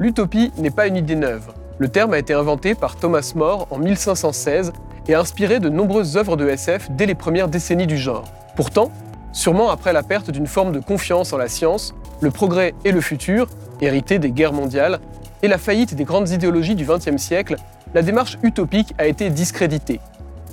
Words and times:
L'utopie 0.00 0.52
n'est 0.58 0.70
pas 0.70 0.86
une 0.86 0.96
idée 0.96 1.16
neuve. 1.16 1.48
Le 1.78 1.88
terme 1.88 2.12
a 2.12 2.18
été 2.18 2.32
inventé 2.32 2.76
par 2.76 2.94
Thomas 2.94 3.32
More 3.34 3.66
en 3.70 3.78
1516 3.78 4.72
et 5.08 5.14
a 5.14 5.20
inspiré 5.20 5.58
de 5.58 5.68
nombreuses 5.68 6.16
œuvres 6.16 6.36
de 6.36 6.48
SF 6.48 6.88
dès 6.92 7.06
les 7.06 7.16
premières 7.16 7.48
décennies 7.48 7.88
du 7.88 7.98
genre. 7.98 8.24
Pourtant, 8.54 8.92
sûrement 9.32 9.70
après 9.70 9.92
la 9.92 10.04
perte 10.04 10.30
d'une 10.30 10.46
forme 10.46 10.70
de 10.70 10.78
confiance 10.78 11.32
en 11.32 11.36
la 11.36 11.48
science, 11.48 11.94
le 12.20 12.30
progrès 12.30 12.74
et 12.84 12.92
le 12.92 13.00
futur, 13.00 13.48
hérité 13.80 14.20
des 14.20 14.30
guerres 14.30 14.52
mondiales, 14.52 15.00
et 15.42 15.48
la 15.48 15.58
faillite 15.58 15.96
des 15.96 16.04
grandes 16.04 16.30
idéologies 16.30 16.76
du 16.76 16.84
XXe 16.84 17.16
siècle, 17.16 17.56
la 17.92 18.02
démarche 18.02 18.38
utopique 18.44 18.94
a 18.98 19.06
été 19.06 19.30
discréditée. 19.30 20.00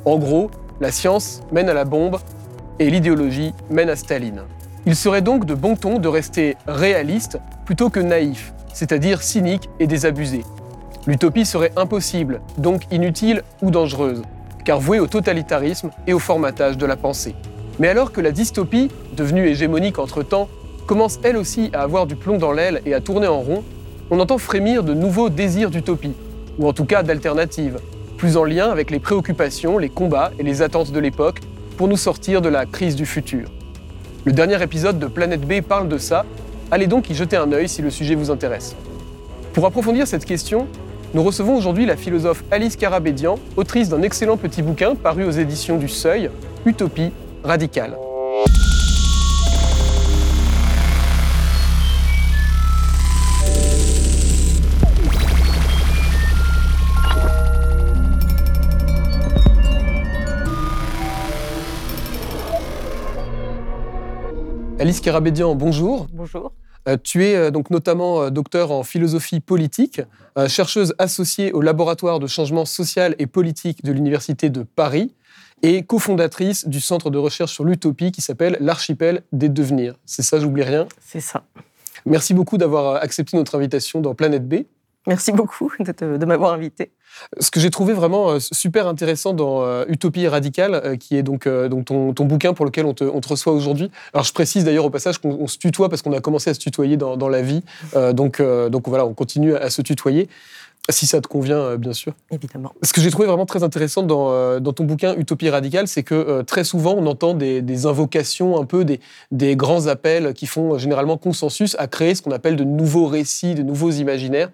En 0.05 0.17
gros, 0.17 0.49
la 0.79 0.91
science 0.91 1.41
mène 1.51 1.69
à 1.69 1.73
la 1.73 1.85
bombe 1.85 2.17
et 2.79 2.89
l'idéologie 2.89 3.53
mène 3.69 3.89
à 3.89 3.95
Staline. 3.95 4.41
Il 4.87 4.95
serait 4.95 5.21
donc 5.21 5.45
de 5.45 5.53
bon 5.53 5.75
ton 5.75 5.99
de 5.99 6.07
rester 6.07 6.57
réaliste 6.67 7.39
plutôt 7.65 7.89
que 7.89 7.99
naïf, 7.99 8.53
c'est-à-dire 8.75 9.23
cynique 9.23 9.69
et 9.79 9.87
désabusé. 9.87 10.43
L'utopie 11.07 11.45
serait 11.45 11.71
impossible, 11.77 12.41
donc 12.57 12.83
inutile 12.91 13.41
ou 13.61 13.71
dangereuse, 13.71 14.21
car 14.65 14.79
vouée 14.79 14.99
au 14.99 15.07
totalitarisme 15.07 15.91
et 16.05 16.13
au 16.13 16.19
formatage 16.19 16.77
de 16.77 16.85
la 16.85 16.97
pensée. 16.97 17.35
Mais 17.79 17.87
alors 17.87 18.11
que 18.11 18.21
la 18.21 18.31
dystopie, 18.31 18.91
devenue 19.15 19.47
hégémonique 19.47 19.97
entre-temps, 19.97 20.49
commence 20.87 21.19
elle 21.23 21.37
aussi 21.37 21.69
à 21.73 21.81
avoir 21.81 22.05
du 22.05 22.15
plomb 22.15 22.37
dans 22.37 22.51
l'aile 22.51 22.81
et 22.85 22.93
à 22.93 22.99
tourner 22.99 23.27
en 23.27 23.39
rond, 23.39 23.63
on 24.11 24.19
entend 24.19 24.37
frémir 24.37 24.83
de 24.83 24.93
nouveaux 24.93 25.29
désirs 25.29 25.71
d'utopie, 25.71 26.13
ou 26.59 26.67
en 26.67 26.73
tout 26.73 26.85
cas 26.85 27.01
d'alternatives, 27.01 27.79
plus 28.17 28.35
en 28.35 28.43
lien 28.43 28.69
avec 28.69 28.91
les 28.91 28.99
préoccupations, 28.99 29.77
les 29.77 29.89
combats 29.89 30.31
et 30.37 30.43
les 30.43 30.61
attentes 30.61 30.91
de 30.91 30.99
l'époque 30.99 31.39
pour 31.77 31.87
nous 31.87 31.97
sortir 31.97 32.41
de 32.41 32.49
la 32.49 32.65
crise 32.65 32.95
du 32.95 33.05
futur. 33.05 33.49
Le 34.25 34.33
dernier 34.33 34.61
épisode 34.61 34.99
de 34.99 35.07
Planète 35.07 35.47
B 35.47 35.61
parle 35.61 35.87
de 35.87 35.97
ça 35.97 36.25
Allez 36.71 36.87
donc 36.87 37.09
y 37.09 37.15
jeter 37.15 37.37
un 37.37 37.51
œil 37.51 37.69
si 37.69 37.81
le 37.81 37.89
sujet 37.89 38.15
vous 38.15 38.31
intéresse. 38.31 38.75
Pour 39.53 39.65
approfondir 39.65 40.07
cette 40.07 40.25
question, 40.25 40.67
nous 41.13 41.23
recevons 41.23 41.55
aujourd'hui 41.55 41.85
la 41.85 41.95
philosophe 41.95 42.43
Alice 42.51 42.75
Carabédian, 42.75 43.37
autrice 43.55 43.89
d'un 43.89 44.01
excellent 44.01 44.35
petit 44.35 44.61
bouquin 44.61 44.95
paru 44.95 45.23
aux 45.23 45.31
éditions 45.31 45.77
du 45.77 45.87
Seuil, 45.87 46.29
Utopie 46.65 47.11
radicale. 47.43 47.95
Alice 64.85 65.01
Carabédian, 65.01 65.55
bonjour. 65.55 66.05
Bonjour. 66.13 66.51
Euh, 66.87 66.95
tu 67.03 67.25
es 67.25 67.35
euh, 67.35 67.49
donc 67.49 67.71
notamment 67.71 68.21
euh, 68.21 68.29
docteur 68.29 68.69
en 68.69 68.83
philosophie 68.83 69.39
politique, 69.39 69.99
chercheuse 70.47 70.93
associée 70.99 71.51
au 71.53 71.61
laboratoire 71.61 72.19
de 72.19 72.27
changement 72.27 72.65
social 72.65 73.15
et 73.17 73.25
politique 73.25 73.83
de 73.83 73.91
l'Université 73.91 74.51
de 74.51 74.61
Paris 74.61 75.15
et 75.63 75.81
cofondatrice 75.81 76.67
du 76.67 76.81
centre 76.81 77.09
de 77.09 77.17
recherche 77.17 77.51
sur 77.51 77.63
l'utopie 77.63 78.11
qui 78.11 78.21
s'appelle 78.21 78.57
l'Archipel 78.59 79.23
des 79.31 79.49
devenirs. 79.49 79.95
C'est 80.05 80.21
ça, 80.21 80.39
j'oublie 80.39 80.61
rien? 80.61 80.87
C'est 80.99 81.19
ça. 81.19 81.45
Merci 82.05 82.35
beaucoup 82.35 82.59
d'avoir 82.59 82.97
accepté 82.97 83.37
notre 83.37 83.55
invitation 83.55 84.01
dans 84.01 84.13
Planète 84.13 84.47
B. 84.47 84.65
Merci 85.07 85.31
beaucoup 85.31 85.71
de, 85.79 86.25
m'avoir 86.25 86.53
invité. 86.53 86.91
Ce 87.39 87.51
que 87.51 87.59
j'ai 87.59 87.69
trouvé 87.69 87.93
vraiment 87.93 88.31
euh, 88.31 88.39
super 88.39 88.87
intéressant 88.87 89.33
dans 89.33 89.63
euh, 89.63 89.85
Utopie 89.87 90.27
radicale, 90.27 90.73
euh, 90.73 90.95
qui 90.95 91.15
est 91.15 91.23
donc, 91.23 91.47
donc 91.47 91.85
ton, 91.85 92.25
bouquin 92.25 92.53
pour 92.53 92.65
lequel 92.65 92.85
on 92.85 92.93
te, 92.93 93.27
reçoit 93.27 93.53
aujourd'hui. 93.53 93.91
Alors 94.13 94.23
je 94.23 94.33
précise 94.33 94.65
d'ailleurs 94.65 94.85
au 94.85 94.89
passage 94.89 95.19
qu'on 95.19 95.47
se 95.47 95.57
tutoie 95.57 95.89
parce 95.89 96.01
qu'on 96.01 96.13
a 96.13 96.21
commencé 96.21 96.49
à 96.49 96.53
se 96.53 96.59
tutoyer 96.59 96.97
dans, 96.97 97.17
dans 97.17 97.29
la 97.29 97.41
vie. 97.41 97.63
donc, 98.13 98.41
donc 98.41 98.87
voilà, 98.87 99.05
on 99.05 99.13
continue 99.13 99.55
à 99.55 99.69
se 99.69 99.81
tutoyer. 99.81 100.27
Si 100.89 101.07
ça 101.07 101.19
te 101.19 101.27
convient, 101.27 101.77
bien 101.77 101.93
sûr. 101.93 102.13
Évidemment. 102.29 102.73
Ce 102.83 102.93
que 102.93 103.01
j'ai 103.01 103.09
trouvé 103.09 103.27
vraiment 103.27 103.47
très 103.47 103.63
intéressant 103.63 104.03
dans, 104.03 104.59
dans 104.59 104.71
ton 104.71 104.83
bouquin 104.83 105.15
Utopie 105.15 105.49
radicale, 105.49 105.87
c'est 105.87 106.03
que 106.03 106.13
euh, 106.13 106.43
très 106.43 106.63
souvent, 106.63 106.93
on 106.95 107.07
entend 107.07 107.33
des, 107.33 107.63
des, 107.63 107.87
invocations, 107.87 108.61
un 108.61 108.65
peu 108.65 108.85
des, 108.85 108.99
des 109.31 109.55
grands 109.55 109.87
appels 109.87 110.33
qui 110.35 110.45
font 110.45 110.77
généralement 110.77 111.17
consensus 111.17 111.75
à 111.79 111.87
créer 111.87 112.13
ce 112.13 112.21
qu'on 112.21 112.31
appelle 112.31 112.55
de 112.55 112.63
nouveaux 112.63 113.07
récits, 113.07 113.55
de 113.55 113.63
nouveaux 113.63 113.89
imaginaires. 113.89 114.51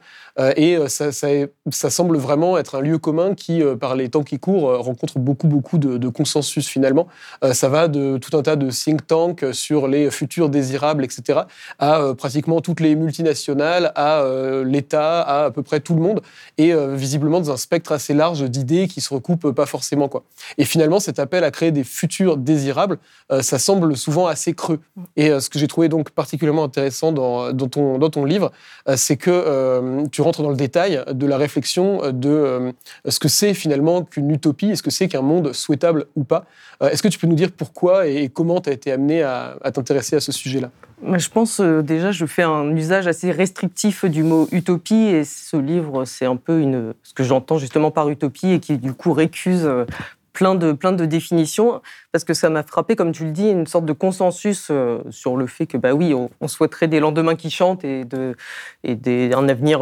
Et 0.55 0.77
ça, 0.87 1.11
ça, 1.11 1.27
ça, 1.71 1.89
semble 1.89 2.17
vraiment 2.17 2.57
être 2.57 2.75
un 2.75 2.81
lieu 2.81 2.97
commun 2.97 3.35
qui, 3.35 3.61
par 3.79 3.95
les 3.95 4.09
temps 4.09 4.23
qui 4.23 4.39
courent, 4.39 4.83
rencontre 4.83 5.19
beaucoup, 5.19 5.47
beaucoup 5.47 5.77
de, 5.77 6.09
consensus 6.09 6.67
finalement. 6.67 7.07
ça 7.51 7.69
va 7.69 7.87
de 7.87 8.17
tout 8.17 8.35
un 8.37 8.41
tas 8.41 8.55
de 8.55 8.69
think 8.71 9.05
tanks 9.05 9.45
sur 9.53 9.87
les 9.87 10.09
futurs 10.09 10.49
désirables, 10.49 11.03
etc., 11.03 11.41
à 11.79 12.13
pratiquement 12.17 12.61
toutes 12.61 12.79
les 12.79 12.95
multinationales, 12.95 13.91
à 13.95 14.23
l'État, 14.63 15.21
à 15.21 15.51
à 15.51 15.51
peu 15.51 15.63
près 15.63 15.79
tout 15.79 15.95
le 15.95 16.01
monde 16.01 16.21
et 16.57 16.73
euh, 16.73 16.95
visiblement 16.95 17.41
dans 17.41 17.51
un 17.51 17.57
spectre 17.57 17.91
assez 17.91 18.13
large 18.13 18.41
d'idées 18.43 18.87
qui 18.87 19.01
se 19.01 19.13
recoupent 19.13 19.51
pas 19.51 19.65
forcément. 19.65 20.07
Quoi. 20.07 20.23
Et 20.57 20.65
finalement, 20.65 20.99
cet 20.99 21.19
appel 21.19 21.43
à 21.43 21.51
créer 21.51 21.71
des 21.71 21.83
futurs 21.83 22.37
désirables, 22.37 22.97
euh, 23.31 23.41
ça 23.41 23.59
semble 23.59 23.95
souvent 23.97 24.27
assez 24.27 24.53
creux. 24.53 24.79
Et 25.15 25.29
euh, 25.29 25.39
ce 25.39 25.49
que 25.49 25.59
j'ai 25.59 25.67
trouvé 25.67 25.89
donc 25.89 26.11
particulièrement 26.11 26.63
intéressant 26.63 27.11
dans, 27.11 27.51
dans, 27.51 27.67
ton, 27.67 27.97
dans 27.97 28.09
ton 28.09 28.25
livre, 28.25 28.51
c'est 28.95 29.17
que 29.17 30.05
tu 30.11 30.20
rentres 30.21 30.41
dans 30.41 30.49
le 30.49 30.55
détail 30.55 31.03
de 31.11 31.25
la 31.25 31.37
réflexion 31.37 32.11
de 32.11 32.73
ce 33.07 33.19
que 33.19 33.27
c'est 33.27 33.53
finalement 33.53 34.03
qu'une 34.03 34.31
utopie, 34.31 34.71
est-ce 34.71 34.83
que 34.83 34.91
c'est 34.91 35.07
qu'un 35.07 35.21
monde 35.21 35.53
souhaitable 35.53 36.05
ou 36.15 36.23
pas. 36.23 36.45
Est-ce 36.81 37.03
que 37.03 37.07
tu 37.07 37.19
peux 37.19 37.27
nous 37.27 37.35
dire 37.35 37.51
pourquoi 37.51 38.07
et 38.07 38.29
comment 38.29 38.61
tu 38.61 38.69
as 38.69 38.73
été 38.73 38.91
amené 38.91 39.23
à, 39.23 39.57
t'intéresser 39.73 40.15
à 40.15 40.19
ce 40.19 40.31
sujet-là? 40.31 40.71
Je 41.17 41.29
pense 41.29 41.59
euh, 41.59 41.81
déjà, 41.81 42.11
je 42.11 42.25
fais 42.25 42.43
un 42.43 42.75
usage 42.75 43.07
assez 43.07 43.31
restrictif 43.31 44.05
du 44.05 44.21
mot 44.21 44.47
utopie 44.51 45.07
et 45.07 45.23
ce 45.23 45.57
livre, 45.57 46.05
c'est 46.05 46.25
un 46.25 46.35
peu 46.35 46.61
ce 47.03 47.13
que 47.13 47.23
j'entends 47.23 47.57
justement 47.57 47.89
par 47.89 48.09
utopie 48.09 48.51
et 48.51 48.59
qui 48.59 48.77
du 48.77 48.93
coup 48.93 49.13
récuse 49.13 49.65
euh, 49.65 49.85
plein 50.33 50.55
de, 50.55 50.71
plein 50.71 50.91
de 50.91 51.05
définitions 51.05 51.81
parce 52.11 52.23
que 52.23 52.33
ça 52.33 52.49
m'a 52.49 52.63
frappé, 52.63 52.95
comme 52.95 53.11
tu 53.11 53.25
le 53.25 53.31
dis, 53.31 53.49
une 53.49 53.67
sorte 53.67 53.85
de 53.85 53.93
consensus 53.93 54.67
euh, 54.71 54.99
sur 55.09 55.37
le 55.37 55.47
fait 55.47 55.67
que, 55.67 55.77
bah 55.77 55.93
oui, 55.93 56.13
on, 56.13 56.47
souhaiterait 56.47 56.87
des 56.87 56.99
lendemains 56.99 57.35
qui 57.35 57.49
chantent 57.49 57.83
et, 57.83 58.05
de, 58.05 58.35
et 58.83 58.95
des, 58.95 59.31
un 59.33 59.47
avenir 59.47 59.81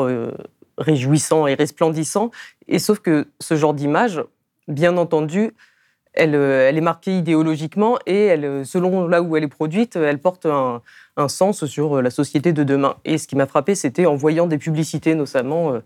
réjouissant 0.77 1.47
et 1.47 1.55
resplendissant. 1.55 2.31
Et 2.67 2.79
sauf 2.79 2.99
que 2.99 3.27
ce 3.39 3.55
genre 3.55 3.73
d'image, 3.73 4.23
bien 4.67 4.97
entendu, 4.97 5.51
elle, 6.13 6.35
elle, 6.35 6.77
est 6.77 6.81
marquée 6.81 7.17
idéologiquement 7.17 7.97
et 8.05 8.25
elle, 8.25 8.65
selon 8.65 9.07
là 9.07 9.21
où 9.21 9.37
elle 9.37 9.43
est 9.43 9.47
produite, 9.47 9.95
elle 9.95 10.19
porte 10.19 10.45
un, 10.45 10.81
un 11.19 11.27
sens 11.27 11.65
sur 11.65 11.97
euh, 11.97 12.01
la 12.01 12.09
société 12.09 12.53
de 12.53 12.63
demain. 12.63 12.95
Et 13.05 13.17
ce 13.17 13.27
qui 13.27 13.35
m'a 13.35 13.45
frappé, 13.45 13.75
c'était 13.75 14.05
en 14.05 14.15
voyant 14.15 14.47
des 14.47 14.57
publicités, 14.57 15.15
notamment, 15.15 15.73
euh, 15.73 15.79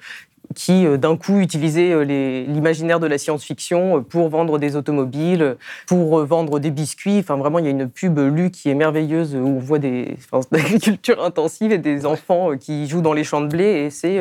qui 0.55 0.85
euh, 0.85 0.97
d'un 0.97 1.17
coup 1.17 1.39
utilisaient 1.39 2.05
l'imaginaire 2.05 2.99
de 2.99 3.07
la 3.07 3.17
science-fiction 3.17 4.03
pour 4.03 4.29
vendre 4.29 4.59
des 4.59 4.75
automobiles, 4.75 5.57
pour 5.87 6.23
vendre 6.25 6.59
des 6.59 6.71
biscuits. 6.71 7.19
Enfin, 7.19 7.37
vraiment, 7.37 7.59
il 7.59 7.65
y 7.65 7.67
a 7.67 7.71
une 7.71 7.89
pub 7.89 8.19
lue 8.19 8.51
qui 8.51 8.69
est 8.69 8.75
merveilleuse 8.75 9.35
où 9.35 9.45
on 9.45 9.59
voit 9.59 9.79
des 9.79 10.17
enfin, 10.31 10.47
d'agriculture 10.51 11.23
intensive 11.23 11.71
et 11.71 11.77
des 11.77 12.05
enfants 12.05 12.57
qui 12.57 12.87
jouent 12.87 13.01
dans 13.01 13.13
les 13.13 13.23
champs 13.23 13.41
de 13.41 13.47
blé. 13.47 13.65
Et 13.65 13.89
c'est 13.89 14.19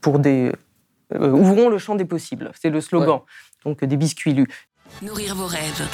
pour 0.00 0.18
des 0.18 0.52
ouvrons 1.14 1.68
le 1.68 1.78
champ 1.78 1.94
des 1.94 2.04
possibles. 2.04 2.50
C'est 2.60 2.70
le 2.70 2.80
slogan. 2.80 3.20
Donc 3.64 3.84
des 3.84 3.96
biscuits 3.96 4.34
lus. 4.34 4.48
Nourrir 5.00 5.34
vos 5.34 5.46
rêves 5.46 5.88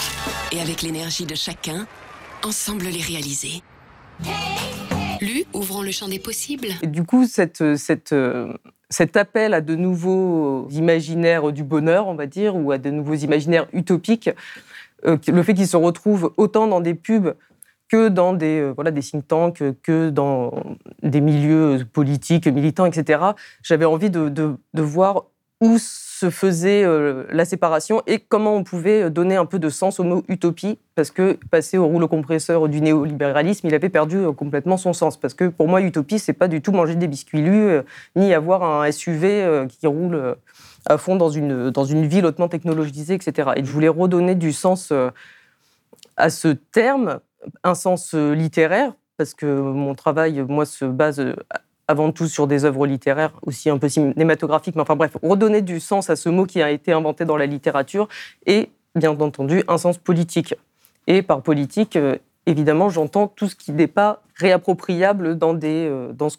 et 0.52 0.60
avec 0.60 0.82
l'énergie 0.82 1.26
de 1.26 1.34
chacun 1.34 1.86
ensemble 2.42 2.86
les 2.86 3.00
réaliser. 3.00 3.62
Ouvrons 5.54 5.82
le 5.82 5.90
champ 5.90 6.08
des 6.08 6.18
possibles. 6.18 6.68
Du 6.82 7.04
coup, 7.04 7.26
cette, 7.26 7.76
cette, 7.76 8.14
cet 8.90 9.16
appel 9.16 9.54
à 9.54 9.60
de 9.60 9.74
nouveaux 9.74 10.68
imaginaires 10.70 11.52
du 11.52 11.64
bonheur, 11.64 12.08
on 12.08 12.14
va 12.14 12.26
dire, 12.26 12.56
ou 12.56 12.72
à 12.72 12.78
de 12.78 12.90
nouveaux 12.90 13.14
imaginaires 13.14 13.66
utopiques, 13.72 14.30
euh, 15.06 15.16
le 15.28 15.42
fait 15.42 15.54
qu'ils 15.54 15.68
se 15.68 15.76
retrouvent 15.76 16.32
autant 16.36 16.66
dans 16.66 16.80
des 16.80 16.94
pubs 16.94 17.34
que 17.88 18.08
dans 18.08 18.32
des, 18.32 18.60
euh, 18.60 18.72
voilà, 18.74 18.90
des 18.90 19.00
think 19.00 19.26
tanks, 19.26 19.62
que 19.82 20.10
dans 20.10 20.76
des 21.02 21.20
milieux 21.20 21.84
politiques, 21.92 22.46
militants, 22.46 22.86
etc., 22.86 23.20
j'avais 23.62 23.84
envie 23.84 24.10
de, 24.10 24.28
de, 24.28 24.56
de 24.74 24.82
voir 24.82 25.26
où 25.60 25.78
se 26.18 26.30
faisait 26.30 26.82
euh, 26.84 27.24
la 27.30 27.44
séparation 27.44 28.02
et 28.08 28.18
comment 28.18 28.56
on 28.56 28.64
pouvait 28.64 29.08
donner 29.08 29.36
un 29.36 29.46
peu 29.46 29.60
de 29.60 29.68
sens 29.68 30.00
au 30.00 30.04
mot 30.04 30.24
utopie, 30.26 30.78
parce 30.96 31.12
que 31.12 31.38
passer 31.50 31.78
au 31.78 31.86
rouleau 31.86 32.08
compresseur 32.08 32.68
du 32.68 32.80
néolibéralisme, 32.80 33.68
il 33.68 33.74
avait 33.74 33.88
perdu 33.88 34.16
euh, 34.16 34.32
complètement 34.32 34.76
son 34.76 34.92
sens. 34.92 35.16
Parce 35.16 35.34
que 35.34 35.44
pour 35.44 35.68
moi, 35.68 35.80
utopie, 35.80 36.18
c'est 36.18 36.32
pas 36.32 36.48
du 36.48 36.60
tout 36.60 36.72
manger 36.72 36.96
des 36.96 37.06
biscuits 37.06 37.40
lus, 37.40 37.68
euh, 37.68 37.82
ni 38.16 38.34
avoir 38.34 38.64
un 38.64 38.90
SUV 38.90 39.66
qui 39.68 39.86
roule 39.86 40.36
à 40.86 40.98
fond 40.98 41.14
dans 41.14 41.30
une, 41.30 41.70
dans 41.70 41.84
une 41.84 42.06
ville 42.06 42.26
hautement 42.26 42.48
technologisée, 42.48 43.14
etc. 43.14 43.50
Et 43.54 43.64
je 43.64 43.70
voulais 43.70 43.88
redonner 43.88 44.34
du 44.34 44.52
sens 44.52 44.92
à 46.16 46.30
ce 46.30 46.48
terme, 46.48 47.20
un 47.62 47.74
sens 47.74 48.14
littéraire, 48.14 48.92
parce 49.16 49.34
que 49.34 49.46
mon 49.46 49.94
travail, 49.94 50.44
moi, 50.48 50.66
se 50.66 50.84
base 50.84 51.34
avant 51.88 52.12
tout 52.12 52.28
sur 52.28 52.46
des 52.46 52.66
œuvres 52.66 52.86
littéraires, 52.86 53.32
aussi 53.42 53.70
un 53.70 53.78
peu 53.78 53.88
cinématographiques, 53.88 54.76
mais 54.76 54.82
enfin 54.82 54.94
bref, 54.94 55.16
redonner 55.22 55.62
du 55.62 55.80
sens 55.80 56.10
à 56.10 56.16
ce 56.16 56.28
mot 56.28 56.44
qui 56.44 56.60
a 56.62 56.70
été 56.70 56.92
inventé 56.92 57.24
dans 57.24 57.38
la 57.38 57.46
littérature 57.46 58.08
et, 58.46 58.70
bien 58.94 59.18
entendu, 59.18 59.64
un 59.66 59.78
sens 59.78 59.96
politique. 59.96 60.54
Et 61.06 61.22
par 61.22 61.42
politique, 61.42 61.96
euh, 61.96 62.16
évidemment, 62.44 62.90
j'entends 62.90 63.26
tout 63.26 63.48
ce 63.48 63.56
qui 63.56 63.72
n'est 63.72 63.86
pas 63.86 64.22
réappropriable 64.34 65.38
dans, 65.38 65.58
euh, 65.64 66.12
ce 66.28 66.36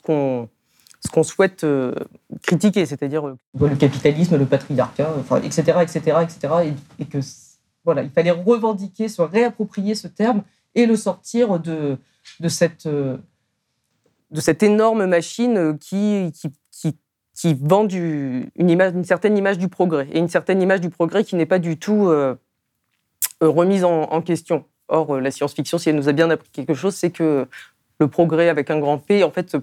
qu'on 1.10 1.24
souhaite 1.24 1.63
euh, 1.63 1.95
critiquer, 2.44 2.86
c'est-à-dire 2.86 3.34
le 3.60 3.75
capitalisme, 3.75 4.38
le 4.38 4.45
patriarcat, 4.45 5.12
etc., 5.44 5.80
etc., 5.81 6.00
etc., 6.22 6.74
et, 7.00 7.06
que 7.06 7.18
voilà, 7.84 8.04
il 8.04 8.12
fallait 8.12 8.30
revendiquer, 8.30 9.07
se 9.07 9.24
réapproprier 9.24 9.95
ce 9.95 10.07
terme 10.07 10.44
et 10.75 10.86
le 10.86 10.95
sortir 10.95 11.60
de 11.60 11.98
cette 12.48 12.88
de 14.31 14.42
cette 14.42 14.64
énorme 14.64 15.06
machine 15.06 15.58
euh, 15.58 15.74
qui, 15.74 16.31
qui, 16.72 16.98
qui, 17.34 17.58
vend 17.62 17.88
une, 17.88 19.04
certaine 19.04 19.38
image 19.38 19.58
du 19.58 19.70
progrès, 19.70 20.08
et 20.12 20.20
une 20.20 20.28
certaine 20.28 20.62
image 20.62 20.81
du 20.81 20.90
progrès 20.90 21.24
qui 21.24 21.36
n'est 21.36 21.46
pas 21.46 21.60
du 21.60 21.78
tout 21.78 22.08
euh, 22.08 22.36
euh, 23.42 23.50
remise 23.50 23.84
en, 23.84 24.22
question. 24.22 24.66
Or, 24.90 25.20
la 25.22 25.31
science-fiction, 25.31 25.78
si 25.78 25.90
elle 25.90 25.96
nous 25.96 26.10
a 26.10 26.12
bien 26.12 26.30
appris 26.30 26.50
quelque 26.52 26.74
chose, 26.74 26.96
c'est 26.96 27.12
que 27.12 27.48
le 28.00 28.08
progrès 28.08 28.50
avec 28.50 28.70
un 28.72 28.80
grand 28.80 28.98
P, 28.98 29.24
en 29.24 29.31
fait, 29.31 29.56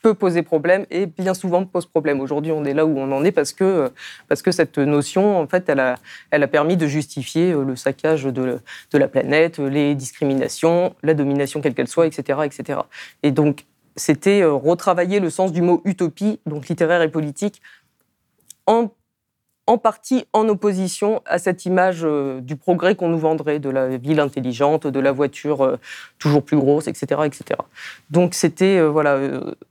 peut 0.00 0.14
poser 0.14 0.42
problème 0.42 0.86
et 0.90 1.06
bien 1.06 1.34
souvent 1.34 1.64
pose 1.64 1.84
problème. 1.84 2.20
Aujourd'hui, 2.20 2.52
on 2.52 2.64
est 2.64 2.72
là 2.72 2.86
où 2.86 2.96
on 2.96 3.10
en 3.10 3.24
est 3.24 3.32
parce 3.32 3.52
que, 3.52 3.90
parce 4.28 4.40
que 4.40 4.52
cette 4.52 4.78
notion, 4.78 5.38
en 5.38 5.48
fait, 5.48 5.68
elle 5.68 5.80
a, 5.80 5.96
elle 6.30 6.44
a 6.44 6.48
permis 6.48 6.76
de 6.76 6.86
justifier 6.86 7.52
le 7.52 7.74
saccage 7.76 8.24
de, 8.24 8.60
de 8.92 8.98
la 8.98 9.08
planète, 9.08 9.58
les 9.58 9.94
discriminations, 9.96 10.94
la 11.02 11.14
domination 11.14 11.60
quelle 11.60 11.74
qu'elle 11.74 11.88
soit, 11.88 12.06
etc., 12.06 12.38
etc. 12.44 12.80
Et 13.24 13.32
donc, 13.32 13.64
c'était 13.98 14.42
euh, 14.42 14.52
retravailler 14.52 15.20
le 15.20 15.30
sens 15.30 15.52
du 15.52 15.60
mot 15.60 15.82
utopie, 15.84 16.40
donc 16.46 16.68
littéraire 16.68 17.02
et 17.02 17.10
politique, 17.10 17.60
en, 18.66 18.90
partie 19.82 20.26
en 20.32 20.48
opposition 20.48 21.22
à 21.26 21.38
cette 21.38 21.66
image 21.66 22.00
euh, 22.02 22.40
du 22.40 22.56
progrès 22.56 22.94
qu'on 22.94 23.08
nous 23.08 23.18
vendrait, 23.18 23.58
de 23.58 23.68
la 23.68 23.98
ville 23.98 24.20
intelligente, 24.20 24.86
de 24.86 25.00
la 25.00 25.12
voiture 25.12 25.62
euh, 25.62 25.76
toujours 26.18 26.42
plus 26.42 26.56
grosse, 26.56 26.86
etc. 26.86 27.22
etc. 27.24 27.60
Donc 28.10 28.34
c'était 28.34 28.80
voilà, 28.80 29.18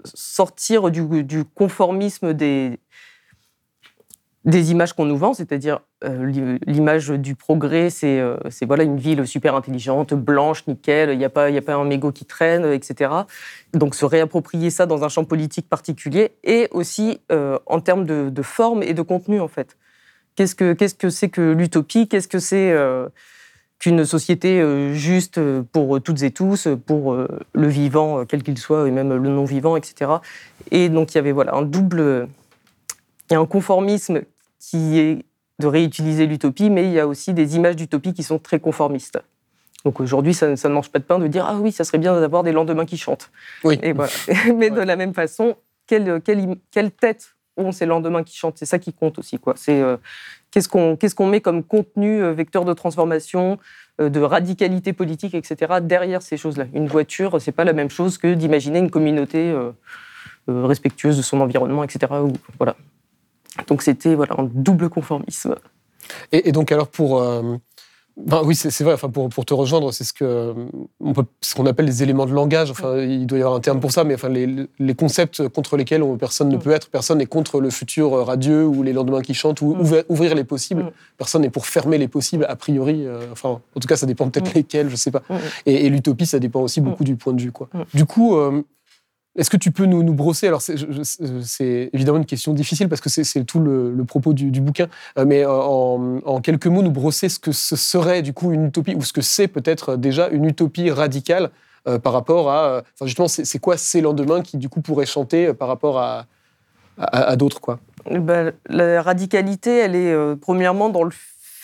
sortir 0.03 0.91
du 0.91 1.45
conformisme 1.56 2.33
des, 2.33 2.80
images 4.45 4.94
qu'on 4.94 5.06
nous 5.06 5.18
vend, 5.18 5.33
c'est-à-dire 5.33 5.80
l'image 6.03 7.09
du 7.09 7.35
progrès, 7.35 7.89
euh, 8.03 8.38
c'est 8.49 8.65
voilà 8.65 8.83
une 8.83 8.97
ville 8.97 9.25
super 9.25 9.55
intelligente, 9.55 10.13
blanche, 10.13 10.67
nickel, 10.67 11.09
il 11.11 11.17
n'y 11.17 11.25
a, 11.25 11.29
pas, 11.29 11.45
a 11.45 11.61
pas 11.61 11.73
un 11.73 11.85
mégot 11.85 12.11
qui 12.11 12.25
traîne, 12.25 12.65
etc. 12.65 13.11
Donc 13.73 13.95
se 13.95 14.05
réapproprier 14.05 14.69
ça 14.69 14.85
dans 14.85 15.03
un 15.03 15.09
champ 15.09 15.25
politique 15.25 15.67
particulier 15.67 16.33
et 16.44 16.67
aussi 16.71 17.19
euh, 17.31 17.57
en 17.65 17.79
termes 17.79 18.05
de, 18.05 18.41
forme 18.44 18.83
et 18.83 18.94
de 18.94 19.01
contenu 19.01 19.39
en 19.39 19.47
fait. 19.47 19.77
Qu'est-ce 20.35 20.53
que 20.53 20.73
qu'est-ce 20.73 20.94
que 20.94 21.09
c'est 21.09 21.29
que 21.29 21.53
l'utopie? 21.53 22.07
Qu'est-ce 22.07 22.27
que 22.27 22.38
c'est 22.38 22.75
qu'une 23.79 24.05
société 24.05 24.94
juste 24.94 25.39
pour 25.71 25.99
toutes 25.99 26.21
et 26.21 26.29
tous, 26.29 26.67
pour 26.85 27.15
le 27.15 27.67
vivant, 27.67 28.23
quel 28.25 28.44
qu'il 28.44 28.59
soit, 28.59 28.88
et 28.88 28.91
même 28.91 29.09
le 29.09 29.29
non-vivant, 29.29 29.75
etc. 29.75 30.11
Et 30.69 30.89
donc 30.89 31.13
il 31.13 31.15
y 31.15 31.17
avait 31.17 31.31
voilà 31.31 31.55
un 31.55 31.63
double, 31.63 32.27
il 33.29 33.33
y 33.33 33.35
a 33.35 33.39
un 33.39 33.47
conformisme 33.47 34.21
qui 34.59 34.99
est 34.99 35.25
de 35.59 35.68
réutiliser 35.68 36.25
l'utopie, 36.27 36.69
mais 36.69 36.86
il 36.86 36.92
y 36.92 37.00
a 37.00 37.07
aussi 37.07 37.33
des 37.33 37.56
images 37.56 37.75
d'utopie 37.75 38.13
qui 38.13 38.24
sont 38.24 38.39
très 38.39 38.59
conformistes. 38.59 39.19
Donc 39.86 40.00
aujourd'hui, 40.00 40.33
ça, 40.33 40.48
ne 40.50 40.68
mange 40.68 40.92
pas 40.92 41.00
de 41.00 41.04
pain 41.04 41.19
de 41.19 41.27
dire 41.27 41.45
ah 41.48 41.57
oui, 41.59 41.71
ça 41.71 41.83
serait 41.83 41.98
bien 41.98 42.19
d'avoir 42.19 42.44
des 42.44 42.51
lendemains 42.51 42.86
qui 42.86 42.98
chantent. 42.98 43.31
Oui. 43.63 43.80
Et 43.81 43.94
voilà. 43.94 44.12
mais 44.56 44.69
de 44.69 44.81
la 44.81 44.95
même 44.95 45.13
façon, 45.13 45.56
quelle, 45.88 46.21
quelle, 46.21 46.92
tête 46.92 47.36
ont 47.56 47.71
ces 47.71 47.86
lendemains 47.86 48.24
qui 48.24 48.36
chantent? 48.36 48.57
C'est 48.57 48.65
ça 48.65 48.80
qui 48.80 48.94
compte 48.94 49.18
aussi. 49.18 49.39
Quoi. 49.39 49.54
C'est 49.56 49.81
euh, 49.81 49.98
qu'est-ce 50.51 50.68
qu'on 50.68 50.95
qu'est-ce 50.95 51.15
qu'on 51.15 51.27
met 51.27 51.42
comme 51.42 51.63
contenu 51.63 52.21
euh, 52.21 52.33
vecteur 52.33 52.65
de 52.65 52.74
transformation, 52.74 53.57
euh, 54.01 54.09
de 54.09 54.19
radicalité 54.19 54.94
politique, 54.94 55.33
etc. 55.33 55.75
Derrière 55.81 56.21
ces 56.21 56.38
choses-là? 56.38 56.65
Une 56.74 56.88
voiture, 56.88 57.39
c'est 57.39 57.51
pas 57.51 57.63
la 57.63 57.74
même 57.74 57.89
chose 57.89 58.18
que 58.18 58.33
d'imaginer 58.33 58.80
une 58.80 58.92
communauté 58.92 59.56
respectueuse 60.48 61.18
de 61.18 61.21
son 61.21 61.42
environnement, 61.42 61.83
etc. 61.83 62.12
voilà. 62.57 62.75
Donc 63.67 63.81
c'était 63.81 64.15
voilà, 64.15 64.35
un 64.38 64.49
double 64.53 64.89
conformisme. 64.89 65.55
Et, 66.31 66.51
donc 66.51 66.71
alors 66.71 66.88
pour... 66.88 67.21
Euh, 67.21 67.57
ben 68.17 68.41
oui, 68.44 68.55
c'est 68.55 68.83
vrai. 68.83 68.94
Enfin, 68.94 69.09
pour, 69.09 69.29
pour, 69.29 69.45
te 69.45 69.53
rejoindre, 69.53 69.91
c'est 69.91 70.03
ce 70.03 70.11
que 70.11 70.53
on 70.99 71.13
peut, 71.13 71.25
ce 71.41 71.53
qu'on 71.53 71.67
appelle 71.67 71.85
les 71.85 72.01
éléments 72.01 72.25
de 72.25 72.33
langage. 72.33 72.71
Enfin, 72.71 72.97
il 72.97 73.27
doit 73.27 73.38
y 73.38 73.41
avoir 73.41 73.55
un 73.55 73.59
terme 73.59 73.79
pour 73.79 73.91
ça, 73.91 74.03
mais 74.03 74.15
enfin, 74.15 74.29
les, 74.29 74.67
les 74.79 74.95
concepts 74.95 75.47
contre 75.49 75.77
lesquels 75.77 76.03
personne 76.17 76.49
ne 76.49 76.57
mm. 76.57 76.59
peut 76.59 76.71
être. 76.71 76.89
Personne 76.89 77.19
n'est 77.19 77.27
contre 77.27 77.61
le 77.61 77.69
futur 77.69 78.25
radieux 78.25 78.65
ou 78.65 78.81
les 78.81 78.91
lendemains 78.91 79.21
qui 79.21 79.35
chantent 79.35 79.61
ou 79.61 79.75
mm. 79.75 80.03
ouvrir, 80.09 80.33
les 80.33 80.44
possibles. 80.44 80.85
Mm. 80.85 80.91
Personne 81.17 81.44
n'est 81.44 81.51
pour 81.51 81.67
fermer 81.67 81.99
les 81.99 82.07
possibles 82.07 82.45
a 82.49 82.55
priori. 82.55 83.05
Euh, 83.05 83.19
enfin, 83.31 83.61
en 83.75 83.79
tout 83.79 83.88
cas, 83.88 83.97
ça 83.97 84.07
dépend 84.07 84.27
peut-être 84.29 84.53
lesquels, 84.55 84.89
je 84.89 84.95
sais 84.95 85.11
pas. 85.11 85.21
Et, 85.67 85.88
l'utopie, 85.88 86.25
ça 86.25 86.39
dépend 86.39 86.61
aussi 86.61 86.81
beaucoup 86.81 87.03
du 87.03 87.17
point 87.17 87.33
de 87.33 87.41
vue. 87.41 87.51
Quoi. 87.51 87.69
Du 87.94 88.05
coup. 88.05 88.35
Euh, 88.35 88.63
est-ce 89.37 89.51
que 89.51 89.57
tu 89.57 89.71
peux 89.71 89.85
nous, 89.85 90.13
brosser? 90.13 90.47
Alors, 90.47 90.61
c'est 90.61 91.89
évidemment 91.93 92.17
une 92.17 92.25
question 92.25 92.53
difficile 92.53 92.89
parce 92.89 93.01
que 93.01 93.09
c'est 93.09 93.43
tout 93.45 93.59
le, 93.59 94.03
propos 94.05 94.33
du, 94.33 94.61
bouquin, 94.61 94.87
euh, 95.17 95.25
mais 95.25 95.45
euh, 95.45 95.51
en, 95.51 96.41
quelques 96.41 96.67
mots, 96.67 96.81
nous 96.81 96.91
brosser 96.91 97.29
ce 97.29 97.39
que 97.39 97.51
ce 97.51 97.75
serait 97.75 98.21
du 98.21 98.33
coup 98.33 98.51
une 98.51 98.67
utopie 98.67 98.95
ou 98.95 99.01
ce 99.01 99.13
que 99.13 99.21
c'est 99.21 99.47
peut-être 99.47 99.95
déjà 99.95 100.29
une 100.29 100.45
utopie 100.45 100.89
radicale 100.89 101.51
euh, 101.87 101.99
par 101.99 102.13
rapport 102.13 102.49
à. 102.49 102.81
Enfin, 102.95 103.05
justement, 103.05 103.27
c'est 103.27 103.59
quoi 103.59 103.77
ces 103.77 104.01
lendemains 104.01 104.41
qui 104.41 104.57
du 104.57 104.69
coup 104.69 104.81
pourraient 104.81 105.05
chanter 105.05 105.53
par 105.53 105.67
rapport 105.67 105.99
à, 105.99 106.25
à, 106.97 107.35
d'autres 107.35 107.61
quoi? 107.61 107.79
Ben, 108.09 108.53
La 108.69 109.03
radicalité, 109.03 109.77
elle 109.77 109.95
est 109.95 110.35
premièrement 110.37 110.89
dans 110.89 111.03
le 111.03 111.11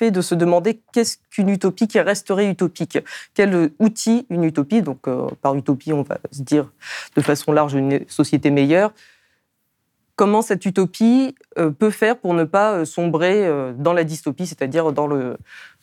de 0.01 0.22
se 0.22 0.36
demander 0.36 0.81
qu'est-ce 0.92 1.18
qu'une 1.30 1.50
utopie 1.50 1.88
qui 1.88 2.00
resterait 2.00 2.50
utopique. 2.50 3.00
Quel 3.34 3.72
outil 3.80 4.25
une 4.30 4.44
utopie, 4.44 4.81
donc 4.81 5.07
euh, 5.07 5.28
par 5.42 5.56
utopie 5.56 5.94
on 5.94 6.04
va 6.04 6.18
se 6.31 6.42
dire 6.42 6.72
de 7.16 7.22
façon 7.22 7.51
large 7.51 7.74
une 7.74 8.01
société 8.07 8.51
meilleure, 8.51 8.92
comment 10.16 10.42
cette 10.42 10.66
utopie 10.66 11.35
euh, 11.57 11.69
peut 11.69 11.90
faire 11.90 12.18
pour 12.18 12.33
ne 12.33 12.44
pas 12.44 12.73
euh, 12.73 12.85
sombrer 12.85 13.50
dans 13.78 13.94
la 13.94 14.04
dystopie, 14.04 14.47
c'est-à-dire 14.47 14.92
dans, 14.92 15.09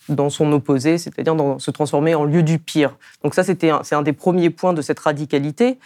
dans 0.09 0.31
son 0.31 0.53
opposé, 0.53 0.99
c'est-à-dire 0.99 1.37
se 1.59 1.71
transformer 1.71 2.15
en 2.15 2.25
lieu 2.25 2.43
du 2.43 2.59
pire. 2.59 2.97
Donc 3.23 3.35
ça, 3.35 3.45
c'était 3.45 3.71
c'est 3.83 3.95
un 3.95 4.03
des 4.03 4.13
premiers 4.13 4.51
points 4.51 4.73
de 4.73 4.83
cette 4.83 4.99
radicalité 4.99 5.79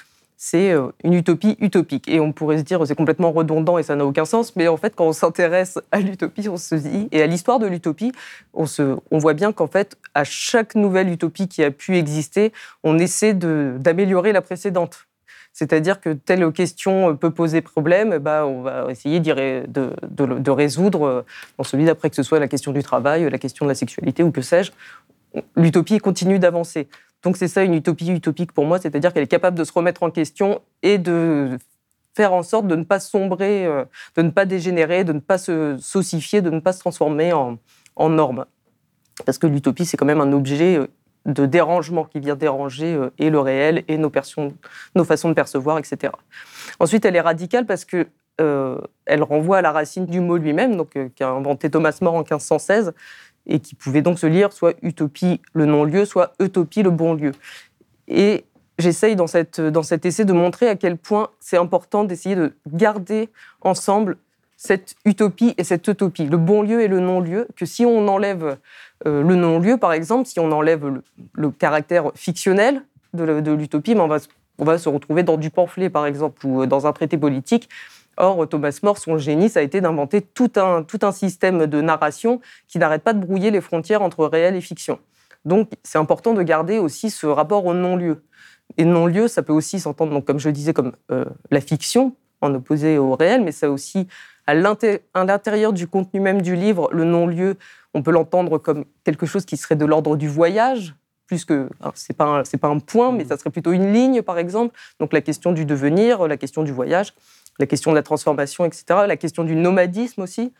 c'est 0.46 0.72
euh, 0.72 0.88
une 1.02 1.14
utopie 1.14 1.56
utopique. 1.58 2.06
Et 2.06 2.20
on 2.20 2.30
pourrait 2.30 2.58
se 2.58 2.64
dire 2.64 2.86
c'est 2.86 2.94
complètement 2.94 3.32
redondant 3.32 3.78
et 3.78 3.82
ça 3.82 3.96
n'a 3.96 4.04
aucun 4.04 4.26
sens, 4.26 4.54
mais 4.56 4.68
en 4.68 4.76
fait, 4.76 4.94
quand 4.94 5.06
on 5.06 5.14
s'intéresse 5.14 5.78
à 5.90 6.00
l'utopie, 6.00 6.50
on 6.50 6.58
se 6.58 6.74
dit, 6.74 7.08
et 7.12 7.22
à 7.22 7.26
l'histoire 7.26 7.58
de 7.58 7.66
l'utopie, 7.66 8.12
on, 8.52 8.66
voit 9.12 9.32
bien 9.32 9.52
qu'en 9.52 9.68
fait, 9.68 9.96
à 10.12 10.22
chaque 10.22 10.74
nouvelle 10.74 11.08
utopie 11.08 11.48
qui 11.48 11.64
a 11.64 11.70
pu 11.70 11.96
exister, 11.96 12.52
on 12.82 12.98
essaie 12.98 13.32
d'améliorer 13.32 14.32
la 14.32 14.42
précédente. 14.42 15.06
C'est-à-dire 15.54 15.98
que 15.98 16.10
telle 16.10 16.52
question 16.52 17.16
peut 17.16 17.30
poser 17.30 17.62
problème, 17.62 18.18
bah, 18.18 18.44
on 18.46 18.60
va 18.60 18.90
essayer 18.90 19.20
de, 19.20 19.64
de, 19.66 19.92
de, 20.10 20.50
résoudre 20.50 21.06
euh, 21.06 21.22
dans 21.56 21.64
celui 21.64 21.86
d'après, 21.86 22.10
que 22.10 22.16
ce 22.16 22.22
soit 22.22 22.38
la 22.38 22.48
question 22.48 22.72
du 22.72 22.82
travail, 22.82 23.30
la 23.30 23.38
question 23.38 23.64
de 23.64 23.70
la 23.70 23.74
sexualité 23.74 24.22
ou 24.22 24.30
que 24.30 24.42
sais-je. 24.42 24.72
L'utopie 25.56 25.98
continue 25.98 26.38
d'avancer. 26.38 26.86
Donc 27.24 27.38
c'est 27.38 27.48
ça 27.48 27.64
une 27.64 27.74
utopie 27.74 28.10
utopique 28.10 28.52
pour 28.52 28.66
moi, 28.66 28.78
c'est-à-dire 28.78 29.12
qu'elle 29.12 29.24
est 29.24 29.26
capable 29.26 29.58
de 29.58 29.64
se 29.64 29.72
remettre 29.72 30.02
en 30.02 30.10
question 30.10 30.60
et 30.82 30.98
de 30.98 31.58
faire 32.14 32.32
en 32.32 32.42
sorte 32.42 32.66
de 32.66 32.76
ne 32.76 32.84
pas 32.84 33.00
sombrer, 33.00 33.66
euh, 33.66 33.84
de 34.16 34.22
ne 34.22 34.30
pas 34.30 34.44
dégénérer, 34.44 35.04
de 35.04 35.12
ne 35.12 35.18
pas 35.18 35.38
se 35.38 35.76
saucifier, 35.80 36.42
de 36.42 36.50
ne 36.50 36.60
pas 36.60 36.72
se 36.72 36.80
transformer 36.80 37.32
en, 37.32 37.58
norme. 38.08 38.44
Parce 39.24 39.38
que 39.38 39.46
l'utopie, 39.46 39.86
c'est 39.86 39.96
quand 39.96 40.06
même 40.06 40.20
un 40.20 40.32
objet 40.32 40.76
euh, 40.76 40.86
de 41.26 41.46
dérangement 41.46 42.04
qui 42.04 42.20
vient 42.20 42.36
déranger 42.36 42.94
euh, 42.94 43.10
et 43.18 43.30
le 43.30 43.40
réel 43.40 43.84
et 43.88 43.98
nos, 43.98 44.10
façons 44.10 44.52
de 45.28 45.34
percevoir, 45.34 45.78
etc. 45.78 46.12
Ensuite, 46.78 47.04
elle 47.04 47.16
est 47.16 47.20
radicale 47.20 47.66
parce 47.66 47.84
que 47.84 48.06
elle 48.36 49.22
renvoie 49.22 49.58
à 49.58 49.62
la 49.62 49.70
racine 49.70 50.06
du 50.06 50.18
mot 50.18 50.36
lui-même, 50.36 50.76
donc 50.76 50.98
qu'a 51.14 51.28
inventé 51.28 51.70
Thomas 51.70 51.96
More 52.00 52.14
en 52.14 52.18
1516, 52.22 52.92
et 53.46 53.60
qui 53.60 53.74
pouvait 53.74 54.02
donc 54.02 54.18
se 54.18 54.26
lire 54.26 54.52
soit 54.52 54.74
utopie 54.82 55.40
le 55.52 55.66
non-lieu, 55.66 56.04
soit 56.04 56.32
utopie 56.40 56.82
le 56.82 56.90
bon 56.90 57.14
lieu. 57.14 57.32
Et 58.08 58.44
j'essaye 58.78 59.16
dans, 59.16 59.26
dans 59.70 59.82
cet 59.82 60.06
essai 60.06 60.24
de 60.24 60.32
montrer 60.32 60.68
à 60.68 60.76
quel 60.76 60.96
point 60.96 61.28
c'est 61.40 61.56
important 61.56 62.04
d'essayer 62.04 62.36
de 62.36 62.52
garder 62.66 63.28
ensemble 63.60 64.16
cette 64.56 64.94
utopie 65.04 65.54
et 65.58 65.64
cette 65.64 65.86
utopie, 65.86 66.24
le 66.24 66.36
bon 66.36 66.62
lieu 66.62 66.80
et 66.80 66.88
le 66.88 67.00
non-lieu, 67.00 67.48
que 67.56 67.66
si 67.66 67.84
on 67.84 68.08
enlève 68.08 68.56
euh, 69.06 69.22
le 69.22 69.34
non-lieu, 69.34 69.76
par 69.76 69.92
exemple, 69.92 70.26
si 70.26 70.40
on 70.40 70.50
enlève 70.52 71.02
le, 71.34 71.50
caractère 71.50 72.10
fictionnel 72.14 72.82
de, 73.12 73.52
l'utopie, 73.52 73.94
ben, 73.94 74.02
on 74.02 74.08
va, 74.08 74.18
on 74.58 74.64
va 74.64 74.78
se 74.78 74.88
retrouver 74.88 75.22
dans 75.22 75.36
du 75.36 75.50
pamphlet, 75.50 75.90
par 75.90 76.06
exemple, 76.06 76.46
ou 76.46 76.64
dans 76.66 76.86
un 76.86 76.92
traité 76.92 77.18
politique. 77.18 77.68
Or, 78.16 78.48
Thomas 78.48 78.78
More, 78.82 78.98
son 78.98 79.18
génie, 79.18 79.48
ça 79.48 79.60
a 79.60 79.62
été 79.62 79.80
d'inventer 79.80 80.20
tout 80.22 80.52
un, 80.56 80.82
tout 80.82 81.00
un 81.02 81.12
système 81.12 81.66
de 81.66 81.80
narration 81.80 82.40
qui 82.68 82.78
n'arrête 82.78 83.02
pas 83.02 83.12
de 83.12 83.20
brouiller 83.20 83.50
les 83.50 83.60
frontières 83.60 84.02
entre 84.02 84.26
réel 84.26 84.54
et 84.54 84.60
fiction. 84.60 84.98
Donc, 85.44 85.70
c'est 85.82 85.98
important 85.98 86.32
de 86.32 86.42
garder 86.42 86.78
aussi 86.78 87.10
ce 87.10 87.26
rapport 87.26 87.66
au 87.66 87.74
non-lieu. 87.74 88.22
Et 88.78 88.84
non-lieu, 88.84 89.28
ça 89.28 89.42
peut 89.42 89.52
aussi 89.52 89.78
s'entendre, 89.78 90.20
comme 90.20 90.38
je 90.38 90.48
le 90.48 90.52
disais, 90.52 90.72
comme 90.72 90.92
euh, 91.10 91.24
la 91.50 91.60
fiction, 91.60 92.14
en 92.40 92.54
opposé 92.54 92.98
au 92.98 93.14
réel, 93.14 93.42
mais 93.42 93.52
ça 93.52 93.70
aussi, 93.70 94.06
à 94.46 94.54
l'intérieur 94.54 95.72
du 95.72 95.86
contenu 95.86 96.20
même 96.20 96.42
du 96.42 96.56
livre, 96.56 96.88
le 96.92 97.04
non-lieu, 97.04 97.56
on 97.94 98.02
peut 98.02 98.10
l'entendre 98.10 98.58
comme 98.58 98.84
quelque 99.04 99.26
chose 99.26 99.44
qui 99.44 99.56
serait 99.56 99.76
de 99.76 99.84
l'ordre 99.84 100.16
du 100.16 100.28
voyage, 100.28 100.94
plus 101.26 101.44
que 101.44 101.70
c'est 101.94 102.16
pas 102.16 102.42
c'est 102.44 102.58
pas 102.58 102.68
un 102.68 102.78
point, 102.78 103.12
mais 103.12 103.24
ça 103.24 103.38
serait 103.38 103.50
plutôt 103.50 103.72
une 103.72 103.92
ligne, 103.92 104.20
par 104.20 104.38
exemple. 104.38 104.76
Donc 105.00 105.12
la 105.12 105.22
question 105.22 105.52
du 105.52 105.64
devenir, 105.64 106.26
la 106.28 106.36
question 106.36 106.62
du 106.62 106.72
voyage, 106.72 107.14
la 107.58 107.66
question 107.66 107.90
de 107.90 107.96
la 107.96 108.02
transformation, 108.02 108.64
etc. 108.64 108.84
La 109.06 109.16
question 109.16 109.44
du 109.44 109.54
nomadisme 109.54 110.22
aussi. 110.22 110.52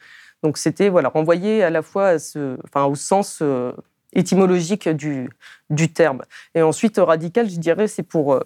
Donc 0.43 0.59
c'était 0.59 0.89
voilà 0.89 1.09
renvoyer 1.09 1.63
à 1.63 1.71
la 1.71 1.83
fois 1.83 2.09
à 2.09 2.19
ce, 2.19 2.57
enfin, 2.65 2.85
au 2.85 2.95
sens 2.95 3.39
euh, 3.43 3.73
étymologique 4.13 4.89
du, 4.89 5.29
du 5.71 5.93
terme. 5.93 6.23
Et 6.55 6.63
ensuite 6.63 6.99
radical, 6.99 7.49
je 7.49 7.59
dirais, 7.59 7.89
c'est 7.89 8.03
pour 8.03 8.41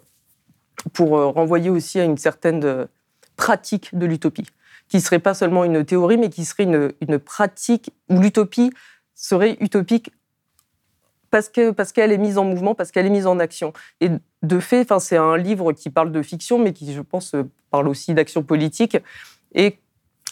pour 0.92 1.18
euh, 1.18 1.26
renvoyer 1.26 1.70
aussi 1.70 1.98
à 1.98 2.04
une 2.04 2.16
certaine 2.16 2.86
pratique 3.36 3.96
de 3.96 4.06
l'utopie, 4.06 4.46
qui 4.88 5.00
serait 5.00 5.18
pas 5.18 5.34
seulement 5.34 5.64
une 5.64 5.84
théorie, 5.84 6.18
mais 6.18 6.30
qui 6.30 6.44
serait 6.44 6.64
une, 6.64 6.92
une 7.00 7.18
pratique 7.18 7.92
où 8.08 8.20
l'utopie 8.20 8.72
serait 9.14 9.56
utopique 9.60 10.12
parce 11.30 11.48
qu'elle 11.48 11.74
parce 11.74 11.92
qu'elle 11.92 12.12
est 12.12 12.18
mise 12.18 12.38
en 12.38 12.44
mouvement, 12.44 12.74
parce 12.74 12.90
qu'elle 12.90 13.06
est 13.06 13.10
mise 13.10 13.26
en 13.26 13.38
action. 13.38 13.72
Et 14.00 14.10
de 14.42 14.60
fait, 14.60 14.82
enfin, 14.82 14.98
c'est 14.98 15.16
un 15.16 15.36
livre 15.36 15.72
qui 15.72 15.90
parle 15.90 16.12
de 16.12 16.22
fiction, 16.22 16.58
mais 16.58 16.72
qui, 16.72 16.92
je 16.92 17.02
pense, 17.02 17.34
parle 17.70 17.88
aussi 17.88 18.14
d'action 18.14 18.42
politique. 18.42 18.96
Et 19.54 19.78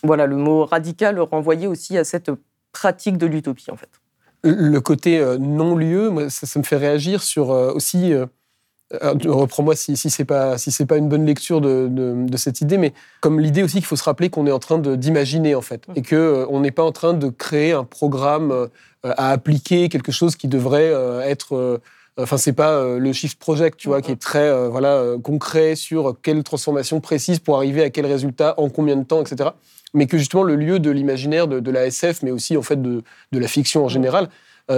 voilà, 0.03 0.27
le 0.27 0.37
mot 0.37 0.65
radical 0.65 1.19
renvoyait 1.21 1.67
aussi 1.67 1.97
à 1.97 2.05
cette 2.05 2.31
pratique 2.73 3.19
de 3.19 3.27
l'utopie, 3.27 3.71
en 3.71 3.77
fait. 3.77 3.91
Le 4.43 4.79
côté 4.81 5.19
euh, 5.19 5.39
non-lieu, 5.39 6.29
ça, 6.29 6.59
me 6.59 6.65
fait 6.65 6.77
réagir 6.77 7.23
sur 7.23 7.51
euh, 7.51 7.73
aussi. 7.73 8.13
Euh, 8.13 8.27
reprends-moi 9.25 9.75
si, 9.75 9.97
si 9.97 10.11
c'est 10.11 10.25
pas 10.25 10.59
si 10.59 10.71
c'est 10.71 10.87
pas 10.87 10.97
une 10.97 11.09
bonne 11.09 11.27
lecture 11.27 11.61
de, 11.61 11.89
de, 11.91 12.37
cette 12.37 12.61
idée, 12.61 12.79
mais 12.79 12.93
comme 13.21 13.41
l'idée 13.41 13.65
aussi 13.65 13.79
qu'il 13.79 13.85
faut 13.85 13.97
se 13.97 14.05
rappeler 14.05 14.31
qu'on 14.31 14.47
est 14.47 14.53
en 14.53 14.61
train 14.61 14.79
d'imaginer 14.79 15.57
en 15.57 15.61
fait, 15.61 15.85
et 15.97 16.03
que 16.03 16.47
on 16.51 16.61
n'est 16.61 16.71
pas 16.71 16.85
en 16.85 16.93
train 16.93 17.13
de 17.13 17.29
créer 17.29 17.73
un 17.73 17.83
programme 17.83 18.69
à 19.03 19.33
appliquer 19.33 19.89
quelque 19.89 20.13
chose 20.13 20.37
qui 20.37 20.47
devrait 20.47 20.93
être 21.25 21.81
Enfin, 22.19 22.39
c'est 22.39 22.55
pas 22.55 22.73
euh, 22.73 22.99
le 22.99 23.13
shift 23.13 23.39
project, 23.39 23.79
tu 23.79 23.89
vois, 23.89 24.01
qui 24.01 24.11
est 24.11 24.21
très 24.21 24.49
euh, 24.49 24.69
voilà 24.71 24.95
euh, 24.95 25.19
concret 25.19 25.77
sur 25.77 26.17
quelle 26.23 26.43
transformation 26.43 27.01
précise 27.01 27.41
pour 27.41 27.57
arriver 27.57 27.83
à 27.83 27.91
quel 27.91 28.07
résultat, 28.07 28.55
en 28.57 28.71
combien 28.71 28.97
de 28.97 29.05
temps, 29.05 29.21
etc. 29.21 29.51
Mais 29.93 30.07
que 30.07 30.17
justement 30.17 30.43
le 30.43 30.57
lieu 30.57 30.79
de 30.79 30.91
l'imaginaire, 30.91 31.47
de, 31.47 31.71
la 31.71 31.87
SF, 31.87 32.23
mais 32.23 32.31
aussi 32.31 32.57
en 32.57 32.63
fait 32.63 32.81
de, 32.81 33.03
la 33.33 33.49
fiction 33.49 33.85
en 33.85 33.89
général, 33.89 34.29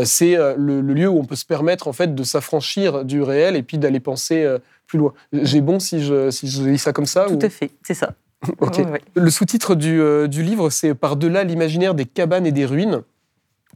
c'est 0.04 0.36
le, 0.56 0.80
lieu 0.82 1.08
où 1.08 1.18
on 1.18 1.24
peut 1.24 1.34
se 1.34 1.46
permettre 1.46 1.88
en 1.88 1.92
fait 1.92 2.14
de 2.14 2.22
s'affranchir 2.22 3.04
du 3.04 3.22
réel 3.22 3.56
et 3.56 3.62
puis 3.62 3.78
d'aller 3.78 4.00
penser 4.00 4.46
plus 4.86 4.98
loin. 4.98 5.14
J'ai 5.32 5.60
bon 5.60 5.80
si 5.80 6.04
je 6.04 6.30
si 6.30 6.46
je 6.46 6.62
lis 6.62 6.78
ça 6.78 6.92
comme 6.92 7.06
ça 7.06 7.26
Tout 7.26 7.38
à 7.40 7.48
fait, 7.48 7.70
c'est 7.82 7.94
ça. 7.94 8.12
ok. 8.60 8.82
Le 9.14 9.30
sous-titre 9.30 9.74
du, 9.74 10.28
du 10.28 10.42
livre, 10.42 10.70
c'est 10.70 10.94
Par-delà 10.94 11.42
l'imaginaire 11.42 11.94
des 11.94 12.04
cabanes 12.04 12.46
et 12.46 12.52
des 12.52 12.66
ruines 12.66 13.02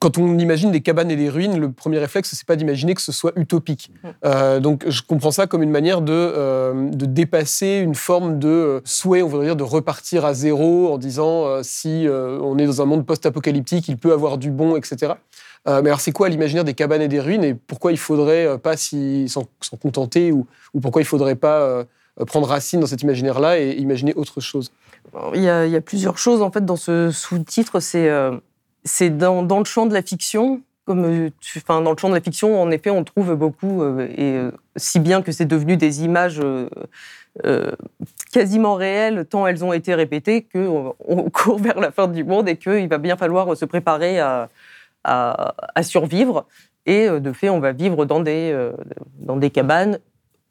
quand 0.02 0.18
on 0.18 0.36
imagine 0.36 0.72
des 0.72 0.80
cabanes 0.80 1.12
et 1.12 1.16
des 1.16 1.28
ruines, 1.28 1.60
le 1.60 1.70
premier 1.70 1.98
réflexe, 1.98 2.34
c'est 2.34 2.44
pas 2.44 2.56
d'imaginer 2.56 2.92
que 2.94 3.00
ce 3.00 3.12
soit 3.12 3.32
utopique. 3.36 3.92
Mm. 4.02 4.08
Euh, 4.24 4.58
donc, 4.58 4.84
je 4.88 5.00
comprends 5.00 5.30
ça 5.30 5.46
comme 5.46 5.62
une 5.62 5.70
manière 5.70 6.02
de, 6.02 6.12
euh, 6.12 6.90
de 6.90 7.06
dépasser 7.06 7.80
une 7.84 7.94
forme 7.94 8.40
de 8.40 8.48
euh, 8.48 8.80
souhait, 8.84 9.22
on 9.22 9.28
va 9.28 9.44
dire, 9.44 9.54
de 9.54 9.62
repartir 9.62 10.24
à 10.24 10.34
zéro 10.34 10.92
en 10.92 10.98
disant 10.98 11.62
si 11.62 12.08
on 12.08 12.58
est 12.58 12.66
dans 12.66 12.82
un 12.82 12.84
monde 12.84 13.06
post-apocalyptique, 13.06 13.86
il 13.86 13.96
peut 13.96 14.12
avoir 14.12 14.38
du 14.38 14.50
bon, 14.50 14.74
etc. 14.74 15.12
mais 15.66 15.72
alors, 15.72 16.00
c'est 16.00 16.10
quoi 16.10 16.28
l'imaginaire 16.28 16.64
des 16.64 16.74
cabanes 16.74 17.02
et 17.02 17.08
des 17.08 17.20
ruines 17.20 17.44
et 17.44 17.54
pourquoi 17.54 17.92
il 17.92 17.98
faudrait 17.98 18.58
pas 18.58 18.76
s'en 18.76 19.46
contenter 19.80 20.32
ou, 20.32 20.46
ou, 20.74 20.80
pourquoi 20.80 21.00
il 21.00 21.04
faudrait 21.04 21.36
pas 21.36 21.84
prendre 22.26 22.48
racine 22.48 22.80
dans 22.80 22.88
cet 22.88 23.02
imaginaire-là 23.02 23.60
et 23.60 23.70
imaginer 23.78 24.14
autre 24.14 24.40
chose? 24.40 24.72
Il 25.34 25.42
y, 25.42 25.48
a, 25.48 25.66
il 25.66 25.72
y, 25.72 25.76
a, 25.76 25.80
plusieurs 25.80 26.18
choses 26.18 26.42
en 26.42 26.50
fait 26.50 26.64
dans 26.64 26.76
ce 26.76 27.10
sous-titre. 27.12 27.78
C'est 27.80 28.10
c'est 28.84 29.16
dans, 29.16 29.42
le 29.42 29.64
champ 29.64 29.86
de 29.86 29.94
la 29.94 30.02
fiction. 30.02 30.62
Comme, 30.84 31.04
euh, 31.04 31.30
enfin, 31.56 31.80
dans 31.80 31.92
le 31.92 31.96
champ 31.96 32.08
de 32.08 32.14
la 32.14 32.20
fiction, 32.20 32.60
en 32.60 32.70
effet, 32.72 32.90
on 32.90 33.04
trouve 33.04 33.34
beaucoup, 33.36 33.82
euh, 33.82 34.08
et 34.16 34.34
euh, 34.34 34.50
si 34.74 34.98
bien 34.98 35.22
que 35.22 35.30
c'est 35.30 35.44
devenu 35.44 35.76
des 35.76 36.02
images 36.04 36.42
quasiment 38.32 38.74
réelles, 38.74 39.24
tant 39.24 39.46
elles 39.46 39.64
ont 39.64 39.72
été 39.72 39.94
répétées, 39.94 40.42
qu'on 40.42 40.94
on 41.06 41.30
court 41.30 41.58
vers 41.58 41.78
la 41.78 41.92
fin 41.92 42.08
du 42.08 42.24
monde 42.24 42.48
et 42.48 42.56
qu'il 42.56 42.88
va 42.88 42.98
bien 42.98 43.16
falloir 43.16 43.56
se 43.56 43.64
préparer 43.64 44.18
à, 44.20 44.48
survivre. 45.82 46.46
Et 46.84 47.08
de 47.08 47.32
fait, 47.32 47.48
on 47.48 47.60
va 47.60 47.70
vivre 47.72 48.04
dans 48.04 48.20
des, 48.20 48.70
dans 49.20 49.36
des 49.36 49.50
cabanes 49.50 50.00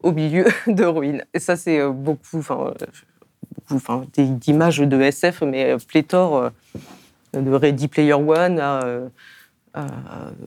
au 0.02 0.12
milieu 0.12 0.46
de 0.66 0.84
ruines. 0.84 1.24
Et 1.34 1.40
ça, 1.40 1.56
c'est 1.56 1.86
beaucoup, 1.88 2.38
enfin, 2.38 2.72
beaucoup, 3.68 4.06
d'images 4.16 4.78
de 4.78 5.00
SF, 5.00 5.42
mais 5.42 5.76
pléthore 5.86 6.50
de 7.34 7.50
Ready 7.50 7.88
Player 7.88 8.14
One 8.14 8.58
à, 8.60 8.82
euh, 9.76 9.88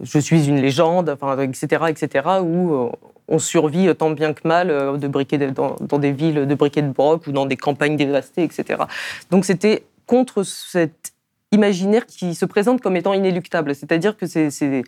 Je 0.01 0.19
suis 0.19 0.47
une 0.47 0.61
légende, 0.61 1.09
enfin, 1.09 1.37
etc., 1.39 1.85
etc., 1.89 2.27
où 2.41 2.73
euh, 2.73 2.91
on 3.27 3.39
survit 3.39 3.93
tant 3.95 4.11
bien 4.11 4.33
que 4.33 4.47
mal 4.47 4.69
euh, 4.69 4.97
de 4.97 5.07
briquer 5.07 5.37
dans, 5.37 5.75
des 5.97 6.11
villes 6.11 6.45
de 6.47 6.55
briquets 6.55 6.83
de 6.83 6.91
broc 6.91 7.25
ou 7.27 7.31
dans 7.31 7.45
des 7.45 7.57
campagnes 7.57 7.97
dévastées, 7.97 8.43
etc. 8.43 8.83
Donc 9.31 9.45
c'était 9.45 9.83
contre 10.05 10.43
cet 10.43 11.13
imaginaire 11.51 12.05
qui 12.05 12.35
se 12.35 12.45
présente 12.45 12.81
comme 12.81 12.95
étant 12.95 13.13
inéluctable. 13.13 13.73
C'est-à-dire 13.73 14.15
que 14.15 14.27
c'est, 14.27 14.83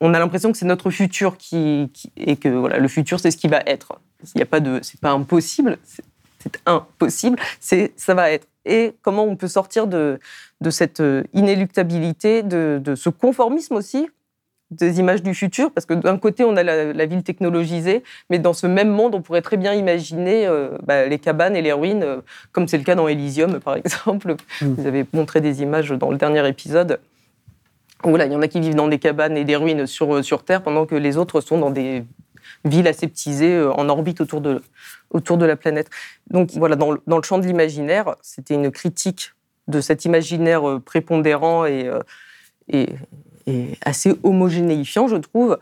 on 0.00 0.12
a 0.12 0.18
l'impression 0.18 0.52
que 0.52 0.58
c'est 0.58 0.66
notre 0.66 0.90
futur 0.90 1.38
qui, 1.38 1.90
et 2.16 2.36
que 2.36 2.48
voilà, 2.48 2.78
le 2.78 2.88
futur 2.88 3.18
c'est 3.18 3.30
ce 3.30 3.36
qui 3.38 3.48
va 3.48 3.62
être. 3.66 3.98
Il 4.34 4.38
n'y 4.38 4.42
a 4.42 4.46
pas 4.46 4.60
de, 4.60 4.80
c'est 4.82 5.00
pas 5.00 5.12
impossible, 5.12 5.78
c'est 6.42 6.60
impossible, 6.66 7.38
c'est 7.60 7.92
ça 7.96 8.14
va 8.14 8.30
être. 8.30 8.46
Et 8.64 8.94
comment 9.02 9.24
on 9.24 9.36
peut 9.36 9.48
sortir 9.48 9.86
de, 9.86 10.18
de 10.60 10.70
cette 10.70 11.00
euh, 11.00 11.22
inéluctabilité, 11.32 12.42
de, 12.42 12.94
ce 12.94 13.08
conformisme 13.08 13.76
aussi 13.76 14.08
des 14.70 15.00
images 15.00 15.22
du 15.22 15.34
futur, 15.34 15.72
parce 15.72 15.84
que 15.84 15.94
d'un 15.94 16.16
côté, 16.16 16.44
on 16.44 16.56
a 16.56 16.62
la, 16.62 17.06
ville 17.06 17.24
technologisée, 17.24 18.04
mais 18.28 18.38
dans 18.38 18.52
ce 18.52 18.68
même 18.68 18.88
monde, 18.88 19.16
on 19.16 19.20
pourrait 19.20 19.42
très 19.42 19.56
bien 19.56 19.74
imaginer 19.74 20.46
euh, 20.46 20.78
bah, 20.84 21.06
les 21.06 21.18
cabanes 21.18 21.56
et 21.56 21.62
les 21.62 21.72
ruines, 21.72 22.04
euh, 22.04 22.20
comme 22.52 22.68
c'est 22.68 22.78
le 22.78 22.84
cas 22.84 22.94
dans 22.94 23.08
Elysium, 23.08 23.58
par 23.58 23.74
exemple. 23.84 24.36
Mm. 24.60 24.74
Vous 24.74 24.86
avez 24.86 25.04
montré 25.12 25.40
des 25.40 25.62
images 25.62 25.90
dans 25.90 26.10
le 26.10 26.18
dernier 26.18 26.46
épisode. 26.46 27.00
Où 28.04 28.16
là, 28.16 28.26
il 28.26 28.32
y 28.32 28.36
en 28.36 28.42
a 28.42 28.48
qui 28.48 28.60
vivent 28.60 28.76
dans 28.76 28.88
des 28.88 29.00
cabanes 29.00 29.36
et 29.36 29.44
des 29.44 29.56
ruines 29.56 29.86
sur, 29.86 30.24
sur 30.24 30.44
Terre, 30.44 30.62
pendant 30.62 30.86
que 30.86 30.94
les 30.94 31.16
autres 31.16 31.40
sont 31.40 31.58
dans 31.58 31.70
des 31.70 32.04
villes 32.64 32.88
aseptisées 32.88 33.62
en 33.62 33.88
orbite 33.88 34.20
autour 34.20 34.40
de, 34.40 34.62
autour 35.10 35.38
de 35.38 35.46
la 35.46 35.56
planète. 35.56 35.90
Donc 36.28 36.50
voilà, 36.52 36.76
dans, 36.76 36.96
dans 37.06 37.16
le 37.16 37.22
champ 37.22 37.38
de 37.38 37.46
l'imaginaire, 37.46 38.16
c'était 38.22 38.54
une 38.54 38.70
critique 38.70 39.32
de 39.68 39.80
cet 39.80 40.04
imaginaire 40.04 40.68
euh, 40.68 40.80
prépondérant 40.80 41.64
euh, 41.64 42.00
et, 42.68 42.88
et, 43.46 43.78
assez 43.82 44.14
homogénéifiant, 44.22 45.08
je 45.08 45.16
trouve. 45.16 45.58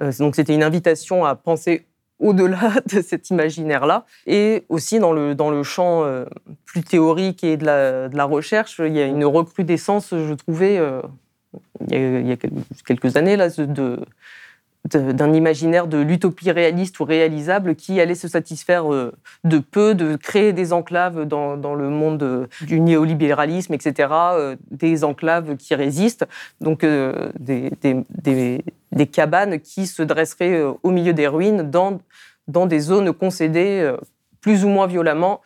Euh, 0.00 0.12
donc 0.18 0.36
c'était 0.36 0.54
une 0.54 0.62
invitation 0.62 1.24
à 1.24 1.34
penser 1.36 1.86
au-delà 2.18 2.74
de 2.92 3.00
cet 3.00 3.30
imaginaire-là. 3.30 4.04
Et 4.26 4.64
aussi 4.68 4.98
dans 4.98 5.12
le, 5.12 5.34
dans 5.34 5.50
le 5.50 5.62
champ 5.62 6.04
plus 6.64 6.82
théorique 6.82 7.44
et 7.44 7.56
de 7.56 7.64
la, 7.64 8.08
de 8.08 8.16
la, 8.16 8.24
recherche, 8.24 8.80
il 8.84 8.94
y 8.94 9.00
a 9.00 9.06
une 9.06 9.24
recrudescence, 9.24 10.10
je 10.10 10.34
trouvais, 10.34 10.80
il, 11.86 11.92
y 11.92 11.96
a, 11.96 12.20
il, 12.20 12.28
y 12.28 12.32
a, 12.32 12.36
quelques 12.84 13.16
années, 13.16 13.36
là, 13.36 13.48
de, 13.48 14.00
d'un 14.88 15.34
imaginaire 15.34 15.86
de 15.86 15.98
l'utopie 15.98 16.50
réaliste 16.50 16.98
ou 17.00 17.04
réalisable 17.04 17.74
qui 17.74 18.00
allait 18.00 18.14
se 18.14 18.28
satisfaire 18.28 18.92
euh, 18.92 19.12
de 19.44 19.58
peu, 19.58 19.94
de 19.94 20.16
créer 20.16 20.54
des 20.54 20.72
enclaves 20.72 21.26
dans, 21.26 21.58
dans 21.58 21.74
le 21.74 21.90
monde 21.90 22.22
euh, 22.22 22.46
du 22.62 22.80
néolibéralisme, 22.80 23.74
etc., 23.74 24.08
euh, 24.10 24.56
des 24.70 25.04
enclaves 25.04 25.56
qui 25.56 25.74
résistent, 25.74 26.26
donc 26.62 26.84
des, 26.84 27.70
des, 27.82 28.64
des, 28.92 29.06
cabanes 29.06 29.60
qui 29.60 29.86
se 29.86 30.02
dresseraient 30.02 30.62
au 30.82 30.90
milieu 30.90 31.12
des 31.12 31.28
ruines 31.28 31.70
dans, 31.70 32.00
dans 32.48 32.66
des 32.66 32.80
zones 32.80 33.12
concédées 33.12 33.94
plus 34.40 34.64
ou 34.64 34.68
moins 34.68 34.86
violemment 34.86 35.40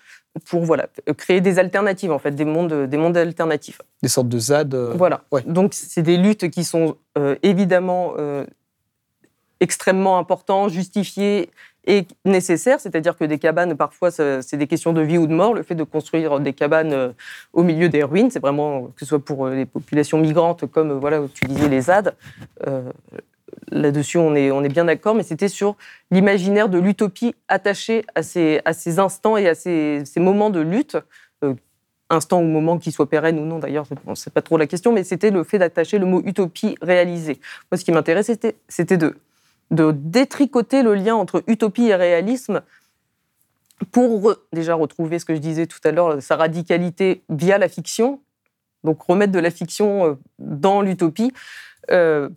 pour 0.46 0.64
voilà, 0.64 0.88
créer 1.16 1.40
des 1.40 1.58
alternatives, 1.58 2.12
en 2.12 2.18
fait, 2.18 2.32
des 2.32 2.44
mondes, 2.44 2.86
des 2.86 2.96
mondes 2.96 3.16
alternatifs. 3.16 3.80
Des 4.02 4.08
sortes 4.08 4.28
de 4.28 4.38
ZAD. 4.38 4.74
Voilà. 4.96 5.24
Donc, 5.46 5.74
c'est 5.74 6.02
des 6.02 6.16
luttes 6.16 6.50
qui 6.50 6.64
sont 6.64 6.96
évidemment 7.42 8.14
extrêmement 9.64 10.18
important, 10.18 10.68
justifié 10.68 11.50
est 11.86 12.08
nécessaire, 12.24 12.80
c'est-à-dire 12.80 13.16
que 13.16 13.24
des 13.24 13.38
cabanes, 13.38 13.76
parfois, 13.76 14.10
c'est 14.10 14.56
des 14.56 14.66
questions 14.66 14.92
de 14.92 15.02
vie 15.02 15.18
ou 15.18 15.26
de 15.26 15.34
mort. 15.34 15.52
Le 15.52 15.62
fait 15.62 15.74
de 15.74 15.82
construire 15.84 16.40
des 16.40 16.52
cabanes 16.52 16.92
euh, 16.92 17.12
au 17.52 17.62
milieu 17.62 17.88
des 17.88 18.02
ruines, 18.02 18.30
c'est 18.30 18.40
vraiment, 18.40 18.84
que 18.84 19.00
ce 19.00 19.06
soit 19.06 19.18
pour 19.18 19.46
euh, 19.46 19.54
les 19.54 19.66
populations 19.66 20.18
migrantes, 20.18 20.66
comme 20.66 20.92
voilà, 20.92 21.20
tu 21.34 21.46
disais 21.46 21.68
les 21.68 21.82
ZAD, 21.82 22.14
là-dessus, 23.70 24.18
on 24.18 24.34
est, 24.34 24.50
on 24.50 24.62
est 24.64 24.68
bien 24.68 24.84
d'accord, 24.84 25.14
mais 25.14 25.22
c'était 25.22 25.48
sur 25.48 25.76
l'imaginaire 26.10 26.68
de 26.68 26.78
l'utopie 26.78 27.34
attachée 27.48 28.04
à 28.14 28.22
ces, 28.22 28.60
à 28.64 28.72
ces 28.72 28.98
instants 28.98 29.36
et 29.36 29.48
à 29.48 29.54
ces, 29.54 30.02
ces 30.04 30.20
moments 30.20 30.50
de 30.50 30.60
lutte 30.60 30.96
instant 32.10 32.40
ou 32.40 32.44
moment 32.44 32.78
qui 32.78 32.92
soit 32.92 33.08
pérenne 33.08 33.38
ou 33.38 33.44
non, 33.44 33.58
d'ailleurs, 33.58 33.86
c'est 34.14 34.32
pas 34.32 34.42
trop 34.42 34.56
la 34.56 34.66
question, 34.66 34.92
mais 34.92 35.04
c'était 35.04 35.30
le 35.30 35.44
fait 35.44 35.58
d'attacher 35.58 35.98
le 35.98 36.06
mot 36.06 36.22
utopie 36.24 36.76
réalisée. 36.82 37.40
Moi, 37.70 37.78
ce 37.78 37.84
qui 37.84 37.92
m'intéressait, 37.92 38.38
c'était 38.68 38.96
de, 38.96 39.16
de 39.70 39.92
détricoter 39.92 40.82
le 40.82 40.94
lien 40.94 41.14
entre 41.14 41.42
utopie 41.46 41.86
et 41.86 41.94
réalisme 41.94 42.62
pour 43.92 44.34
déjà 44.52 44.74
retrouver 44.74 45.18
ce 45.18 45.24
que 45.24 45.34
je 45.34 45.40
disais 45.40 45.66
tout 45.66 45.80
à 45.84 45.90
l'heure, 45.90 46.22
sa 46.22 46.36
radicalité 46.36 47.24
via 47.28 47.58
la 47.58 47.68
fiction, 47.68 48.20
donc 48.84 49.02
remettre 49.02 49.32
de 49.32 49.38
la 49.38 49.50
fiction 49.50 50.06
euh, 50.06 50.14
dans 50.38 50.80
l'utopie. 50.80 51.32
Euh, 51.90 52.28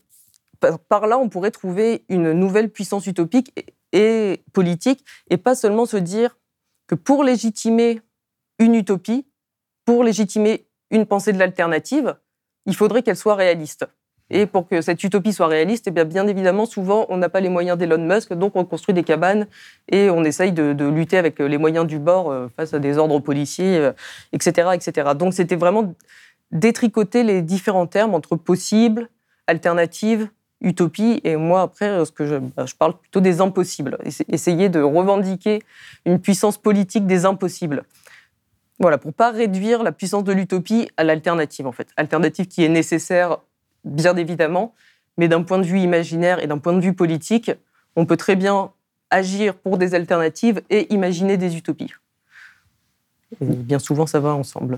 par, 0.89 1.05
là, 1.07 1.19
on 1.19 1.29
pourrait 1.29 1.51
trouver 1.51 2.03
une 2.09 2.31
nouvelle 2.33 2.69
puissance 2.69 3.05
utopique 3.05 3.53
et 3.91 4.43
politique, 4.53 5.05
et 5.29 5.37
pas 5.37 5.55
seulement 5.55 5.85
se 5.85 5.97
dire 5.97 6.37
que 6.87 6.95
pour 6.95 7.23
légitimer 7.23 8.01
une 8.59 8.73
utopie, 8.73 9.27
pour 9.85 10.03
légitimer 10.03 10.67
une 10.89 11.05
pensée 11.05 11.31
de 11.31 11.37
l'alternative, 11.37 12.17
il 12.65 12.75
faudrait 12.75 13.03
qu'elle 13.03 13.17
soit 13.17 13.35
réaliste. 13.35 13.85
Et 14.29 14.45
pour 14.45 14.67
que 14.67 14.81
cette 14.81 15.03
utopie 15.03 15.31
soit 15.31 15.47
réaliste, 15.47 15.87
eh 15.87 15.91
bien, 15.91 16.03
bien 16.03 16.27
évidemment, 16.27 16.65
souvent, 16.65 17.05
on 17.09 17.17
n'a 17.17 17.29
pas 17.29 17.39
les 17.39 17.49
moyens 17.49 17.77
d'Elon 17.77 17.97
Musk, 17.97 18.33
donc 18.33 18.55
on 18.55 18.65
construit 18.65 18.93
des 18.93 19.03
cabanes 19.03 19.47
et 19.89 20.09
on 20.09 20.23
essaye 20.23 20.51
de, 20.51 20.73
lutter 20.89 21.17
avec 21.17 21.39
les 21.39 21.57
moyens 21.57 21.87
du 21.87 21.97
bord 21.99 22.31
euh, 22.31 22.47
face 22.55 22.73
à 22.73 22.79
des 22.79 22.97
ordres 22.97 23.19
policiers, 23.19 23.91
etc., 24.33 24.67
euh, 24.67 24.71
etc. 24.73 25.11
Donc 25.15 25.33
c'était 25.33 25.55
vraiment 25.55 25.93
détricoter 26.51 27.23
les 27.23 27.41
différents 27.41 27.87
termes 27.87 28.13
entre 28.13 28.35
possible, 28.35 29.09
alternative, 29.47 30.29
utopie. 30.61 31.21
Et 31.23 31.35
moi, 31.35 31.61
après, 31.61 32.05
ce 32.05 32.11
que 32.11 32.25
je, 32.25 32.35
bah, 32.35 32.65
je 32.65 32.75
parle 32.75 32.97
plutôt 32.97 33.19
des 33.19 33.41
impossibles. 33.41 33.97
Essayer 34.27 34.69
de 34.69 34.81
revendiquer 34.81 35.61
une 36.05 36.19
puissance 36.19 36.57
politique 36.57 37.05
des 37.05 37.25
impossibles. 37.25 37.83
Voilà, 38.79 38.97
pour 38.97 39.13
pas 39.13 39.31
réduire 39.31 39.83
la 39.83 39.91
puissance 39.91 40.23
de 40.23 40.33
l'utopie 40.33 40.89
à 40.97 41.03
l'alternative, 41.03 41.65
en 41.65 41.71
fait. 41.71 41.87
Alternative 41.97 42.47
qui 42.47 42.63
est 42.63 42.69
nécessaire, 42.69 43.39
bien 43.83 44.15
évidemment, 44.15 44.73
mais 45.17 45.27
d'un 45.27 45.43
point 45.43 45.59
de 45.59 45.65
vue 45.65 45.79
imaginaire 45.79 46.43
et 46.43 46.47
d'un 46.47 46.57
point 46.57 46.73
de 46.73 46.81
vue 46.81 46.93
politique, 46.93 47.51
on 47.95 48.05
peut 48.05 48.17
très 48.17 48.35
bien 48.35 48.71
agir 49.09 49.55
pour 49.55 49.77
des 49.77 49.95
alternatives 49.95 50.61
et 50.69 50.93
imaginer 50.93 51.37
des 51.37 51.55
utopies. 51.55 51.93
bien 53.41 53.79
souvent, 53.79 54.05
ça 54.05 54.19
va 54.19 54.33
ensemble. 54.33 54.77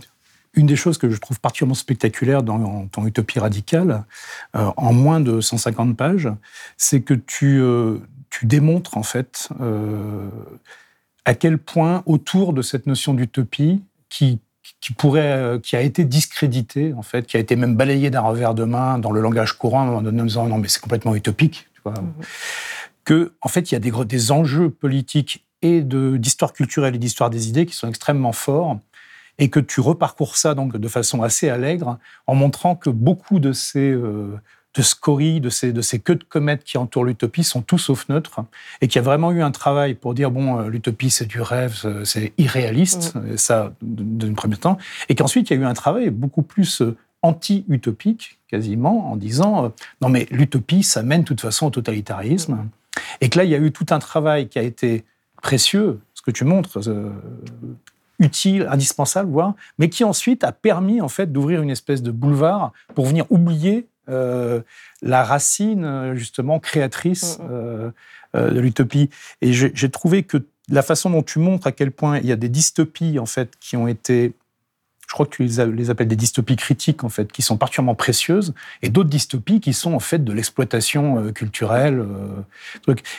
Une 0.53 0.65
des 0.65 0.75
choses 0.75 0.98
que 0.98 1.10
je 1.10 1.20
trouve 1.20 1.39
particulièrement 1.39 1.75
spectaculaire 1.75 2.41
dans 2.41 2.88
ton 2.88 3.06
Utopie 3.06 3.39
radicale, 3.39 4.03
euh, 4.56 4.72
en 4.77 4.94
moins 4.94 5.20
de 5.20 5.41
150 5.41 5.96
pages, 5.96 6.29
c'est 6.75 7.01
que 7.01 7.13
tu, 7.13 7.60
euh, 7.62 8.00
tu 8.32 8.48
démontres 8.48 8.98
en 8.98 9.03
fait 9.03 9.50
euh, 9.62 10.27
à 11.25 11.36
quel 11.36 11.60
point 11.60 12.01
autour 12.08 12.53
de 12.53 12.63
cette 12.63 12.88
notion 12.88 13.13
d'utopie, 13.13 13.84
qui, 14.10 14.39
qui 14.81 14.93
pourrait, 14.93 15.31
euh, 15.31 15.59
qui 15.59 15.75
a 15.75 15.81
été 15.81 16.03
discrédité 16.03 16.93
en 16.93 17.01
fait, 17.01 17.25
qui 17.25 17.38
a 17.38 17.39
été 17.39 17.55
même 17.55 17.75
balayé 17.75 18.09
d'un 18.09 18.21
revers 18.21 18.53
de 18.53 18.63
main 18.63 18.97
dans 18.99 19.11
le 19.11 19.21
langage 19.21 19.53
courant, 19.53 19.88
en 19.88 20.01
disant 20.01 20.47
non 20.47 20.57
mais 20.57 20.67
c'est 20.67 20.81
complètement 20.81 21.15
utopique, 21.15 21.67
tu 21.73 21.81
vois. 21.83 21.93
Mmh. 21.93 22.13
Que 23.05 23.33
en 23.41 23.47
fait 23.47 23.71
il 23.71 23.75
y 23.75 23.77
a 23.77 23.79
des, 23.79 23.91
des 24.05 24.31
enjeux 24.31 24.69
politiques 24.69 25.45
et 25.61 25.81
d'histoire 25.81 26.53
culturelle 26.53 26.95
et 26.95 26.99
d'histoire 26.99 27.29
des 27.29 27.49
idées 27.49 27.65
qui 27.65 27.75
sont 27.75 27.88
extrêmement 27.88 28.31
forts 28.31 28.79
et 29.39 29.49
que 29.49 29.59
tu 29.59 29.81
reparcours 29.81 30.35
ça 30.38 30.53
donc 30.53 30.77
de 30.77 30.88
façon 30.88 31.23
assez 31.23 31.49
allègre 31.49 31.97
en 32.27 32.35
montrant 32.35 32.75
que 32.75 32.89
beaucoup 32.89 33.39
de 33.39 33.53
ces 33.53 33.91
euh, 33.91 34.38
de 34.75 34.81
scories, 34.81 35.41
de 35.41 35.49
ces, 35.49 35.73
de 35.73 35.81
ces 35.81 35.99
queues 35.99 36.15
de 36.15 36.23
comètes 36.23 36.63
qui 36.63 36.77
entourent 36.77 37.05
l'utopie 37.05 37.43
sont 37.43 37.61
tous 37.61 37.79
sauf 37.79 38.07
neutres, 38.09 38.41
et 38.81 38.88
qu'il 38.88 38.97
y 38.97 38.99
a 38.99 39.03
vraiment 39.03 39.31
eu 39.31 39.41
un 39.41 39.51
travail 39.51 39.95
pour 39.95 40.13
dire, 40.13 40.29
bon, 40.31 40.59
euh, 40.59 40.67
l'utopie 40.67 41.09
c'est 41.09 41.25
du 41.25 41.41
rêve, 41.41 42.03
c'est 42.03 42.33
irréaliste, 42.38 43.15
mmh. 43.15 43.38
ça 43.38 43.73
d'un 43.81 44.33
premier 44.33 44.57
temps, 44.57 44.77
et 45.09 45.15
qu'ensuite 45.15 45.49
il 45.49 45.57
y 45.57 45.59
a 45.59 45.61
eu 45.61 45.65
un 45.65 45.73
travail 45.73 46.11
beaucoup 46.11 46.43
plus 46.43 46.81
euh, 46.81 46.95
anti-utopique, 47.23 48.39
quasiment, 48.48 49.11
en 49.11 49.15
disant, 49.15 49.65
euh, 49.65 49.70
non 50.01 50.09
mais 50.09 50.27
l'utopie, 50.29 50.83
ça 50.83 51.01
mène 51.01 51.22
de 51.22 51.25
toute 51.25 51.41
façon 51.41 51.65
au 51.67 51.72
totalitarisme, 51.72 52.53
mmh. 52.53 52.70
et 53.22 53.29
que 53.29 53.39
là, 53.39 53.46
il 53.46 53.50
y 53.50 53.55
a 53.55 53.59
eu 53.59 53.72
tout 53.72 53.87
un 53.89 54.00
travail 54.00 54.50
qui 54.50 54.59
a 54.59 54.63
été 54.63 55.03
précieux, 55.41 56.00
ce 56.13 56.22
que 56.22 56.31
tu 56.31 56.44
montres, 56.44 56.79
utile, 58.20 58.67
indispensable, 58.70 59.31
voire, 59.31 59.53
mais 59.77 59.89
qui 59.89 60.03
ensuite 60.03 60.44
a 60.44 60.51
permis 60.51 61.01
en 61.01 61.07
fait 61.07 61.31
d'ouvrir 61.31 61.61
une 61.61 61.70
espèce 61.70 62.03
de 62.03 62.11
boulevard 62.11 62.74
pour 62.94 63.05
venir 63.05 63.25
oublier 63.29 63.87
euh, 64.09 64.61
la 65.01 65.24
racine 65.24 65.85
euh, 65.85 66.15
justement 66.15 66.59
créatrice 66.59 67.39
mm, 67.39 67.43
mm. 67.43 67.93
Euh, 68.35 68.51
de 68.51 68.59
l'utopie. 68.59 69.09
Et 69.41 69.53
j'ai 69.53 69.89
trouvé 69.89 70.22
que 70.22 70.37
la 70.69 70.83
façon 70.83 71.09
dont 71.09 71.24
tu 71.24 71.39
montres 71.39 71.65
à 71.65 71.72
quel 71.72 71.91
point 71.91 72.19
il 72.19 72.27
y 72.27 72.31
a 72.31 72.35
des 72.35 72.48
dystopies 72.48 73.17
en 73.17 73.25
fait 73.25 73.53
qui 73.59 73.75
ont 73.75 73.87
été 73.87 74.33
je 75.07 75.13
crois 75.15 75.25
que 75.25 75.35
tu 75.35 75.43
les, 75.43 75.89
appelles 75.89 76.07
des 76.07 76.15
dystopies 76.15 76.55
critiques, 76.55 77.03
en 77.03 77.09
fait, 77.09 77.31
qui 77.31 77.41
sont 77.41 77.57
particulièrement 77.57 77.95
précieuses, 77.95 78.53
et 78.83 78.89
d'autres 78.89 79.09
dystopies 79.09 79.59
qui 79.59 79.74
sont, 79.74 79.95
en 79.95 80.00
fait, 80.00 80.24
de 80.24 80.31
l'exploitation 80.31 81.33
culturelle. 81.33 82.05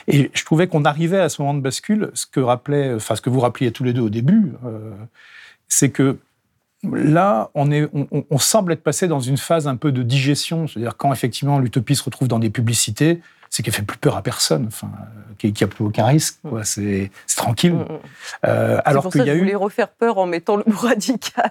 Et 0.07 0.31
je 0.33 0.44
trouvais 0.44 0.68
qu'on 0.68 0.85
arrivait 0.85 1.18
à 1.18 1.29
ce 1.29 1.42
moment 1.42 1.53
de 1.53 1.61
bascule, 1.61 2.12
ce 2.14 2.26
que 2.26 2.38
rappelait, 2.38 2.94
enfin, 2.94 3.16
ce 3.16 3.20
que 3.20 3.29
vous 3.29 3.40
rappeliez 3.40 3.72
tous 3.72 3.83
les 3.83 3.92
deux 3.92 4.03
au 4.03 4.09
début, 4.09 4.53
c'est 5.66 5.90
que 5.90 6.18
Là, 6.83 7.51
on, 7.55 7.71
est, 7.71 7.88
on, 7.93 8.38
semble 8.38 8.73
être 8.73 8.83
passé 8.83 9.07
dans 9.07 9.21
une 9.21 9.37
phase 9.37 9.69
un 9.69 9.77
peu 9.77 9.93
de 9.93 10.03
digestion, 10.03 10.66
c'est-à-dire 10.66 10.97
quand 10.97 11.12
effectivement 11.12 11.59
l'utopie 11.59 11.95
se 11.95 12.03
retrouve 12.03 12.27
dans 12.27 12.38
des 12.38 12.49
publicités, 12.49 13.21
c'est 13.51 13.62
qu'elle 13.62 13.75
fait 13.75 13.83
plus 13.83 13.99
peur 13.99 14.16
à 14.16 14.23
personne, 14.23 14.66
enfin, 14.69 14.90
qu'il 15.37 15.53
n'y 15.53 15.62
a 15.62 15.66
plus 15.66 15.85
aucun 15.85 16.07
risque, 16.07 16.38
mm. 16.45 16.62
c'est 16.62 17.11
tranquille. 17.37 17.75
Mm, 17.75 17.81
mm. 17.81 17.99
Euh, 18.47 18.81
alors 18.85 19.11
qu'il 19.11 19.25
y 19.25 19.31
a 19.31 19.35
eu. 19.35 19.57
refaire 19.57 19.88
peur 19.88 20.19
en 20.19 20.27
mettant 20.27 20.57
le 20.57 20.62
mot 20.66 20.77
radical. 20.79 21.51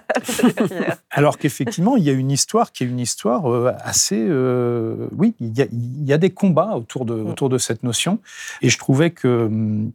alors 1.10 1.38
qu'effectivement, 1.38 1.96
il 1.96 2.02
y 2.02 2.10
a 2.10 2.14
une 2.14 2.30
histoire 2.30 2.72
qui 2.72 2.84
est 2.84 2.86
une 2.86 2.98
histoire 2.98 3.52
euh, 3.52 3.72
assez, 3.84 4.18
euh, 4.18 5.08
oui, 5.16 5.34
il 5.38 5.56
y, 5.56 5.62
a, 5.62 5.66
il 5.70 6.04
y, 6.04 6.12
a, 6.12 6.18
des 6.18 6.30
combats 6.30 6.74
autour 6.74 7.04
de 7.04 7.14
autour 7.14 7.50
de 7.50 7.58
cette 7.58 7.82
notion, 7.82 8.18
et 8.62 8.70
je 8.70 8.78
trouvais 8.78 9.10
que 9.10 9.44
hum, 9.46 9.92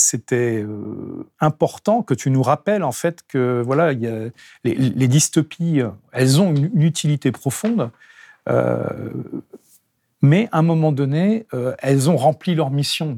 c'était 0.00 0.62
euh, 0.62 1.26
important 1.40 2.02
que 2.02 2.14
tu 2.14 2.30
nous 2.30 2.42
rappelles 2.42 2.82
en 2.82 2.92
fait 2.92 3.20
que 3.28 3.62
voilà, 3.64 3.92
y 3.92 4.06
a, 4.06 4.28
les, 4.64 5.08
dystopies, 5.08 5.80
elles 6.12 6.40
ont 6.40 6.54
une, 6.54 6.82
utilité 6.82 7.32
profonde, 7.32 7.90
euh, 8.48 8.84
mais 10.22 10.48
à 10.52 10.58
un 10.58 10.62
moment 10.62 10.92
donné, 10.92 11.46
euh, 11.54 11.74
elles 11.78 12.10
ont 12.10 12.16
rempli 12.16 12.54
leur 12.54 12.70
mission 12.70 13.16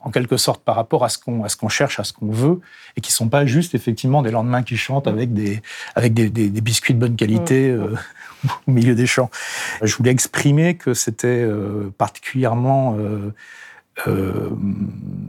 en 0.00 0.10
quelque 0.10 0.36
sorte 0.36 0.62
par 0.64 0.76
rapport 0.76 1.04
à 1.04 1.08
ce 1.08 1.18
qu'on 1.18 1.44
à 1.44 1.48
ce 1.48 1.56
qu'on 1.56 1.68
cherche, 1.68 2.00
à 2.00 2.04
ce 2.04 2.12
qu'on 2.12 2.30
veut, 2.30 2.60
et 2.96 3.00
qui 3.00 3.12
sont 3.12 3.28
pas 3.28 3.44
juste 3.46 3.74
effectivement 3.74 4.22
des 4.22 4.30
lendemains 4.30 4.62
qui 4.62 4.76
chantent 4.76 5.06
avec 5.06 5.32
des 5.32 5.60
avec 5.94 6.14
des, 6.14 6.30
des, 6.30 6.60
biscuits 6.60 6.94
de 6.94 6.98
bonne 7.00 7.16
qualité 7.16 7.76
au 8.66 8.70
milieu 8.70 8.94
des 8.94 9.06
champs. 9.06 9.30
Je 9.82 9.94
voulais 9.96 10.10
exprimer 10.10 10.76
que 10.76 10.94
c'était 10.94 11.46
particulièrement 11.98 12.96
euh, 14.08 14.50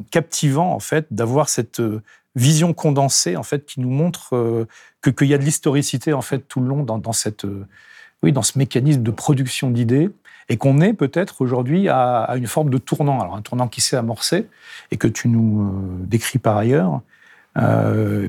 captivant 0.10 0.74
en 0.74 0.80
fait 0.80 1.06
d'avoir 1.12 1.50
cette 1.50 1.80
euh, 1.80 2.02
vision 2.36 2.74
condensée 2.74 3.38
en 3.38 3.44
fait 3.44 3.64
qui 3.64 3.80
nous 3.80 3.92
montre 3.92 4.36
euh, 4.36 4.68
que 5.02 5.12
qu'il 5.12 5.28
y 5.28 5.36
a 5.36 5.38
de 5.38 5.44
l'historicité 5.44 6.14
en 6.14 6.24
fait 6.24 6.40
tout 6.40 6.62
le 6.62 6.68
long 6.68 6.82
dans, 6.82 7.14
cette 7.14 7.46
oui 8.24 8.32
dans 8.32 8.42
ce 8.42 8.58
mécanisme 8.58 9.04
de 9.04 9.12
production 9.12 9.70
d'idées 9.70 10.10
et 10.50 10.58
qu'on 10.58 10.82
est 10.82 10.94
peut-être 10.94 11.42
aujourd'hui 11.42 11.90
à, 11.90 12.34
une 12.38 12.48
forme 12.48 12.72
de 12.72 12.80
tournant 12.80 13.22
alors 13.22 13.36
un 13.36 13.44
tournant 13.44 13.68
qui 13.68 13.82
s'est 13.82 13.98
amorcé 13.98 14.48
et 14.90 14.98
que 14.98 15.08
tu 15.08 15.28
nous 15.28 16.00
décris 16.00 16.40
par 16.40 16.58
ailleurs 16.58 17.02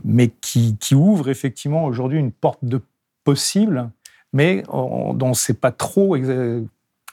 mais 0.05 0.29
qui, 0.43 0.77
qui, 0.79 0.95
ouvre 0.95 1.31
effectivement 1.31 1.87
aujourd'hui 1.87 2.19
une 2.19 2.31
porte 2.31 2.63
de 2.63 2.83
possible 3.25 3.89
mais 4.35 4.63
dont 4.67 5.19
on 5.23 5.29
ne 5.31 5.35
sait 5.35 5.55
pas 5.55 5.73
trop 5.73 6.15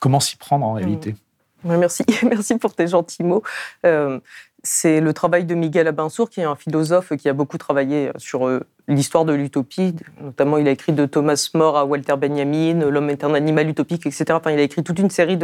comment 0.02 0.20
s'y 0.20 0.36
prendre 0.36 0.66
en 0.66 0.74
réalité. 0.74 1.14
Mmh. 1.14 1.23
Merci, 1.64 2.04
merci 2.24 2.58
pour 2.58 2.74
tes 2.74 2.88
gentils 2.88 3.24
mots. 3.24 3.44
Euh, 3.86 4.20
c'est 4.66 5.02
le 5.02 5.14
travail 5.14 5.44
de 5.44 5.56
Miguel 5.56 5.88
Abinsour, 5.88 6.30
qui 6.30 6.40
est 6.40 6.46
un 6.46 6.56
philosophe 6.56 7.16
qui 7.18 7.28
a 7.28 7.34
beaucoup 7.34 7.58
travaillé 7.58 8.12
sur 8.18 8.48
euh, 8.48 8.62
l'histoire 8.88 9.26
de 9.26 9.34
l'utopie. 9.34 9.94
Notamment, 10.22 10.58
il 10.58 10.68
a 10.70 10.72
écrit 10.72 10.94
de 10.94 11.06
Thomas 11.06 11.50
More 11.54 11.78
à 11.78 11.86
Walter 11.86 12.16
Benjamin, 12.16 12.90
L'homme 12.90 13.10
est 13.10 13.26
un 13.26 13.34
animal 13.34 13.68
utopique, 13.70 14.06
etc. 14.06 14.26
Enfin, 14.32 14.52
il 14.52 14.60
a 14.60 14.64
écrit 14.64 14.84
toute 14.84 15.00
une 15.00 15.10
série 15.10 15.38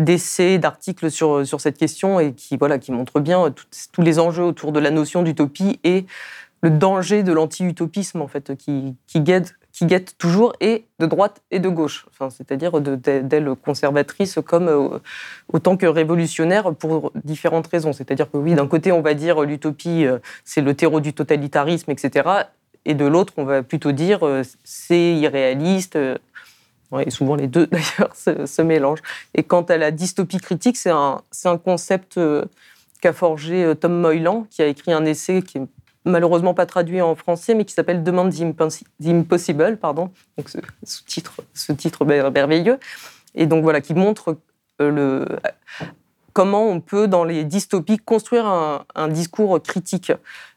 d'essais, 0.00 0.58
d'articles 0.58 1.10
sur, 1.10 1.46
sur 1.46 1.60
cette 1.60 1.78
question 1.78 2.18
et 2.18 2.32
qui, 2.32 2.56
voilà, 2.56 2.78
qui 2.78 2.90
montrent 2.90 3.20
bien 3.20 3.54
tous 3.92 4.02
les 4.02 4.18
enjeux 4.18 4.44
autour 4.44 4.72
de 4.72 4.80
la 4.80 4.90
notion 4.90 5.22
d'utopie 5.22 5.78
et 5.84 6.06
le 6.62 6.70
danger 6.70 7.22
de 7.22 7.32
l'anti-utopisme, 7.32 8.22
en 8.22 8.28
fait, 8.28 8.56
qui, 8.56 8.96
qui 9.06 9.20
guette 9.20 9.54
qui 9.72 9.86
guette 9.86 10.16
toujours 10.18 10.52
et 10.60 10.84
de 10.98 11.06
droite 11.06 11.42
et 11.50 11.58
de 11.58 11.68
gauche, 11.68 12.06
enfin, 12.10 12.28
c'est-à-dire 12.30 12.80
d'ailes 12.80 13.54
conservatrices 13.64 14.38
comme 14.44 14.68
euh, 14.68 14.98
autant 15.52 15.76
que 15.76 15.86
révolutionnaires 15.86 16.74
pour 16.74 17.10
différentes 17.24 17.66
raisons. 17.66 17.92
C'est-à-dire 17.92 18.30
que 18.30 18.36
oui, 18.36 18.54
d'un 18.54 18.66
côté, 18.66 18.92
on 18.92 19.00
va 19.00 19.14
dire 19.14 19.40
l'utopie, 19.42 20.04
euh, 20.04 20.18
c'est 20.44 20.60
le 20.60 20.74
terreau 20.74 21.00
du 21.00 21.14
totalitarisme, 21.14 21.90
etc. 21.90 22.28
Et 22.84 22.94
de 22.94 23.06
l'autre, 23.06 23.32
on 23.38 23.44
va 23.44 23.62
plutôt 23.62 23.92
dire 23.92 24.20
c'est 24.62 25.14
irréaliste. 25.14 25.96
et 25.96 27.10
souvent 27.10 27.34
les 27.34 27.46
deux, 27.46 27.66
d'ailleurs, 27.72 28.14
se, 28.14 28.62
mélangent. 28.62 29.02
Et 29.34 29.42
quant 29.42 29.62
à 29.62 29.78
la 29.78 29.90
dystopie 29.90 30.38
critique, 30.38 30.76
c'est 30.76 30.90
un, 30.90 31.22
un, 31.44 31.58
concept 31.58 32.20
qu'a 33.00 33.12
forgé 33.12 33.72
Tom 33.80 33.98
Moylan, 33.98 34.46
qui 34.50 34.62
a 34.62 34.66
écrit 34.66 34.92
un 34.92 35.04
essai 35.04 35.42
qui 35.42 35.58
est 35.58 35.66
malheureusement 36.04 36.54
pas 36.54 36.66
traduit 36.66 37.00
en 37.00 37.14
français, 37.14 37.54
mais 37.54 37.64
qui 37.64 37.74
s'appelle 37.74 38.02
Demande 38.02 38.32
the 38.32 39.06
Impossible, 39.06 39.76
pardon, 39.76 40.10
donc 40.36 40.48
ce, 40.48 41.02
titre, 41.04 41.42
ce 41.54 41.72
titre 41.72 42.04
merveilleux, 42.04 42.78
et 43.34 43.46
donc 43.46 43.62
voilà, 43.62 43.80
qui 43.80 43.94
montre 43.94 44.38
euh, 44.80 44.90
le, 44.90 45.38
comment 46.32 46.68
on 46.68 46.80
peut, 46.80 47.08
dans 47.08 47.24
les 47.24 47.44
dystopies, 47.44 47.98
construire 47.98 48.46
un, 48.46 49.08
discours 49.08 49.62
critique, 49.62 50.12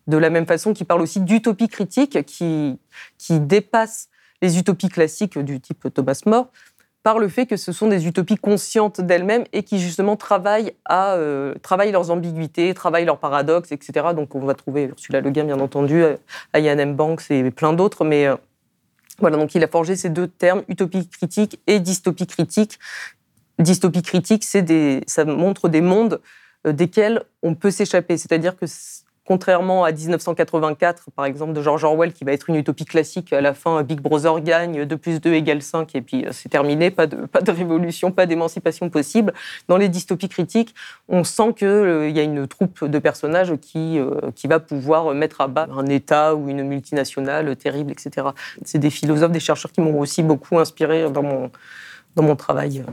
de 0.07 0.17
la 0.17 0.29
même 0.29 0.45
façon 0.45 0.73
qu'il 0.73 0.85
parle 0.85 1.01
aussi 1.01 1.19
d'utopie 1.19 1.67
critique, 1.67 2.25
qui, 2.25 2.79
qui 3.17 3.39
dépasse 3.39 4.09
les 4.41 4.59
utopies 4.59 4.89
classiques 4.89 5.37
du 5.39 5.59
type 5.59 5.93
Thomas 5.93 6.21
More, 6.25 6.47
par 7.05 7.19
le 7.19 7.27
fait 7.27 7.45
que 7.45 7.55
ce 7.55 7.71
sont 7.71 7.85
des 7.85 8.07
utopies 8.07 8.35
conscientes 8.35 8.99
d'elles-mêmes 8.99 9.43
et 9.53 9.61
qui 9.61 9.77
justement 9.77 10.15
travaillent, 10.15 10.73
à, 10.85 11.13
euh, 11.13 11.53
travaillent 11.61 11.91
leurs 11.91 12.09
ambiguïtés, 12.09 12.73
travaillent 12.73 13.05
leurs 13.05 13.19
paradoxes, 13.19 13.71
etc. 13.71 14.07
Donc 14.15 14.33
on 14.33 14.39
va 14.39 14.55
trouver 14.55 14.85
Ursula 14.85 15.21
Le 15.21 15.29
Guin, 15.29 15.43
bien 15.43 15.59
entendu, 15.59 16.03
Ian 16.55 16.79
M. 16.79 16.95
Banks 16.95 17.29
et 17.29 17.51
plein 17.51 17.73
d'autres, 17.73 18.05
mais 18.05 18.25
euh, 18.25 18.35
voilà, 19.19 19.37
donc 19.37 19.53
il 19.53 19.63
a 19.63 19.67
forgé 19.67 19.95
ces 19.95 20.09
deux 20.09 20.27
termes, 20.27 20.63
utopie 20.67 21.07
critique 21.07 21.59
et 21.67 21.79
dystopie 21.79 22.25
critique. 22.25 22.79
Dystopie 23.59 24.01
critique, 24.01 24.43
c'est 24.43 24.63
des, 24.63 25.01
ça 25.05 25.25
montre 25.25 25.69
des 25.69 25.81
mondes 25.81 26.19
euh, 26.65 26.73
desquels 26.73 27.21
on 27.43 27.53
peut 27.53 27.69
s'échapper, 27.69 28.17
c'est-à-dire 28.17 28.57
que 28.57 28.65
Contrairement 29.27 29.83
à 29.83 29.91
1984, 29.91 31.09
par 31.15 31.25
exemple, 31.25 31.53
de 31.53 31.61
George 31.61 31.83
Orwell, 31.83 32.13
qui 32.13 32.23
va 32.23 32.31
être 32.31 32.47
une 32.47 32.57
utopie 32.57 32.85
classique, 32.85 33.33
à 33.33 33.41
la 33.41 33.55
fin, 33.55 33.81
Big 33.81 33.99
Brother 33.99 34.39
gagne, 34.39 34.85
2 34.85 34.97
plus 34.97 35.19
2 35.19 35.33
égale 35.33 35.63
5, 35.63 35.95
et 35.95 36.01
puis 36.01 36.25
euh, 36.25 36.29
c'est 36.31 36.49
terminé, 36.49 36.91
pas 36.91 37.07
de, 37.07 37.25
pas 37.25 37.41
de 37.41 37.51
révolution, 37.51 38.11
pas 38.11 38.27
d'émancipation 38.27 38.87
possible. 38.91 39.33
Dans 39.67 39.77
les 39.77 39.89
dystopies 39.89 40.29
critiques, 40.29 40.75
on 41.09 41.23
sent 41.23 41.53
qu'il 41.57 41.67
euh, 41.67 42.09
y 42.09 42.19
a 42.19 42.23
une 42.23 42.47
troupe 42.47 42.85
de 42.85 42.99
personnages 42.99 43.55
qui, 43.55 43.97
euh, 43.97 44.29
qui 44.35 44.47
va 44.47 44.59
pouvoir 44.59 45.11
mettre 45.15 45.41
à 45.41 45.47
bas 45.47 45.67
un 45.75 45.87
État 45.87 46.35
ou 46.35 46.47
une 46.47 46.61
multinationale 46.61 47.55
terrible, 47.55 47.91
etc. 47.91 48.27
C'est 48.63 48.77
des 48.77 48.91
philosophes, 48.91 49.31
des 49.31 49.39
chercheurs 49.39 49.71
qui 49.71 49.81
m'ont 49.81 49.99
aussi 49.99 50.21
beaucoup 50.21 50.59
inspiré 50.59 51.09
dans 51.09 51.23
mon, 51.23 51.49
dans 52.15 52.23
mon 52.23 52.35
travail. 52.35 52.83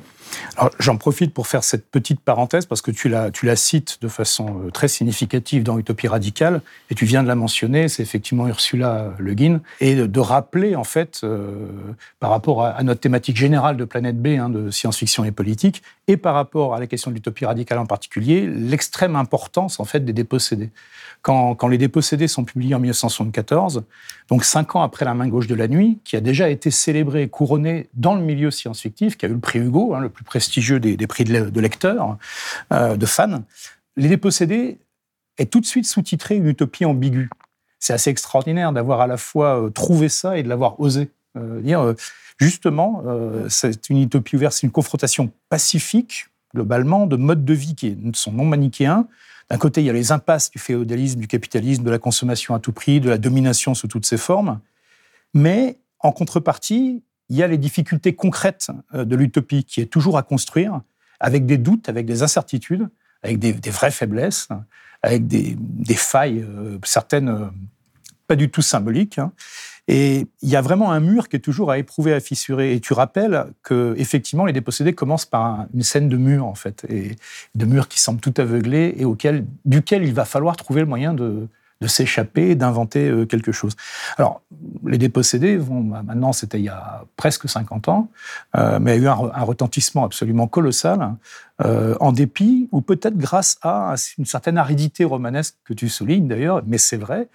J'en 0.79 0.97
profite 0.97 1.33
pour 1.33 1.47
faire 1.47 1.65
cette 1.65 1.91
petite 1.91 2.21
parenthèse 2.21 2.67
parce 2.67 2.83
que 2.83 2.91
tu 2.91 3.09
la, 3.09 3.31
tu 3.31 3.47
la 3.47 3.57
cites 3.57 3.99
de 4.03 4.09
façon 4.09 4.63
euh, 4.67 4.71
très 4.71 4.89
significative 4.89 5.63
dans 5.63 5.79
Utopie 5.79 6.09
radicale 6.09 6.61
et 6.91 6.95
tu 6.95 7.05
viens 7.05 7.23
de 7.23 7.29
la 7.29 7.35
mentionner, 7.35 7.89
c'est 7.89 8.03
effectivement 8.03 8.47
Ursula 8.47 9.15
Le 9.19 9.35
Guin, 9.35 9.61
et 9.81 9.95
de, 9.95 10.21
rappeler 10.21 10.77
en 10.77 10.85
fait, 10.85 11.21
euh, 11.25 11.67
par 12.21 12.31
rapport 12.31 12.65
à, 12.65 12.83
notre 12.83 13.01
thématique 13.01 13.37
générale 13.37 13.77
de 13.77 13.85
Planète 13.85 14.21
B, 14.21 14.39
hein, 14.39 14.49
de 14.49 14.71
science-fiction 14.71 15.25
et 15.25 15.33
politique, 15.33 15.83
et 16.07 16.17
par 16.17 16.35
rapport 16.35 16.75
à 16.75 16.81
la 16.81 16.87
question 16.87 17.11
de 17.11 17.17
l'utopie 17.17 17.45
radicale 17.45 17.79
en 17.79 17.87
particulier, 17.87 18.47
l'extrême 18.47 19.17
importance 19.17 19.81
en 19.81 19.85
fait 19.85 20.05
des 20.05 20.13
dépossédés. 20.13 20.71
Quand, 21.23 21.69
les 21.69 21.79
dépossédés 21.79 22.27
sont 22.27 22.43
publiés 22.43 22.75
en 22.75 22.81
1974, 22.81 23.85
donc 24.29 24.43
cinq 24.43 24.75
ans 24.75 24.83
après 24.83 25.05
La 25.05 25.15
main 25.15 25.29
gauche 25.29 25.47
de 25.47 25.55
la 25.55 25.69
nuit, 25.69 26.01
qui 26.03 26.17
a 26.17 26.21
déjà 26.21 26.49
été 26.49 26.73
célébré 26.73 27.23
et 27.23 27.29
couronné 27.29 27.89
dans 27.95 28.17
le 28.17 28.23
milieu 28.23 28.51
science-fictif, 28.51 29.17
qui 29.17 29.27
a 29.27 29.29
eu 29.29 29.35
le 29.35 29.39
prix 29.39 29.61
Hugo, 29.61 29.95
hein, 29.95 30.01
le 30.01 30.09
plus 30.09 30.22
prestigieux 30.25 30.81
des, 30.81 31.07
prix 31.07 31.25
de, 31.25 31.61
lecteurs, 31.61 32.19
euh, 32.73 32.97
de 32.97 33.07
fans, 33.07 33.43
Les 33.97 34.09
dépossédés 34.09 34.79
est 35.39 35.51
tout 35.51 35.61
de 35.61 35.67
suite 35.67 35.87
sous-titré 35.87 36.37
Une 36.37 36.49
utopie 36.49 36.85
ambiguë. 36.85 37.31
C'est 37.79 37.93
assez 37.93 38.11
extraordinaire 38.11 38.73
d'avoir 38.73 39.01
à 39.01 39.07
la 39.07 39.17
fois 39.17 39.61
euh, 39.61 39.71
trouvé 39.71 40.09
ça 40.09 40.39
et 40.39 40.43
de 40.43 40.49
l'avoir 40.49 40.81
osé. 40.81 41.11
Euh, 41.37 41.61
dire, 41.61 41.95
justement, 42.39 43.03
c'est 43.49 43.89
une 43.89 44.03
utopie 44.03 44.37
ouverte, 44.37 44.55
c'est 44.55 44.67
une 44.67 44.73
confrontation 44.73 45.31
pacifique, 45.49 46.27
globalement, 46.55 47.07
de 47.07 47.17
modes 47.17 47.45
de 47.45 47.55
vie 47.55 47.75
qui 47.75 47.97
sont 48.15 48.33
non 48.33 48.45
manichéens, 48.45 49.07
d'un 49.53 49.59
côté, 49.59 49.83
il 49.83 49.87
y 49.87 49.91
a 49.91 49.93
les 49.93 50.13
impasses 50.13 50.51
du 50.51 50.59
féodalisme, 50.59 51.21
du 51.21 51.29
capitalisme, 51.29 51.83
de 51.83 51.91
la 51.91 51.99
consommation 51.99 52.55
à 52.55 52.59
tout 52.59 52.73
prix, 52.73 53.01
de 53.01 53.11
la 53.11 53.19
domination 53.19 53.75
sous 53.75 53.87
toutes 53.87 54.07
ses 54.07 54.17
formes. 54.17 54.61
Mais 55.35 55.77
en 56.01 56.11
contrepartie, 56.11 57.03
il 57.33 57.39
y 57.39 57.43
a 57.43 57.47
les 57.47 57.57
difficultés 57.57 58.15
concrètes 58.15 58.69
euh, 58.95 59.07
de 59.07 59.17
l'utopie 59.17 59.65
qui 59.65 59.81
est 59.81 59.87
toujours 59.87 60.19
à 60.19 60.23
construire, 60.23 60.83
avec 61.19 61.47
des 61.47 61.57
doutes, 61.57 61.89
avec 61.89 62.05
des 62.05 62.23
incertitudes, 62.23 62.89
avec 63.23 63.39
des, 63.39 63.53
vraies 63.71 63.91
faiblesses, 63.91 64.49
avec 65.03 65.27
des, 65.27 65.57
failles, 65.95 66.45
euh, 66.47 66.79
certaines 66.85 67.31
euh, 67.31 67.47
pas 68.27 68.37
du 68.37 68.51
tout 68.51 68.61
symboliques. 68.61 69.19
Hein. 69.19 69.33
Et 69.89 70.27
il 70.43 70.49
y 70.49 70.57
a 70.57 70.61
vraiment 70.61 70.93
un 70.93 71.01
mur 71.01 71.31
qui 71.31 71.37
est 71.37 71.41
toujours 71.41 71.71
à 71.71 71.79
éprouver, 71.79 72.13
à 72.13 72.21
fissurer. 72.21 72.75
Et 72.75 72.81
tu 72.81 72.93
rappelles 72.93 73.47
que 73.63 73.95
effectivement, 73.97 74.45
les 74.45 74.53
dépossédés 74.53 74.93
commencent 74.93 75.27
par 75.27 75.67
une 75.73 75.83
scène 75.83 76.11
de 76.11 76.19
mur 76.19 76.45
en 76.45 76.55
fait, 76.55 76.85
et 76.91 77.17
de 77.55 77.65
murs 77.65 77.89
qui 77.89 77.99
semblent 77.99 78.21
tout 78.21 78.35
aveuglés 78.37 78.95
et 78.99 79.07
auquel, 79.07 79.47
duquel 79.65 80.05
il 80.05 80.13
va 80.13 80.27
falloir 80.27 80.57
trouver 80.57 80.83
le 80.83 80.87
moyen 80.87 81.15
de, 81.15 81.49
de 81.83 81.89
s'échapper, 81.89 82.55
d'inventer 82.55 83.09
euh, 83.09 83.27
quelque 83.27 83.53
chose. 83.53 83.77
Alors, 84.17 84.41
les 84.87 84.99
dépossédés, 84.99 85.57
vont, 85.57 85.81
bah, 85.81 86.03
maintenant, 86.03 86.33
c'était 86.33 86.59
il 86.59 86.65
y 86.65 86.71
a 86.71 87.05
presque 87.17 87.49
50 87.49 87.89
ans, 87.89 88.09
euh, 88.57 88.79
mais 88.81 88.97
il 88.97 89.03
y 89.03 89.07
a 89.07 89.11
eu 89.11 89.13
un, 89.13 89.43
retentissement 89.43 90.05
absolument 90.05 90.47
colossal, 90.47 91.17
euh, 91.65 91.95
en 92.01 92.13
dépit, 92.13 92.69
ou 92.73 92.81
peut-être 92.81 93.19
grâce 93.19 93.59
à 93.63 93.95
une 94.17 94.25
certaine 94.25 94.57
aridité 94.57 95.05
romanesque 95.05 95.57
que 95.65 95.75
tu 95.75 95.89
soulignes 95.89 96.29
d'ailleurs, 96.29 96.63
mais 96.67 96.79
c'est 96.79 96.97
vrai 96.97 97.29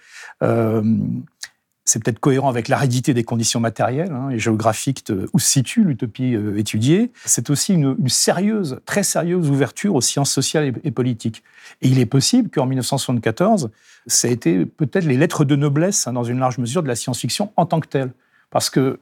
c'est 1.88 2.04
peut-être 2.04 2.18
cohérent 2.18 2.50
avec 2.50 2.68
l'aridité 2.68 3.14
des 3.14 3.24
conditions 3.24 3.60
matérielles 3.60 4.12
hein, 4.12 4.28
et 4.28 4.38
géographiques 4.38 5.10
où 5.32 5.38
se 5.38 5.50
situe 5.50 5.84
l'utopie 5.84 6.34
euh, 6.34 6.58
étudiée. 6.58 7.10
C'est 7.24 7.48
aussi 7.48 7.72
une, 7.72 7.96
sérieuse, 8.08 8.80
très 8.84 9.02
sérieuse 9.02 9.48
ouverture 9.48 9.94
aux 9.94 10.02
sciences 10.02 10.30
sociales 10.30 10.74
et, 10.84 10.90
politiques. 10.90 11.42
Et 11.80 11.88
il 11.88 11.98
est 11.98 12.06
possible 12.06 12.50
qu'en 12.50 12.66
1974, 12.66 13.70
ça 14.06 14.28
a 14.28 14.30
été 14.30 14.66
peut-être 14.66 15.06
les 15.06 15.16
lettres 15.16 15.46
de 15.46 15.56
noblesse, 15.56 16.06
hein, 16.06 16.12
dans 16.12 16.24
une 16.24 16.38
large 16.38 16.58
mesure, 16.58 16.82
de 16.82 16.88
la 16.88 16.94
science-fiction 16.94 17.52
en 17.56 17.64
tant 17.64 17.80
que 17.80 17.88
telle. 17.88 18.12
Parce 18.50 18.68
que 18.68 19.00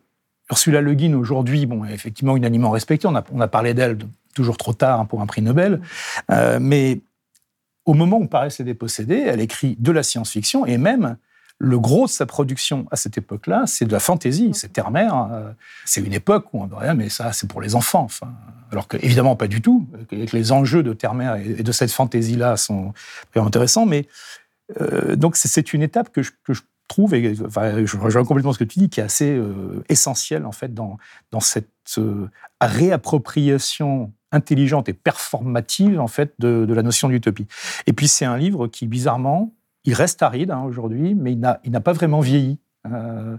Ursula 0.49 0.81
Le 0.81 0.94
Guin, 0.94 1.14
aujourd'hui, 1.14 1.66
bon, 1.66 1.85
effectivement 1.87 2.37
unanimement 2.37 2.70
respectée, 2.70 3.09
on 3.09 3.16
a, 3.16 3.25
on 3.33 3.40
a 3.40 3.49
parlé 3.49 3.75
d'elle 3.75 3.99
toujours 4.33 4.59
trop 4.59 4.75
tard 4.75 5.01
hein, 5.01 5.07
pour 5.07 5.22
un 5.22 5.27
prix 5.27 5.42
Nobel, 5.42 5.81
euh, 6.31 6.59
mais 6.61 7.01
au 7.85 7.94
moment 7.94 8.18
où 8.18 8.27
paraît 8.29 8.51
ses 8.51 8.62
dépossédés, 8.62 9.25
elle 9.27 9.40
écrit 9.40 9.75
de 9.81 9.90
la 9.90 10.05
science-fiction 10.05 10.66
et 10.66 10.79
même 10.79 11.16
le 11.59 11.79
gros 11.79 12.07
de 12.07 12.11
sa 12.11 12.27
production 12.27 12.87
à 12.90 12.97
cette 12.97 13.16
époque-là, 13.16 13.64
c'est 13.66 13.87
de 13.87 13.92
la 13.92 14.01
fantaisie, 14.01 14.51
c'est 14.53 14.73
terre-mer. 14.73 15.29
Euh, 15.33 15.51
c'est 15.85 16.03
une 16.03 16.12
époque 16.12 16.53
où 16.53 16.62
on 16.62 16.66
dirait, 16.66 16.95
mais 16.95 17.09
ça, 17.09 17.33
c'est 17.33 17.49
pour 17.49 17.62
les 17.62 17.75
enfants. 17.75 18.03
Enfin, 18.03 18.33
alors 18.71 18.88
que, 18.88 18.99
évidemment, 18.99 19.37
pas 19.37 19.49
du 19.49 19.62
tout. 19.62 19.87
Les 20.11 20.53
enjeux 20.53 20.83
de 20.83 20.92
terre-mer 20.92 21.37
et 21.37 21.62
de 21.62 21.73
cette 21.73 21.92
fantaisie-là 21.92 22.57
sont 22.57 22.92
intéressants. 23.35 23.87
Mais 23.87 24.07
euh, 24.81 25.16
donc, 25.16 25.37
c'est 25.37 25.73
une 25.73 25.83
étape 25.83 26.12
que 26.12 26.23
je, 26.23 26.33
trouve, 26.88 27.14
et 27.14 27.35
je 27.35 27.97
rejoins 27.97 28.25
complètement 28.25 28.53
ce 28.53 28.59
que 28.59 28.64
tu 28.64 28.79
dis, 28.79 28.88
qui 28.90 29.01
est 29.01 29.05
assez 29.05 29.31
euh, 29.31 29.83
essentielle, 29.88 30.45
en 30.45 30.53
fait, 30.53 30.73
dans, 30.75 30.99
dans 31.31 31.40
cette 31.40 31.71
réappropriation 32.61 34.12
intelligente 34.31 34.88
et 34.88 34.92
performative, 34.92 36.01
en 36.01 36.07
fait, 36.09 36.35
de, 36.38 36.66
de 36.66 36.75
la 36.75 36.83
notion 36.83 37.09
d'utopie. 37.09 37.47
Et 37.87 37.92
puis, 37.95 38.09
c'est 38.09 38.27
un 38.27 38.37
livre 38.37 38.66
qui, 38.66 38.87
bizarrement, 38.87 39.55
il 39.87 39.94
reste 39.94 40.22
aride 40.22 40.51
hein, 40.51 40.62
aujourd'hui, 40.66 41.14
mais 41.14 41.33
il 41.33 41.40
n'a 41.70 41.81
pas 41.81 41.92
vraiment 41.92 42.20
vieilli. 42.20 42.59
Euh, 42.92 43.37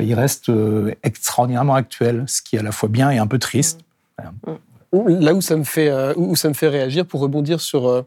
il 0.00 0.14
reste 0.14 0.48
euh, 0.48 0.92
extraordinairement 1.02 1.74
actuel, 1.74 2.24
ce 2.26 2.42
qui 2.42 2.56
est 2.56 2.58
à 2.58 2.62
la 2.62 2.72
fois 2.72 2.88
bien 2.88 3.10
et 3.10 3.18
un 3.18 3.26
peu 3.26 3.38
triste. 3.38 3.80
Là 4.92 5.34
où 5.34 5.40
ça 5.40 5.56
me 5.56 5.64
fait, 5.64 5.88
euh, 5.88 6.12
où 6.16 6.36
ça 6.36 6.48
me 6.48 6.54
fait 6.54 6.68
réagir, 6.68 7.06
pour 7.06 7.20
rebondir 7.20 7.60
sur, 7.60 8.04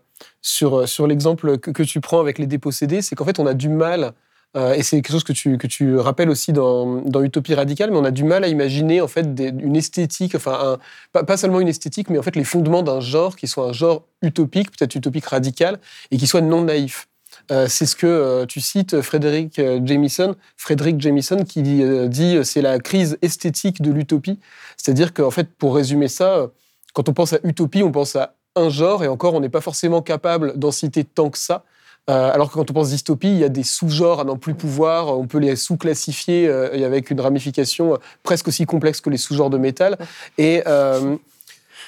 l'exemple 1.08 1.58
que, 1.58 1.84
tu 1.84 2.02
prends 2.02 2.20
avec 2.20 2.40
les 2.40 2.48
dépossédés, 2.48 3.02
c'est 3.02 3.16
qu'en 3.16 3.26
fait, 3.26 3.40
on 3.40 3.48
a 3.48 3.54
du 3.54 3.70
mal, 3.70 4.14
et 4.56 4.82
c'est 4.82 4.96
quelque 4.98 5.12
chose 5.12 5.24
que 5.24 5.34
tu, 5.34 5.60
que 5.60 5.68
tu 5.68 5.98
rappelles 5.98 6.32
aussi 6.32 6.52
dans, 6.52 7.02
dans, 7.02 7.22
Utopie 7.22 7.54
radicale, 7.54 7.92
mais 7.92 7.98
on 7.98 8.06
a 8.06 8.12
du 8.12 8.24
mal 8.24 8.44
à 8.44 8.48
imaginer 8.48 9.02
en 9.02 9.08
fait 9.08 9.28
une 9.40 9.76
esthétique, 9.76 10.34
enfin, 10.34 10.80
pas, 11.12 11.24
pas, 11.24 11.38
seulement 11.38 11.60
une 11.60 11.68
esthétique, 11.68 12.10
mais 12.10 12.18
en 12.18 12.24
fait 12.24 12.36
les 12.36 12.44
fondements 12.44 12.82
d'un 12.82 13.00
genre 13.00 13.36
qui 13.36 13.46
soit 13.48 13.68
un 13.68 13.74
genre 13.74 14.04
utopique, 14.24 14.72
peut-être 14.72 14.96
utopique 14.96 15.28
radical, 15.28 15.80
et 16.10 16.18
qui 16.18 16.26
soit 16.26 16.42
non 16.42 16.64
naïf. 16.64 17.08
Euh, 17.52 17.68
c'est 17.70 17.86
ce 17.86 17.96
que 17.96 18.08
euh, 18.08 18.46
tu 18.46 18.60
cites 18.60 19.02
Frédéric 19.02 19.58
euh, 19.60 19.80
Jamison, 19.84 20.36
Frédéric 20.58 21.00
Jamison 21.00 21.44
qui 21.46 21.62
dit 21.62 22.38
c'est 22.44 22.62
la 22.62 22.80
crise 22.80 23.18
esthétique 23.22 23.82
de 23.82 23.92
l'utopie. 23.92 24.40
C'est-à-dire 24.76 25.14
qu'en 25.14 25.32
fait, 25.32 25.50
pour 25.58 25.76
résumer 25.76 26.08
ça, 26.08 26.48
quand 26.94 27.10
on 27.10 27.14
pense 27.14 27.34
à 27.34 27.40
utopie, 27.44 27.84
on 27.84 27.92
pense 27.92 28.16
à 28.16 28.36
un 28.56 28.70
genre, 28.70 29.04
et 29.04 29.08
encore, 29.08 29.34
on 29.34 29.40
n'est 29.40 29.50
pas 29.50 29.62
forcément 29.62 30.02
capable 30.02 30.58
d'en 30.58 30.72
citer 30.72 31.04
tant 31.04 31.30
que 31.30 31.38
ça. 31.38 31.64
Euh, 32.10 32.32
alors 32.32 32.50
que 32.50 32.54
quand 32.54 32.72
on 32.72 32.74
pense 32.74 32.90
dystopie, 32.90 33.28
il 33.28 33.38
y 33.38 33.44
a 33.44 33.50
des 33.50 33.64
sous-genres 33.64 34.22
à 34.22 34.24
n'en 34.24 34.38
plus 34.38 34.54
pouvoir. 34.54 35.18
On 35.20 35.28
peut 35.28 35.40
les 35.40 35.56
sous-classifier 35.56 36.48
euh, 36.48 36.86
avec 36.86 37.12
une 37.12 37.20
ramification 37.20 37.98
presque 38.24 38.48
aussi 38.48 38.66
complexe 38.66 39.02
que 39.02 39.10
les 39.10 39.18
sous-genres 39.18 39.50
de 39.50 39.58
métal. 39.58 39.98
Et 40.38 40.64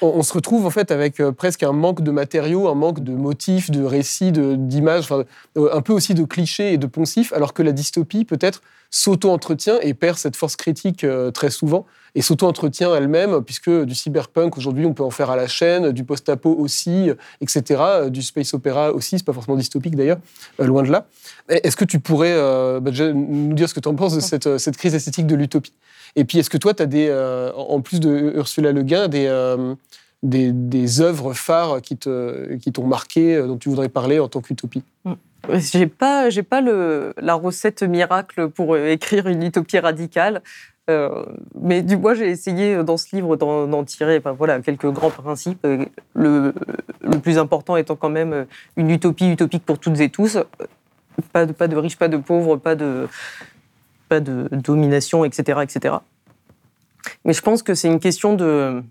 on, 0.02 0.22
se 0.22 0.32
retrouve 0.32 0.66
en 0.66 0.70
fait 0.70 0.90
avec 0.90 1.22
presque 1.36 1.62
un 1.62 1.72
manque 1.72 2.02
de 2.02 2.10
matériaux, 2.10 2.68
un 2.68 2.74
manque 2.74 3.00
de 3.00 3.12
motifs, 3.12 3.70
de 3.70 3.84
récits, 3.84 4.32
d'images, 4.32 5.08
un 5.56 5.80
peu 5.82 5.92
aussi 5.92 6.14
de 6.14 6.24
clichés 6.24 6.72
et 6.72 6.78
de 6.78 6.86
poncifs, 6.86 7.32
alors 7.32 7.52
que 7.52 7.62
la 7.62 7.72
dystopie 7.72 8.24
peut-être 8.24 8.62
s'auto-entretient 8.90 9.78
et 9.80 9.94
perd 9.94 10.18
cette 10.18 10.36
force 10.36 10.56
critique 10.56 11.06
très 11.32 11.50
souvent 11.50 11.86
et 12.14 12.22
s'auto-entretient 12.22 12.94
elle-même, 12.94 13.42
puisque 13.42 13.70
du 13.70 13.94
cyberpunk, 13.94 14.56
aujourd'hui, 14.56 14.86
on 14.86 14.94
peut 14.94 15.02
en 15.02 15.10
faire 15.10 15.30
à 15.30 15.36
la 15.36 15.46
chaîne, 15.46 15.92
du 15.92 16.04
post-apo 16.04 16.50
aussi, 16.50 17.10
etc., 17.40 17.82
du 18.08 18.22
space 18.22 18.54
opéra 18.54 18.92
aussi, 18.92 19.18
c'est 19.18 19.24
pas 19.24 19.32
forcément 19.32 19.56
dystopique 19.56 19.96
d'ailleurs, 19.96 20.18
euh, 20.60 20.66
loin 20.66 20.82
de 20.82 20.90
là. 20.90 21.06
Est-ce 21.48 21.76
que 21.76 21.84
tu 21.84 22.00
pourrais 22.00 22.32
euh, 22.32 22.80
bah, 22.80 22.90
nous 22.90 23.54
dire 23.54 23.68
ce 23.68 23.74
que 23.74 23.80
tu 23.80 23.88
en 23.88 23.94
penses 23.94 24.14
de 24.14 24.20
cette, 24.20 24.58
cette, 24.58 24.76
crise 24.76 24.94
esthétique 24.94 25.26
de 25.26 25.36
l'utopie? 25.36 25.74
Et 26.16 26.24
puis, 26.24 26.38
est-ce 26.38 26.50
que 26.50 26.58
toi, 26.58 26.74
tu 26.74 26.82
as 26.82 26.86
des, 26.86 27.08
euh, 27.08 27.52
en 27.52 27.80
plus 27.80 28.00
de 28.00 28.32
Ursula 28.36 28.72
Le 28.72 28.82
Guin, 28.82 29.08
des, 29.08 29.28
des, 30.22 30.52
des, 30.52 31.00
œuvres 31.00 31.32
phares 31.32 31.80
qui 31.80 31.96
t'ont 31.96 32.34
qui 32.60 32.72
marqué, 32.82 33.38
dont 33.46 33.56
tu 33.56 33.68
voudrais 33.68 33.88
parler 33.88 34.18
en 34.18 34.28
tant 34.28 34.40
qu'utopie? 34.40 34.82
Mm. 35.04 35.12
J'ai 35.48 35.86
pas, 35.86 36.30
j'ai 36.30 36.42
pas 36.42 36.60
le, 36.60 37.14
la 37.16 37.34
recette 37.34 37.82
miracle 37.82 38.48
pour 38.50 38.76
écrire 38.76 39.26
une 39.26 39.42
utopie 39.42 39.78
radicale. 39.78 40.42
Euh, 40.90 41.24
mais 41.60 41.82
du 41.82 41.96
moins, 41.96 42.14
j'ai 42.14 42.28
essayé 42.28 42.74
euh, 42.74 42.82
dans 42.82 42.96
ce 42.96 43.14
livre 43.14 43.36
d'en 43.36 43.84
tirer 43.84 44.20
voilà, 44.36 44.60
quelques 44.60 44.90
grands 44.90 45.10
principes. 45.10 45.64
Euh, 45.64 45.84
le, 46.14 46.52
le, 47.00 47.18
plus 47.20 47.38
important 47.38 47.76
étant 47.76 47.96
quand 47.96 48.08
même 48.08 48.46
une 48.76 48.90
utopie 48.90 49.30
utopique 49.30 49.64
pour 49.64 49.78
toutes 49.78 50.00
et 50.00 50.08
tous. 50.08 50.38
Pas 51.32 51.46
de, 51.46 51.52
pas 51.52 51.68
de 51.68 51.76
riches, 51.76 51.96
pas 51.96 52.08
de 52.08 52.16
pauvres, 52.16 52.56
pas 52.56 52.74
de, 52.74 53.08
pas 54.08 54.20
de 54.20 54.48
domination, 54.52 55.24
etc., 55.24 55.60
etc. 55.62 55.96
Mais 57.24 57.32
je 57.32 57.42
pense 57.42 57.62
que 57.62 57.74
c'est 57.74 57.88
une 57.88 58.00
question 58.00 58.34
de 58.34 58.82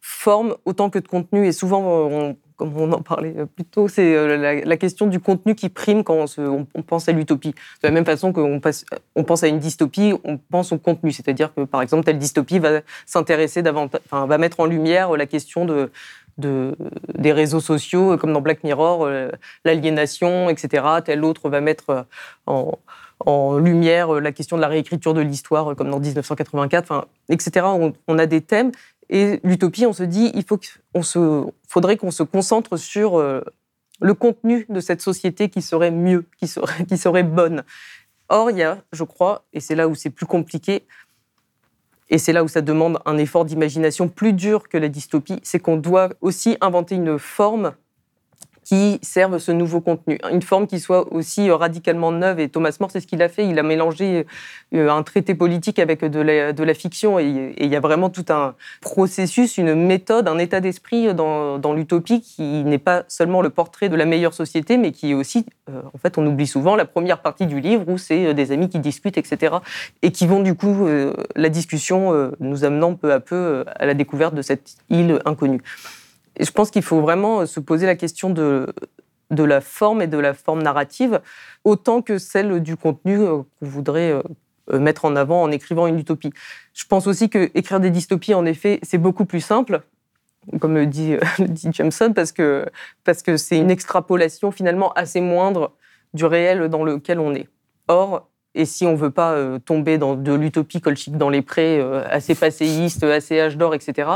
forme 0.00 0.56
autant 0.64 0.90
que 0.90 0.98
de 0.98 1.08
contenu. 1.08 1.46
Et 1.46 1.52
souvent, 1.52 1.82
on, 1.82 2.36
comme 2.56 2.76
on 2.76 2.92
en 2.92 3.02
parlait 3.02 3.34
plus 3.54 3.64
tôt, 3.64 3.88
c'est 3.88 4.14
euh, 4.14 4.62
la, 4.64 4.76
question 4.76 5.06
du 5.06 5.20
contenu 5.20 5.54
qui 5.54 5.68
prime 5.68 6.04
quand 6.04 6.24
on, 6.38 6.82
pense 6.82 7.08
à 7.08 7.12
l'utopie. 7.12 7.50
De 7.82 7.88
la 7.88 7.90
même 7.90 8.04
façon 8.04 8.32
qu'on 8.32 8.60
on 9.14 9.24
pense 9.24 9.42
à 9.42 9.48
une 9.48 9.58
dystopie, 9.58 10.14
on 10.24 10.38
pense 10.38 10.72
au 10.72 10.78
contenu. 10.78 11.12
C'est-à-dire 11.12 11.54
que, 11.54 11.62
par 11.64 11.82
exemple, 11.82 12.04
telle 12.04 12.18
dystopie 12.18 12.58
va 12.58 12.80
s'intéresser 13.06 13.62
davantage, 13.62 14.00
enfin, 14.06 14.26
va 14.26 14.38
mettre 14.38 14.60
en 14.60 14.66
lumière 14.66 15.16
la 15.16 15.26
question 15.26 15.64
de, 15.64 15.90
des 16.38 17.32
réseaux 17.32 17.60
sociaux, 17.60 18.16
comme 18.16 18.32
dans 18.32 18.40
Black 18.40 18.64
Mirror, 18.64 19.04
euh, 19.04 19.30
l'aliénation, 19.64 20.48
etc. 20.50 20.84
Telle 21.04 21.24
autre 21.24 21.48
va 21.48 21.60
mettre 21.60 22.06
en, 22.46 22.78
lumière 23.58 24.12
la 24.14 24.32
question 24.32 24.56
de 24.56 24.62
la 24.62 24.68
réécriture 24.68 25.14
de 25.14 25.20
l'histoire, 25.20 25.76
comme 25.76 25.90
dans 25.90 26.00
1984, 26.00 27.06
etc. 27.28 27.66
on, 28.08 28.18
a 28.18 28.26
des 28.26 28.40
thèmes 28.40 28.72
et 29.12 29.40
l'utopie, 29.44 29.84
on 29.84 29.92
se 29.92 30.04
dit, 30.04 30.32
il 30.34 30.42
faut 30.42 30.58
se, 31.02 31.44
faudrait 31.68 31.98
qu'on 31.98 32.10
se 32.10 32.22
concentre 32.22 32.78
sur 32.78 33.18
euh, 33.18 33.42
le 34.00 34.14
contenu 34.14 34.64
de 34.70 34.80
cette 34.80 35.02
société 35.02 35.50
qui 35.50 35.60
serait 35.60 35.90
mieux, 35.90 36.24
qui 36.38 36.48
serait, 36.48 36.86
qui 36.86 36.96
serait 36.96 37.22
bonne. 37.22 37.62
Or, 38.30 38.50
il 38.50 38.56
y 38.56 38.62
a, 38.62 38.78
je 38.90 39.04
crois, 39.04 39.44
et 39.52 39.60
c'est 39.60 39.74
là 39.74 39.86
où 39.86 39.94
c'est 39.94 40.08
plus 40.08 40.24
compliqué, 40.24 40.86
et 42.08 42.16
c'est 42.16 42.32
là 42.32 42.42
où 42.42 42.48
ça 42.48 42.62
demande 42.62 43.00
un 43.04 43.18
effort 43.18 43.44
d'imagination 43.44 44.08
plus 44.08 44.32
dur 44.32 44.70
que 44.70 44.78
la 44.78 44.88
dystopie, 44.88 45.40
c'est 45.42 45.60
qu'on 45.60 45.76
doit 45.76 46.08
aussi 46.22 46.56
inventer 46.62 46.94
une 46.94 47.18
forme 47.18 47.74
qui 48.72 48.98
servent 49.02 49.36
ce 49.36 49.52
nouveau 49.52 49.82
contenu. 49.82 50.18
Une 50.30 50.40
forme 50.40 50.66
qui 50.66 50.80
soit 50.80 51.12
aussi 51.12 51.50
radicalement 51.50 52.10
neuve. 52.10 52.40
Et 52.40 52.48
Thomas 52.48 52.74
More, 52.80 52.90
c'est 52.90 53.00
ce 53.00 53.06
qu'il 53.06 53.20
a 53.20 53.28
fait. 53.28 53.46
Il 53.46 53.58
a 53.58 53.62
mélangé 53.62 54.26
euh, 54.74 54.88
un 54.88 55.02
traité 55.02 55.34
politique 55.34 55.78
avec 55.78 56.02
de 56.02 56.20
la, 56.20 56.72
fiction. 56.72 57.18
Et, 57.18 57.54
il 57.58 57.66
y 57.66 57.76
a 57.76 57.80
vraiment 57.80 58.08
tout 58.08 58.24
un 58.30 58.54
processus, 58.80 59.58
une 59.58 59.74
méthode, 59.74 60.26
un 60.26 60.38
état 60.38 60.60
d'esprit 60.60 61.12
dans, 61.14 61.74
l'utopie 61.74 62.22
qui 62.22 62.64
n'est 62.64 62.78
pas 62.78 63.04
seulement 63.08 63.42
le 63.42 63.50
portrait 63.50 63.90
de 63.90 63.96
la 63.96 64.06
meilleure 64.06 64.32
société, 64.32 64.78
mais 64.78 64.90
qui 64.92 65.10
est 65.10 65.14
aussi, 65.14 65.44
euh, 65.68 65.82
en 65.92 65.98
fait, 65.98 66.16
on 66.16 66.26
oublie 66.26 66.46
souvent 66.46 66.74
la 66.74 66.86
première 66.86 67.20
partie 67.20 67.44
du 67.44 67.60
livre 67.60 67.84
où 67.88 67.98
c'est 67.98 68.28
euh, 68.28 68.32
des 68.32 68.52
amis 68.52 68.70
qui 68.70 68.78
discutent, 68.78 69.18
etc. 69.18 69.56
Et 70.00 70.12
qui 70.12 70.26
vont 70.26 70.40
du 70.40 70.54
coup, 70.54 70.88
la 71.36 71.48
discussion 71.50 72.32
nous 72.40 72.64
amenant 72.64 72.94
peu 72.94 73.12
à 73.12 73.20
peu 73.20 73.64
à 73.76 73.84
la 73.84 73.92
découverte 73.92 74.34
de 74.34 74.40
cette 74.40 74.76
île 74.88 75.20
inconnue. 75.26 75.60
Je 76.38 76.50
pense 76.50 76.70
qu'il 76.70 76.82
faut 76.82 77.00
vraiment 77.00 77.46
se 77.46 77.60
poser 77.60 77.86
la 77.86 77.96
question 77.96 78.30
de, 78.30 78.72
la 79.30 79.60
forme 79.60 80.02
et 80.02 80.06
de 80.06 80.18
la 80.18 80.34
forme 80.34 80.62
narrative, 80.62 81.20
autant 81.64 82.02
que 82.02 82.18
celle 82.18 82.62
du 82.62 82.76
contenu 82.76 83.18
euh, 83.20 83.38
qu'on 83.38 83.66
voudrait 83.66 84.12
euh, 84.12 84.78
mettre 84.78 85.04
en 85.04 85.16
avant 85.16 85.42
en 85.42 85.50
écrivant 85.50 85.86
une 85.86 85.98
utopie. 85.98 86.32
Je 86.74 86.84
pense 86.86 87.06
aussi 87.06 87.28
que 87.28 87.50
écrire 87.54 87.80
des 87.80 87.90
dystopies, 87.90 88.34
en 88.34 88.46
effet, 88.46 88.78
c'est 88.82 88.98
beaucoup 88.98 89.24
plus 89.24 89.40
simple, 89.40 89.82
comme 90.60 90.74
le 90.74 90.86
dit, 90.86 91.16
dit 91.38 91.68
Jameson, 91.72 92.12
parce 92.12 92.32
que 92.32 92.66
parce 93.04 93.22
que 93.22 93.36
c'est 93.36 93.58
une 93.58 93.70
extrapolation 93.70 94.50
finalement 94.50 94.92
assez 94.94 95.20
moindre 95.20 95.72
du 96.14 96.24
réel 96.24 96.68
dans 96.68 96.84
lequel 96.84 97.18
on 97.18 97.34
est. 97.34 97.48
Or, 97.88 98.28
et 98.54 98.64
si 98.64 98.84
on 98.86 98.94
veut 98.94 99.10
pas 99.10 99.32
euh, 99.32 99.58
tomber 99.58 99.98
dans 99.98 100.14
de 100.14 100.32
l'utopie 100.32 100.80
colchique 100.80 101.16
dans 101.16 101.30
les 101.30 101.42
prés, 101.42 101.80
euh, 101.80 102.04
assez 102.10 102.34
passéiste, 102.34 103.02
assez 103.04 103.40
âge 103.40 103.56
d'or, 103.56 103.74
etc., 103.74 104.08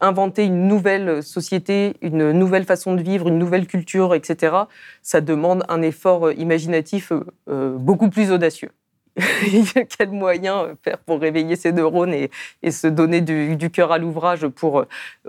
inventer 0.00 0.44
une 0.44 0.66
nouvelle 0.66 1.22
société, 1.22 1.94
une 2.00 2.32
nouvelle 2.32 2.64
façon 2.64 2.94
de 2.94 3.02
vivre, 3.02 3.28
une 3.28 3.38
nouvelle 3.38 3.66
culture, 3.66 4.14
etc., 4.14 4.56
ça 5.02 5.20
demande 5.20 5.64
un 5.68 5.82
effort 5.82 6.28
euh, 6.28 6.34
imaginatif 6.34 7.12
beaucoup 7.46 8.10
plus 8.10 8.32
audacieux. 8.32 8.70
quel 9.98 10.10
moyen 10.10 10.76
faire 10.82 10.98
pour 10.98 11.20
réveiller 11.20 11.56
ces 11.56 11.72
neurones 11.72 12.12
et, 12.14 12.30
se 12.70 12.86
donner 12.86 13.20
du, 13.20 13.70
cœur 13.70 13.92
à 13.92 13.98
l'ouvrage 13.98 14.46
pour 14.48 14.80
euh, 14.80 14.86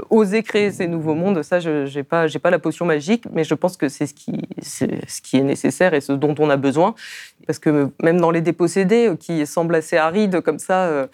oser 0.10 0.42
créer 0.42 0.72
ces 0.72 0.88
nouveaux 0.88 1.14
mondes 1.14 1.44
Ça, 1.44 1.60
je 1.60 1.94
n'ai 1.94 2.04
pas, 2.04 2.28
pas 2.42 2.50
la 2.50 2.60
potion 2.60 2.86
magique, 2.86 3.26
mais 3.32 3.44
je 3.44 3.54
pense 3.54 3.78
que 3.78 3.88
c'est 3.88 4.08
ce, 4.08 4.14
qui, 4.14 4.42
ce 4.62 5.22
qui 5.22 5.38
est 5.38 5.44
nécessaire 5.44 5.94
et 5.94 6.02
ce 6.02 6.14
dont 6.14 6.36
on 6.40 6.50
a 6.50 6.58
besoin. 6.58 6.96
Parce 7.46 7.60
que 7.60 7.92
même 8.02 8.20
dans 8.20 8.32
les 8.32 8.42
dépossédés, 8.42 9.10
euh, 9.10 9.16
qui 9.16 9.46
semblent 9.46 9.76
assez 9.76 9.98
arides 9.98 10.42
comme 10.42 10.60
ça, 10.60 10.86
euh, 10.86 11.08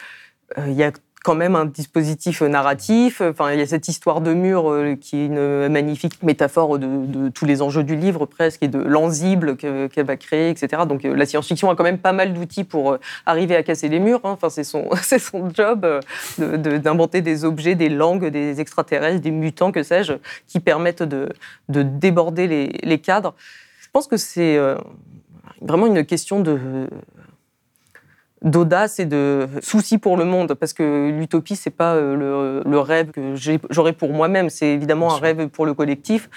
il 0.68 0.74
y 0.74 0.84
a 0.84 0.92
quand 1.24 1.36
même 1.36 1.56
un 1.56 1.66
dispositif 1.66 2.42
narratif. 2.42 3.22
Enfin, 3.22 3.52
il 3.52 3.60
y 3.60 3.62
a 3.62 3.68
cette 3.68 3.88
histoire 3.88 4.22
de 4.22 4.34
mur 4.34 4.72
euh, 4.72 4.96
qui 4.96 5.18
est 5.18 5.26
une 5.28 5.68
magnifique 5.70 6.24
métaphore 6.24 6.80
de, 6.80 7.30
tous 7.30 7.46
les 7.46 7.62
enjeux 7.62 7.84
du 7.84 7.96
livre 7.96 8.26
presque 8.26 8.64
et 8.64 8.68
de 8.68 8.80
l'enzible 8.80 9.56
qu'elle 9.56 10.06
va 10.06 10.18
créer, 10.18 10.50
etc. 10.50 10.84
Donc 10.88 11.06
euh, 11.06 11.16
la 11.16 11.26
science-fiction 11.26 11.70
a 11.70 11.76
quand 11.76 11.84
même 11.84 12.00
pas 12.00 12.14
mal 12.14 12.34
d'outils 12.34 12.64
pour 12.64 12.94
euh, 12.94 13.00
arriver 13.26 13.56
à 13.56 13.64
casser 13.64 13.88
les 13.88 14.00
murs. 14.00 14.22
Hein. 14.24 14.32
Enfin, 14.32 14.50
c'est 14.50 14.64
son, 14.64 14.90
son 15.20 15.50
job 15.54 15.86
d'inventer 16.38 17.22
des 17.22 17.46
objets, 17.46 17.76
des 17.76 17.90
langues, 17.90 18.28
des 18.28 18.60
extraterrestres, 18.60 19.22
des 19.22 19.32
mutants, 19.32 19.72
que 19.72 19.84
sais-je, 19.84 20.14
qui 20.48 20.60
permettent 20.60 21.04
de, 21.04 21.30
déborder 21.70 22.48
les, 22.48 23.00
cadres. 23.00 23.36
Je 23.80 23.88
pense 23.94 24.08
que 24.08 24.18
c'est 24.18 24.58
vraiment 25.62 25.88
une 25.88 26.06
question 26.06 26.40
de 26.40 26.88
d'audace 28.44 29.00
et 29.00 29.06
de 29.06 29.48
souci 29.62 29.98
pour 29.98 30.18
le 30.18 30.26
monde, 30.26 30.54
parce 30.56 30.74
que 30.74 31.10
l'utopie, 31.12 31.56
c'est 31.56 31.70
pas 31.70 31.96
euh, 31.96 32.62
le, 32.66 32.80
rêve 32.80 33.12
que 33.12 33.36
j'aurais 33.70 33.94
pour 33.94 34.12
moi-même, 34.12 34.50
c'est 34.50 34.70
évidemment 34.70 35.14
un 35.14 35.20
rêve 35.20 35.48
pour 35.48 35.66
le 35.66 35.74
collectif. 35.74 36.30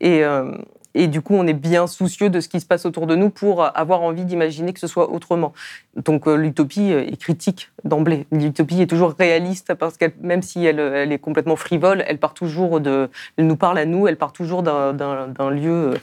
Et, 0.00 0.24
euh, 0.24 0.52
et, 0.94 1.06
du 1.06 1.20
coup, 1.20 1.34
on 1.34 1.46
est 1.46 1.54
bien 1.54 1.86
soucieux 1.86 2.30
de 2.30 2.40
ce 2.40 2.48
qui 2.48 2.58
se 2.58 2.66
passe 2.66 2.84
autour 2.84 3.06
de 3.06 3.14
nous 3.14 3.30
pour 3.30 3.64
avoir 3.76 4.02
envie 4.02 4.24
d'imaginer 4.24 4.72
que 4.72 4.80
ce 4.80 4.88
soit 4.88 5.10
autrement. 5.10 5.52
Donc 5.94 6.26
euh, 6.26 6.34
l'utopie 6.34 6.90
est 6.90 7.16
critique 7.16 7.70
d'emblée. 7.84 8.26
L'utopie 8.32 8.82
est 8.82 8.88
toujours 8.88 9.14
réaliste, 9.16 9.74
parce 9.74 9.96
qu'elle, 9.96 10.12
même 10.20 10.42
si 10.42 10.64
elle, 10.64 10.80
elle, 10.80 11.12
est 11.12 11.18
complètement 11.18 11.56
frivole, 11.56 12.02
elle 12.08 12.18
part 12.18 12.34
toujours 12.34 12.80
de, 12.80 13.08
elle 13.36 13.46
nous 13.46 13.56
parle 13.56 13.78
à 13.78 13.86
nous, 13.86 14.08
elle 14.08 14.16
part 14.16 14.32
toujours 14.32 14.64
d'un 14.64 15.50
lieu, 15.50 15.94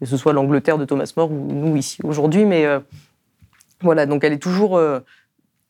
que 0.00 0.06
ce 0.06 0.18
soit 0.18 0.34
l'Angleterre 0.34 0.76
de 0.76 0.84
Thomas 0.84 1.10
More 1.16 1.32
ou 1.32 1.48
nous 1.50 1.76
ici 1.76 1.98
aujourd'hui, 2.04 2.44
mais 2.44 2.66
voilà, 3.82 4.06
donc 4.06 4.24
elle 4.24 4.32
est 4.32 4.42
toujours 4.42 4.76
euh, 4.76 5.00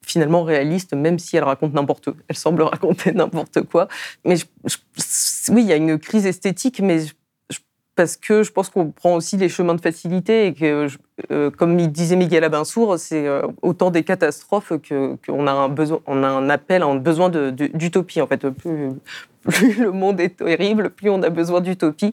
finalement 0.08 0.42
réaliste, 0.42 0.94
même 0.94 1.18
si 1.18 1.36
elle 1.36 1.44
raconte 1.44 1.74
n'importe, 1.74 2.08
elle 2.28 2.36
semble 2.36 2.62
raconter 2.62 3.12
n'importe 3.14 3.62
quoi. 3.62 3.88
Mais 4.24 4.36
oui, 5.50 5.62
il 5.62 5.66
y 5.66 5.72
a 5.72 5.76
une 5.76 5.98
crise 5.98 6.26
esthétique, 6.26 6.80
mais 6.80 7.04
parce 7.98 8.16
que 8.16 8.44
je 8.44 8.52
pense 8.52 8.70
qu'on 8.70 8.92
prend 8.92 9.16
aussi 9.16 9.36
les 9.36 9.48
chemins 9.48 9.74
de 9.74 9.80
facilité 9.80 10.46
et 10.46 10.54
que, 10.54 10.86
euh, 11.32 11.50
comme 11.50 11.76
disait 11.88 12.14
Miguel 12.14 12.44
Abinsour, 12.44 12.96
c'est 12.96 13.26
euh, 13.26 13.42
autant 13.60 13.90
des 13.90 14.04
catastrophes 14.04 14.72
qu'on 15.26 15.46
a 15.48 15.50
un 15.50 16.22
a 16.22 16.28
un 16.28 16.48
appel, 16.48 16.84
un 16.84 16.94
besoin 16.94 17.28
d'utopie. 17.28 18.20
En 18.20 18.28
fait, 18.28 18.48
plus, 18.50 18.90
plus, 19.42 19.80
le 19.80 19.90
monde 19.90 20.20
est 20.20 20.36
terrible, 20.36 20.90
plus 20.90 21.10
on 21.10 21.20
a 21.24 21.28
besoin 21.28 21.60
d'utopie. 21.60 22.12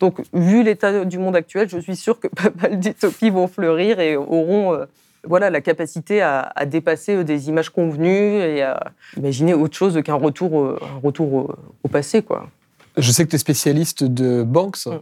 Donc, 0.00 0.22
vu 0.32 0.62
l'état 0.62 1.04
du 1.04 1.18
monde 1.18 1.36
actuel, 1.36 1.68
je 1.68 1.80
suis 1.80 1.96
sûre 1.96 2.18
que 2.18 2.28
pas 2.28 2.48
mal 2.62 2.80
d'utopies 2.80 3.28
vont 3.28 3.46
fleurir 3.46 4.00
et 4.00 4.16
auront 4.16 4.86
voilà, 5.28 5.50
la 5.50 5.60
capacité 5.60 6.22
à, 6.22 6.52
dépasser 6.66 7.16
euh, 7.16 7.24
des 7.24 7.48
images 7.48 7.70
convenues 7.70 8.38
et 8.40 8.62
à 8.62 8.92
imaginer 9.16 9.54
autre 9.54 9.76
chose 9.76 10.00
qu'un 10.04 10.14
retour, 10.14 10.78
un 10.82 11.00
retour 11.02 11.56
au, 11.82 11.88
passé. 11.88 12.22
Quoi. 12.22 12.48
Je 12.96 13.10
sais 13.12 13.24
que 13.24 13.30
tu 13.30 13.36
es 13.36 13.38
spécialiste 13.38 14.04
de 14.04 14.42
Banks. 14.42 14.86
Mm. 14.86 15.00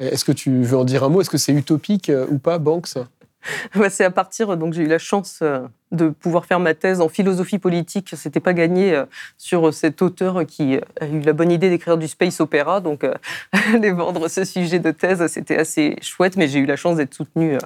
Est-ce 0.00 0.24
que 0.24 0.32
tu 0.32 0.62
veux 0.62 0.78
en 0.78 0.84
dire 0.84 1.04
un 1.04 1.08
mot? 1.08 1.20
Est-ce 1.20 1.30
que 1.30 1.38
c'est 1.38 1.52
utopique 1.52 2.10
ou 2.30 2.38
pas, 2.38 2.58
Banks? 2.58 2.96
C'est 3.90 4.04
à 4.04 4.10
partir, 4.10 4.56
donc 4.56 4.74
j'ai 4.74 4.82
eu 4.82 4.86
la 4.86 4.98
chance 4.98 5.40
euh, 5.42 5.60
de 5.92 6.08
pouvoir 6.08 6.44
faire 6.44 6.60
ma 6.60 6.74
thèse 6.74 7.00
en 7.00 7.08
philosophie 7.08 7.58
politique. 7.58 8.10
C'était 8.16 8.40
pas 8.40 8.52
gagné 8.52 8.94
euh, 8.94 9.04
sur 9.38 9.72
cet 9.72 10.02
auteur 10.02 10.44
qui 10.46 10.78
a 11.00 11.06
eu 11.06 11.20
la 11.20 11.32
bonne 11.32 11.50
idée 11.50 11.70
d'écrire 11.70 11.96
du 11.96 12.08
space 12.08 12.40
opéra. 12.40 12.80
Donc, 12.80 13.04
euh, 13.04 13.14
aller 13.74 13.92
vendre 13.92 14.28
ce 14.28 14.44
sujet 14.44 14.78
de 14.78 14.90
thèse, 14.90 15.26
c'était 15.28 15.56
assez 15.56 15.96
chouette, 16.02 16.36
mais 16.36 16.48
j'ai 16.48 16.58
eu 16.58 16.66
la 16.66 16.76
chance 16.76 16.96
d'être 16.96 17.14
soutenu 17.14 17.56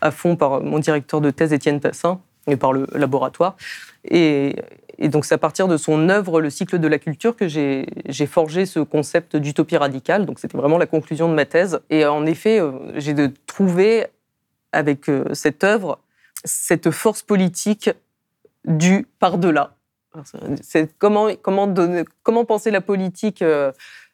à 0.00 0.10
fond 0.10 0.36
par 0.36 0.62
mon 0.62 0.78
directeur 0.78 1.20
de 1.20 1.30
thèse, 1.30 1.52
Étienne 1.52 1.80
Tassin, 1.80 2.20
et 2.46 2.56
par 2.56 2.72
le 2.72 2.86
laboratoire. 2.94 3.56
Et, 4.04 4.56
donc, 4.98 5.24
c'est 5.24 5.34
à 5.34 5.38
partir 5.38 5.66
de 5.66 5.76
son 5.76 6.08
œuvre, 6.10 6.40
Le 6.40 6.50
cycle 6.50 6.78
de 6.78 6.86
la 6.86 6.98
culture, 6.98 7.34
que 7.34 7.48
j'ai 7.48 8.26
forgé 8.26 8.66
ce 8.66 8.80
concept 8.80 9.36
d'utopie 9.36 9.76
radicale. 9.76 10.26
Donc, 10.26 10.38
c'était 10.38 10.58
vraiment 10.58 10.78
la 10.78 10.86
conclusion 10.86 11.28
de 11.28 11.34
ma 11.34 11.46
thèse. 11.46 11.80
Et 11.88 12.04
en 12.04 12.26
effet, 12.26 12.60
j'ai 12.96 13.14
de 13.14 13.32
trouver 13.46 14.06
avec 14.72 15.08
euh, 15.08 15.24
cette 15.32 15.64
œuvre 15.64 15.98
cette 16.44 16.90
force 16.90 17.22
politique 17.22 17.90
du 18.64 19.06
par-delà. 19.18 19.76
Comment, 20.98 21.28
comment 21.42 22.44
penser 22.44 22.70
la 22.70 22.80
politique 22.80 23.42
euh, 23.42 23.70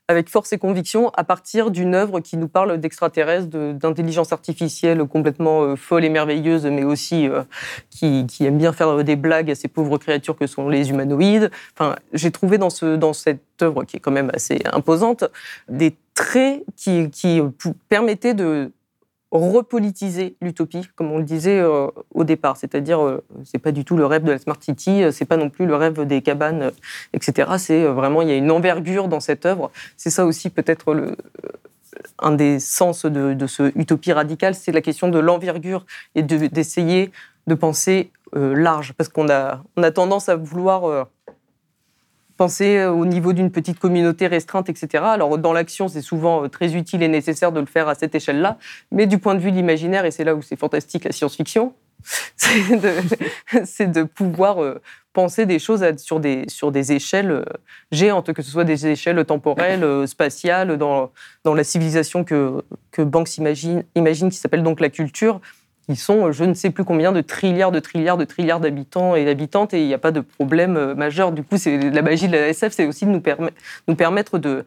avec 0.08 0.28
force 0.28 0.52
et 0.52 0.58
conviction 0.58 1.10
à 1.10 1.24
partir 1.24 1.70
d'une 1.70 1.94
œuvre 1.94 2.20
qui 2.20 2.36
nous 2.36 2.48
parle 2.48 2.78
d'extraterrestres, 2.78 3.48
d'intelligence 3.48 4.32
artificielle 4.32 5.04
complètement 5.04 5.62
euh, 5.62 5.76
folle 5.76 6.04
et 6.04 6.08
merveilleuse, 6.08 6.66
mais 6.66 6.84
aussi 6.84 7.28
qui, 7.90 8.26
qui, 8.26 8.46
aime 8.46 8.58
bien 8.58 8.72
faire 8.72 9.02
des 9.02 9.16
blagues 9.16 9.50
à 9.50 9.54
ces 9.54 9.68
pauvres 9.68 9.98
créatures 9.98 10.36
que 10.36 10.46
sont 10.46 10.68
les 10.68 10.90
humanoïdes. 10.90 11.50
Enfin, 11.74 11.96
j'ai 12.12 12.30
trouvé 12.30 12.58
dans, 12.58 12.70
ce, 12.70 12.96
dans 12.96 13.12
cette 13.12 13.42
œuvre, 13.62 13.84
qui 13.84 13.96
est 13.96 14.00
quand 14.00 14.12
même 14.12 14.30
assez 14.34 14.60
imposante, 14.72 15.24
des 15.68 15.96
traits 16.14 16.64
qui, 16.76 17.10
qui 17.10 17.40
permettaient 17.88 18.34
de 18.34 18.72
repolitiser 19.30 20.36
l'utopie, 20.40 20.88
comme 20.94 21.10
on 21.10 21.18
le 21.18 21.24
disait 21.24 21.58
euh, 21.58 21.88
au 22.14 22.24
départ. 22.24 22.56
C'est-à-dire, 22.56 23.04
euh, 23.04 23.24
c'est 23.44 23.58
pas 23.58 23.72
du 23.72 23.84
tout 23.84 23.96
le 23.96 24.06
rêve 24.06 24.22
de 24.24 24.32
la 24.32 24.38
Smart 24.38 24.58
City, 24.60 25.02
euh, 25.02 25.10
c'est 25.10 25.24
pas 25.24 25.36
non 25.36 25.50
plus 25.50 25.66
le 25.66 25.74
rêve 25.74 26.06
des 26.06 26.22
cabanes, 26.22 26.70
etc. 27.12 27.52
C'est 27.58 27.84
vraiment, 27.86 28.22
il 28.22 28.28
y 28.28 28.32
a 28.32 28.36
une 28.36 28.50
envergure 28.50 29.08
dans 29.08 29.20
cette 29.20 29.46
œuvre. 29.46 29.70
C'est 29.96 30.10
ça 30.10 30.24
aussi 30.26 30.50
peut-être 30.50 31.16
un 32.20 32.32
des 32.32 32.60
sens 32.60 33.04
de, 33.04 33.46
ce 33.46 33.72
utopie 33.76 34.12
radicale, 34.12 34.54
c'est 34.54 34.72
la 34.72 34.80
question 34.80 35.08
de 35.08 35.18
l'envergure 35.18 35.86
et 36.14 36.22
d'essayer 36.22 37.10
de, 37.46 37.54
penser 37.54 38.10
large, 38.32 38.92
parce 38.92 39.08
qu'on 39.08 39.30
a, 39.30 39.62
on 39.76 39.82
a 39.82 39.90
tendance 39.90 40.28
à 40.28 40.36
vouloir 40.36 41.08
penser 42.36 42.78
euh, 42.78 42.90
au 42.90 43.06
niveau 43.06 43.32
d'une 43.32 43.50
petite 43.50 43.78
communauté 43.78 44.26
restreinte, 44.26 44.68
etc. 44.68 45.04
Alors 45.06 45.38
dans 45.38 45.52
l'action, 45.52 45.88
c'est 45.88 46.02
souvent 46.02 46.44
euh, 46.44 46.48
très 46.48 46.74
utile 46.74 47.02
et 47.02 47.08
nécessaire 47.08 47.52
de 47.52 47.60
le 47.60 47.66
faire 47.66 47.88
à 47.88 47.94
cette 47.94 48.14
échelle-là, 48.14 48.58
mais 48.90 49.06
du 49.06 49.18
point 49.18 49.34
de 49.34 49.40
vue 49.40 49.50
de 49.50 49.56
l'imaginaire, 49.56 50.04
et 50.04 50.10
c'est 50.10 50.24
là 50.24 50.34
où 50.34 50.42
c'est 50.42 50.56
fantastique 50.56 51.04
la 51.04 51.12
science-fiction, 51.12 51.72
c'est 53.64 53.90
de, 53.90 54.02
pouvoir 54.04 54.62
euh, 54.62 54.80
penser 55.12 55.46
des 55.46 55.58
choses 55.58 55.84
sur 55.96 56.20
des, 56.20 56.44
sur 56.48 56.70
des 56.70 56.92
échelles 56.92 57.44
géantes, 57.90 58.32
que 58.32 58.42
ce 58.42 58.50
soit 58.50 58.64
des 58.64 58.86
échelles 58.86 59.24
temporelles, 59.24 60.06
spatiales, 60.06 60.76
dans, 60.76 61.10
dans 61.42 61.54
la 61.54 61.64
civilisation 61.64 62.22
que, 62.22 62.62
que 62.92 63.02
Banks 63.02 63.38
imagine, 63.38 63.82
imagine 63.94 64.28
qui 64.28 64.36
s'appelle 64.36 64.62
donc 64.62 64.78
la 64.78 64.90
culture. 64.90 65.40
Ils 65.88 65.96
sont 65.96 66.32
je 66.32 66.44
ne 66.44 66.54
sais 66.54 66.70
plus 66.70 66.84
combien 66.84 67.12
de 67.12 67.20
trilliards, 67.20 67.70
de 67.70 67.78
trilliards, 67.78 68.16
de 68.16 68.24
trilliards 68.24 68.60
d'habitants 68.60 69.14
et 69.14 69.24
d'habitantes 69.24 69.72
et 69.72 69.80
il 69.80 69.86
n'y 69.86 69.94
a 69.94 69.98
pas 69.98 70.10
de 70.10 70.20
problème 70.20 70.76
euh, 70.76 70.94
majeur. 70.94 71.30
Du 71.32 71.44
coup, 71.44 71.56
c'est 71.58 71.78
la 71.90 72.02
magie 72.02 72.26
de 72.26 72.32
la 72.32 72.48
SF, 72.48 72.72
c'est 72.72 72.86
aussi 72.86 73.06
de 73.06 73.10
nous, 73.10 73.94
permettre 73.94 74.38
de, 74.38 74.48
euh, 74.48 74.62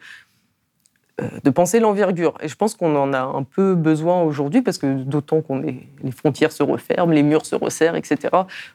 de 1.44 1.50
penser 1.50 1.80
l'envergure. 1.80 2.34
Et 2.42 2.48
je 2.48 2.56
pense 2.56 2.76
qu'on 2.76 2.96
en 2.96 3.14
a 3.14 3.22
un 3.22 3.44
peu 3.44 3.76
besoin 3.76 4.22
aujourd'hui, 4.22 4.62
parce 4.62 4.78
que 4.78 4.88
d'autant 5.04 5.42
qu'on 5.42 5.60
les 5.60 6.12
frontières 6.12 6.52
se 6.52 6.64
referment, 6.64 7.14
les 7.14 7.24
murs 7.24 7.46
se 7.46 7.56
resserrent, 7.56 7.96
etc. 7.96 8.30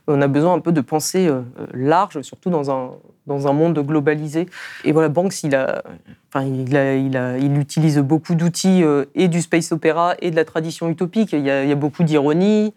On 0.06 0.20
a 0.20 0.26
besoin 0.26 0.54
un 0.54 0.60
peu 0.60 0.72
de 0.72 0.80
penser 0.80 1.26
euh, 1.28 1.42
large, 1.72 2.20
surtout 2.22 2.50
dans 2.50 2.70
un, 2.70 2.90
dans 3.26 3.46
un 3.48 3.52
monde 3.52 3.78
globalisé. 3.78 4.46
Et 4.84 4.92
voilà, 4.92 5.08
Banks, 5.08 5.42
il, 5.42 5.54
a, 5.54 5.82
enfin, 6.28 6.44
il, 6.44 6.74
il, 6.74 7.38
il 7.40 7.58
utilise 7.58 7.98
beaucoup 7.98 8.34
d'outils 8.34 8.82
euh, 8.82 9.04
et 9.14 9.28
du 9.28 9.42
space 9.42 9.72
opéra 9.72 10.14
et 10.20 10.30
de 10.30 10.36
la 10.36 10.44
tradition 10.44 10.88
utopique. 10.88 11.32
Il 11.32 11.44
y 11.44 11.50
a, 11.50 11.62
il 11.62 11.68
y 11.68 11.72
a 11.72 11.76
beaucoup 11.76 12.02
d'ironie. 12.02 12.74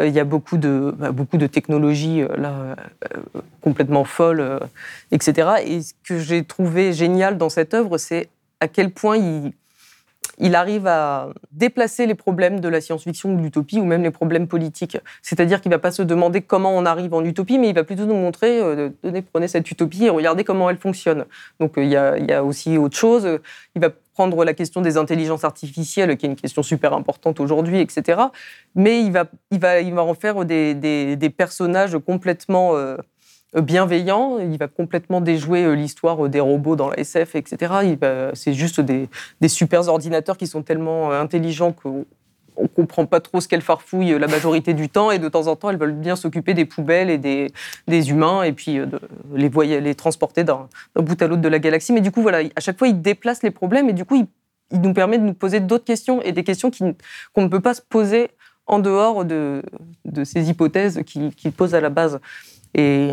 Il 0.00 0.12
y 0.12 0.20
a 0.20 0.24
beaucoup 0.24 0.56
de, 0.56 0.94
bah, 0.96 1.10
beaucoup 1.10 1.36
de 1.36 1.46
technologies 1.46 2.22
là, 2.38 2.76
complètement 3.60 4.04
folles, 4.04 4.60
etc. 5.10 5.48
Et 5.66 5.82
ce 5.82 5.92
que 6.04 6.18
j'ai 6.18 6.44
trouvé 6.44 6.94
génial 6.94 7.36
dans 7.36 7.50
cette 7.50 7.74
œuvre, 7.74 7.98
c'est 7.98 8.30
à 8.60 8.68
quel 8.68 8.90
point 8.90 9.16
il, 10.38 10.54
arrive 10.54 10.86
à 10.86 11.30
déplacer 11.52 12.06
les 12.06 12.14
problèmes 12.14 12.60
de 12.60 12.68
la 12.68 12.80
science-fiction 12.80 13.32
ou 13.32 13.36
de 13.36 13.42
l'utopie 13.42 13.78
ou 13.78 13.84
même 13.84 14.02
les 14.02 14.10
problèmes 14.10 14.48
politiques. 14.48 14.98
C'est-à-dire 15.22 15.60
qu'il 15.60 15.70
ne 15.70 15.74
va 15.74 15.78
pas 15.78 15.90
se 15.90 16.02
demander 16.02 16.40
comment 16.40 16.76
on 16.76 16.86
arrive 16.86 17.12
en 17.14 17.24
utopie, 17.24 17.58
mais 17.58 17.68
il 17.68 17.74
va 17.74 17.84
plutôt 17.84 18.06
nous 18.06 18.14
montrer, 18.14 18.60
euh, 18.60 18.90
prenez 19.32 19.48
cette 19.48 19.70
utopie 19.70 20.04
et 20.04 20.10
regardez 20.10 20.44
comment 20.44 20.70
elle 20.70 20.78
fonctionne. 20.78 21.26
Donc 21.58 21.76
euh, 21.76 21.84
il 21.84 21.90
y, 21.90 21.96
a, 22.32 22.44
aussi 22.44 22.78
autre 22.78 22.96
chose. 22.96 23.40
Il 23.74 23.82
va 23.82 23.90
prendre 24.14 24.44
la 24.44 24.52
question 24.52 24.82
des 24.82 24.96
intelligences 24.98 25.44
artificielles, 25.44 26.16
qui 26.16 26.26
est 26.26 26.28
une 26.28 26.36
question 26.36 26.62
super 26.62 26.92
importante 26.92 27.40
aujourd'hui, 27.40 27.80
etc. 27.80 28.20
Mais 28.74 29.02
il 29.02 29.12
va, 29.12 29.26
en 30.02 30.14
faire 30.14 30.44
des, 30.44 30.74
des, 30.74 31.30
personnages 31.30 31.96
complètement... 31.98 32.76
Euh, 32.76 32.96
bienveillant, 33.54 34.38
il 34.38 34.56
va 34.58 34.68
complètement 34.68 35.20
déjouer 35.20 35.64
euh, 35.64 35.74
l'histoire 35.74 36.24
euh, 36.24 36.28
des 36.28 36.40
robots 36.40 36.76
dans 36.76 36.88
la 36.88 36.98
SF, 37.00 37.34
etc. 37.34 37.74
C'est 38.34 38.54
juste 38.54 38.80
des, 38.80 39.08
super 39.48 39.88
ordinateurs 39.88 40.36
qui 40.36 40.46
sont 40.46 40.62
tellement 40.62 41.10
euh, 41.10 41.20
intelligents 41.20 41.72
qu'on 41.72 42.04
ne 42.60 42.66
comprend 42.68 43.06
pas 43.06 43.20
trop 43.20 43.40
ce 43.40 43.48
qu'elles 43.48 43.62
farfouillent 43.62 44.18
la 44.18 44.28
majorité 44.28 44.72
du 44.72 44.88
temps, 44.88 45.10
et 45.10 45.18
de 45.18 45.28
temps 45.28 45.48
en 45.48 45.56
temps, 45.56 45.70
elles 45.70 45.78
veulent 45.78 45.92
bien 45.92 46.14
s'occuper 46.14 46.54
des 46.54 46.64
poubelles 46.64 47.10
et 47.10 47.18
des, 47.18 48.10
humains, 48.10 48.44
et 48.44 48.52
puis 48.52 48.78
les, 49.34 49.48
voyer, 49.48 49.80
les 49.80 49.94
transporter 49.94 50.44
d'un 50.44 50.68
bout 50.94 51.20
à 51.20 51.26
l'autre 51.26 51.42
de 51.42 51.48
la 51.48 51.58
galaxie. 51.58 51.92
Mais 51.92 52.00
du 52.00 52.12
coup, 52.12 52.22
voilà, 52.22 52.42
à 52.54 52.60
chaque 52.60 52.78
fois, 52.78 52.88
il 52.88 53.00
déplace 53.00 53.42
les 53.42 53.50
problèmes, 53.50 53.88
et 53.88 53.92
du 53.92 54.04
coup, 54.04 54.16
il, 54.16 54.26
nous 54.80 54.92
permet 54.92 55.18
de 55.18 55.24
nous 55.24 55.34
poser 55.34 55.58
d'autres 55.58 55.84
questions, 55.84 56.22
et 56.22 56.32
des 56.32 56.44
questions 56.44 56.70
qu'on 56.70 57.42
ne 57.42 57.48
peut 57.48 57.60
pas 57.60 57.74
se 57.74 57.82
poser 57.82 58.30
en 58.66 58.78
dehors 58.78 59.24
de, 59.24 59.62
ces 60.22 60.48
hypothèses 60.48 61.02
qu'il 61.04 61.34
qui 61.34 61.50
pose 61.50 61.74
à 61.74 61.80
la 61.80 61.88
base. 61.88 62.20
Et, 62.74 63.10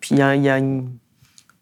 puis, 0.00 0.10
il 0.12 0.18
y 0.18 0.22
a, 0.22 0.58
une, 0.58 0.88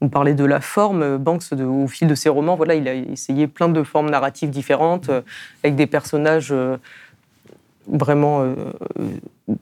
on 0.00 0.08
parlait 0.08 0.34
de 0.34 0.44
la 0.44 0.60
forme. 0.60 1.18
Banks, 1.18 1.52
au 1.52 1.86
fil 1.86 2.08
de 2.08 2.14
ses 2.14 2.28
romans, 2.28 2.56
voilà, 2.56 2.74
il 2.74 2.88
a 2.88 2.94
essayé 2.94 3.46
plein 3.46 3.68
de 3.68 3.82
formes 3.82 4.10
narratives 4.10 4.50
différentes, 4.50 5.08
euh, 5.08 5.22
avec 5.64 5.76
des 5.76 5.86
personnages 5.86 6.52
euh, 6.52 6.76
vraiment 7.88 8.42
euh, 8.42 8.54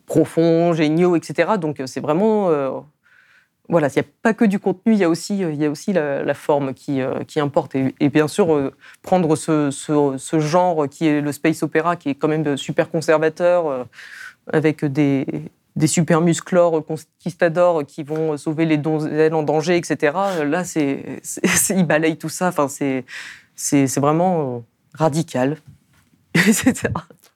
profonds, 0.06 0.72
géniaux, 0.74 1.16
etc. 1.16 1.52
Donc, 1.58 1.82
c'est 1.86 2.00
vraiment. 2.00 2.50
voilà, 3.70 3.88
il 3.88 3.92
n'y 3.94 4.00
a 4.00 4.10
pas 4.22 4.34
que 4.34 4.44
du 4.44 4.58
contenu, 4.58 4.92
il 4.92 4.98
y 4.98 5.04
a 5.04 5.08
aussi, 5.08 5.38
y 5.38 5.64
a 5.64 5.70
aussi 5.70 5.92
la, 5.92 6.34
forme 6.34 6.74
qui, 6.74 7.00
importe. 7.36 7.74
Et, 7.74 8.08
bien 8.10 8.28
sûr, 8.28 8.72
prendre 9.02 9.34
ce, 9.34 10.38
genre 10.38 10.88
qui 10.88 11.06
est 11.06 11.20
le 11.22 11.32
space 11.32 11.62
opéra, 11.62 11.96
qui 11.96 12.10
est 12.10 12.14
quand 12.14 12.28
même 12.28 12.56
super 12.58 12.90
conservateur, 12.90 13.86
avec 14.52 14.84
des, 14.84 15.26
des 15.78 15.86
super 15.86 16.20
musclores 16.20 16.84
conquistadors 16.84 17.86
qui 17.86 18.02
vont 18.02 18.36
sauver 18.36 18.66
les 18.66 18.76
donzelles 18.76 19.32
en 19.32 19.44
danger, 19.44 19.76
etc. 19.76 20.12
Là, 20.44 20.64
c'est, 20.64 21.22
ils 21.70 21.86
balayent 21.86 22.18
tout 22.18 22.28
ça. 22.28 22.48
Enfin, 22.48 22.66
c'est, 22.66 23.04
c'est, 23.54 24.00
vraiment 24.00 24.56
euh, 24.56 24.58
radical, 24.94 25.56
etc. 26.34 26.88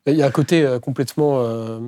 Il 0.07 0.17
y 0.17 0.23
a 0.23 0.27
un 0.27 0.31
côté 0.33 0.65
euh, 0.65 0.81
complètement 0.81 1.41
euh, 1.41 1.79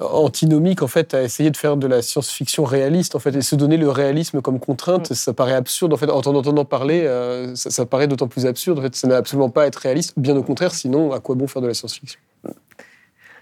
antinomique 0.00 0.82
en 0.82 0.88
fait 0.88 1.14
à 1.14 1.22
essayer 1.22 1.50
de 1.50 1.56
faire 1.56 1.76
de 1.76 1.86
la 1.86 2.02
science-fiction 2.02 2.64
réaliste 2.64 3.14
en 3.14 3.20
fait 3.20 3.34
et 3.36 3.42
se 3.42 3.54
donner 3.54 3.76
le 3.76 3.88
réalisme 3.88 4.40
comme 4.42 4.58
contrainte. 4.58 5.12
Mm. 5.12 5.14
Ça 5.14 5.32
paraît 5.32 5.54
absurde 5.54 5.92
en 5.92 5.96
fait. 5.96 6.10
En 6.10 6.18
entendant 6.18 6.64
parler, 6.64 7.06
ça, 7.54 7.86
paraît 7.86 8.08
d'autant 8.08 8.26
plus 8.26 8.46
absurde. 8.46 8.80
En 8.80 8.82
fait, 8.82 8.96
ça 8.96 9.06
n'a 9.06 9.16
absolument 9.16 9.50
pas 9.50 9.62
à 9.62 9.66
être 9.66 9.76
réaliste. 9.76 10.14
Bien 10.16 10.36
au 10.36 10.42
contraire, 10.42 10.74
sinon, 10.74 11.12
à 11.12 11.20
quoi 11.20 11.36
bon 11.36 11.46
faire 11.46 11.62
de 11.62 11.68
la 11.68 11.74
science-fiction? 11.74 12.18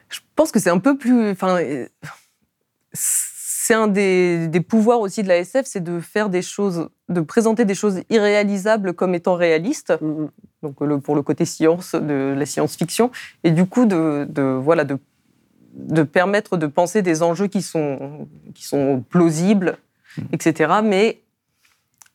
Je 0.08 0.20
pense 0.36 0.52
que 0.52 0.60
c'est 0.60 0.70
un 0.70 0.78
peu 0.78 0.96
plus. 0.96 1.30
Enfin, 1.30 1.58
c'est 2.96 3.74
un 3.74 3.88
des, 3.88 4.48
pouvoirs 4.66 5.00
aussi 5.00 5.22
de 5.22 5.28
la 5.28 5.38
SF, 5.38 5.66
c'est 5.66 5.82
de 5.82 6.00
faire 6.00 6.28
des 6.28 6.42
choses, 6.42 6.88
de 7.08 7.20
présenter 7.20 7.64
des 7.64 7.74
choses 7.74 8.00
irréalisables 8.10 8.94
comme 8.94 9.14
étant 9.14 9.34
réalistes. 9.34 9.92
Mm, 10.00 10.06
mm. 10.06 10.30
Donc 10.62 11.00
pour 11.02 11.14
le 11.14 11.22
côté 11.22 11.44
science 11.44 11.94
de 11.94 12.34
la 12.36 12.46
science-fiction, 12.46 13.10
et 13.44 13.50
du 13.50 13.66
coup 13.66 13.86
de, 13.86 14.26
voilà 14.62 14.84
de, 14.84 14.98
de 15.74 16.02
permettre 16.02 16.56
de 16.56 16.66
penser 16.66 17.02
des 17.02 17.22
enjeux 17.22 17.46
qui 17.46 17.62
sont 17.62 18.28
qui 18.54 18.64
sont 18.64 19.04
plausibles, 19.08 19.78
mm. 20.16 20.22
etc. 20.32 20.74
Mais 20.84 21.20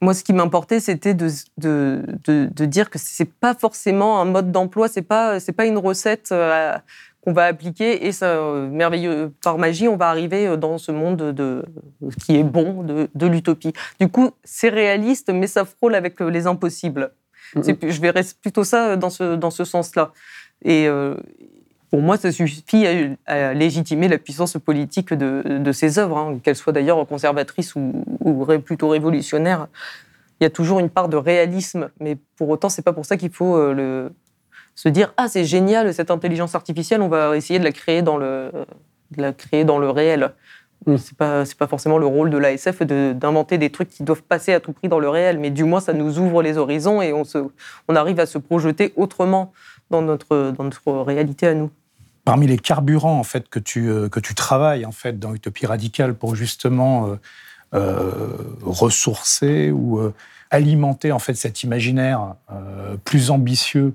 moi, 0.02 0.16
ce 0.16 0.24
qui 0.24 0.34
m'importait, 0.34 0.80
c'était 0.80 1.14
de, 1.14 1.30
de, 1.60 2.02
de, 2.26 2.66
dire 2.66 2.90
que 2.90 2.98
c'est 2.98 3.32
pas 3.32 3.54
forcément 3.54 4.20
un 4.20 4.26
mode 4.26 4.52
d'emploi, 4.52 4.88
c'est 4.88 5.04
pas 5.04 5.40
c'est 5.40 5.52
pas 5.52 5.66
une 5.66 5.78
recette. 5.78 6.30
Euh, 6.32 6.76
qu'on 7.22 7.34
va 7.34 7.46
appliquer 7.46 8.06
et 8.08 8.12
ça, 8.12 8.32
euh, 8.32 8.68
merveilleux, 8.68 9.32
par 9.44 9.58
magie, 9.58 9.88
on 9.88 9.96
va 9.96 10.10
arriver 10.10 10.48
euh, 10.48 10.58
dans 10.58 10.78
ce 10.78 10.92
monde 10.92 11.18
de, 11.18 11.64
qui 12.24 12.38
est 12.38 12.44
bon, 12.44 12.84
de, 12.84 13.28
l'utopie. 13.28 13.74
Du 14.00 14.08
coup, 14.10 14.32
c'est 14.44 14.70
réaliste, 14.70 15.30
mais 15.32 15.48
ça 15.48 15.66
frôle 15.66 15.96
avec 15.96 16.22
euh, 16.22 16.30
les 16.30 16.48
impossibles. 16.48 17.12
Je 17.56 18.02
verrais 18.02 18.24
plutôt 18.42 18.64
ça 18.64 18.96
dans 18.96 19.10
ce, 19.10 19.36
dans 19.36 19.52
ce 19.52 19.66
sens-là. 19.66 20.14
Et 20.64 20.88
euh, 20.88 21.16
pour 21.90 22.02
moi, 22.02 22.18
ça 22.18 22.32
suffit 22.32 22.86
à, 23.28 23.54
légitimer 23.54 24.08
la 24.08 24.18
puissance 24.18 24.54
politique 24.54 25.14
de, 25.14 25.60
de 25.60 25.72
ces 25.72 26.00
œuvres, 26.00 26.18
hein, 26.18 26.40
qu'elles 26.42 26.56
soient 26.56 26.74
d'ailleurs 26.74 27.06
conservatrices 27.06 27.76
ou, 27.76 28.06
ou, 28.22 28.46
plutôt 28.60 28.88
révolutionnaires. 28.88 29.68
Il 30.40 30.46
y 30.46 30.48
a 30.48 30.50
toujours 30.50 30.80
une 30.80 30.90
part 30.90 31.10
de 31.10 31.18
réalisme, 31.18 31.90
mais 32.00 32.18
pour 32.38 32.50
autant, 32.50 32.70
c'est 32.70 32.82
pas 32.82 32.94
pour 32.94 33.06
ça 33.06 33.18
qu'il 33.18 33.32
faut 33.32 33.74
le, 33.74 34.12
se 34.76 34.90
dire 34.90 35.14
ah 35.18 35.28
c'est 35.28 35.46
génial 35.46 35.94
cette 35.94 36.12
intelligence 36.12 36.56
artificielle, 36.56 37.02
on 37.02 37.10
va 37.10 37.36
essayer 37.36 37.60
de 37.60 37.64
la 37.64 37.72
créer 37.72 38.02
dans 38.02 38.18
le, 38.18 38.52
de 39.12 39.22
la 39.22 39.34
créer 39.34 39.64
dans 39.64 39.80
le 39.80 39.90
réel. 39.90 40.34
Mm. 40.86 40.98
C'est 40.98 41.18
pas 41.18 41.46
c'est 41.46 41.58
pas 41.58 41.68
forcément 41.68 41.98
le 41.98 42.08
rôle 42.08 42.30
de 42.30 42.38
l'ASF 42.38 42.82
d'inventer 42.84 43.58
des 43.58 43.70
trucs 43.70 43.90
qui 43.90 44.04
doivent 44.04 44.24
passer 44.24 44.54
à 44.54 44.60
tout 44.60 44.74
prix 44.74 44.88
dans 44.88 45.00
le 45.00 45.10
réel, 45.10 45.38
mais 45.40 45.52
du 45.52 45.64
moins 45.64 45.80
ça 45.80 45.94
nous 45.94 46.20
ouvre 46.20 46.42
les 46.42 46.58
horizons 46.58 47.02
et 47.02 47.14
on 47.14 47.24
se 47.24 47.38
on 47.88 47.96
arrive 47.96 48.20
à 48.20 48.26
se 48.26 48.38
projeter 48.38 48.94
autrement 48.96 49.54
dans 49.90 50.02
notre 50.02 50.52
dans 50.58 50.64
notre 50.64 50.92
réalité 50.92 51.48
à 51.48 51.54
nous. 51.54 51.70
Parmi 52.26 52.48
les 52.48 52.58
carburants 52.58 53.20
en 53.20 53.24
fait 53.24 53.50
que 53.50 53.60
tu 53.60 53.90
euh, 53.90 54.10
que 54.10 54.20
tu 54.20 54.34
travailles 54.34 54.86
en 54.86 54.92
fait 54.92 55.20
dans 55.20 55.34
Utopie 55.34 55.66
radicale 55.66 56.16
pour 56.16 56.36
justement 56.36 57.08
euh, 57.08 57.16
euh 57.74 58.32
ressourcer 58.64 59.72
ou 59.72 60.00
alimenter 60.52 61.12
en 61.12 61.20
fait 61.20 61.34
cet 61.34 61.64
imaginaire 61.64 62.36
plus 63.04 63.32
ambitieux 63.32 63.94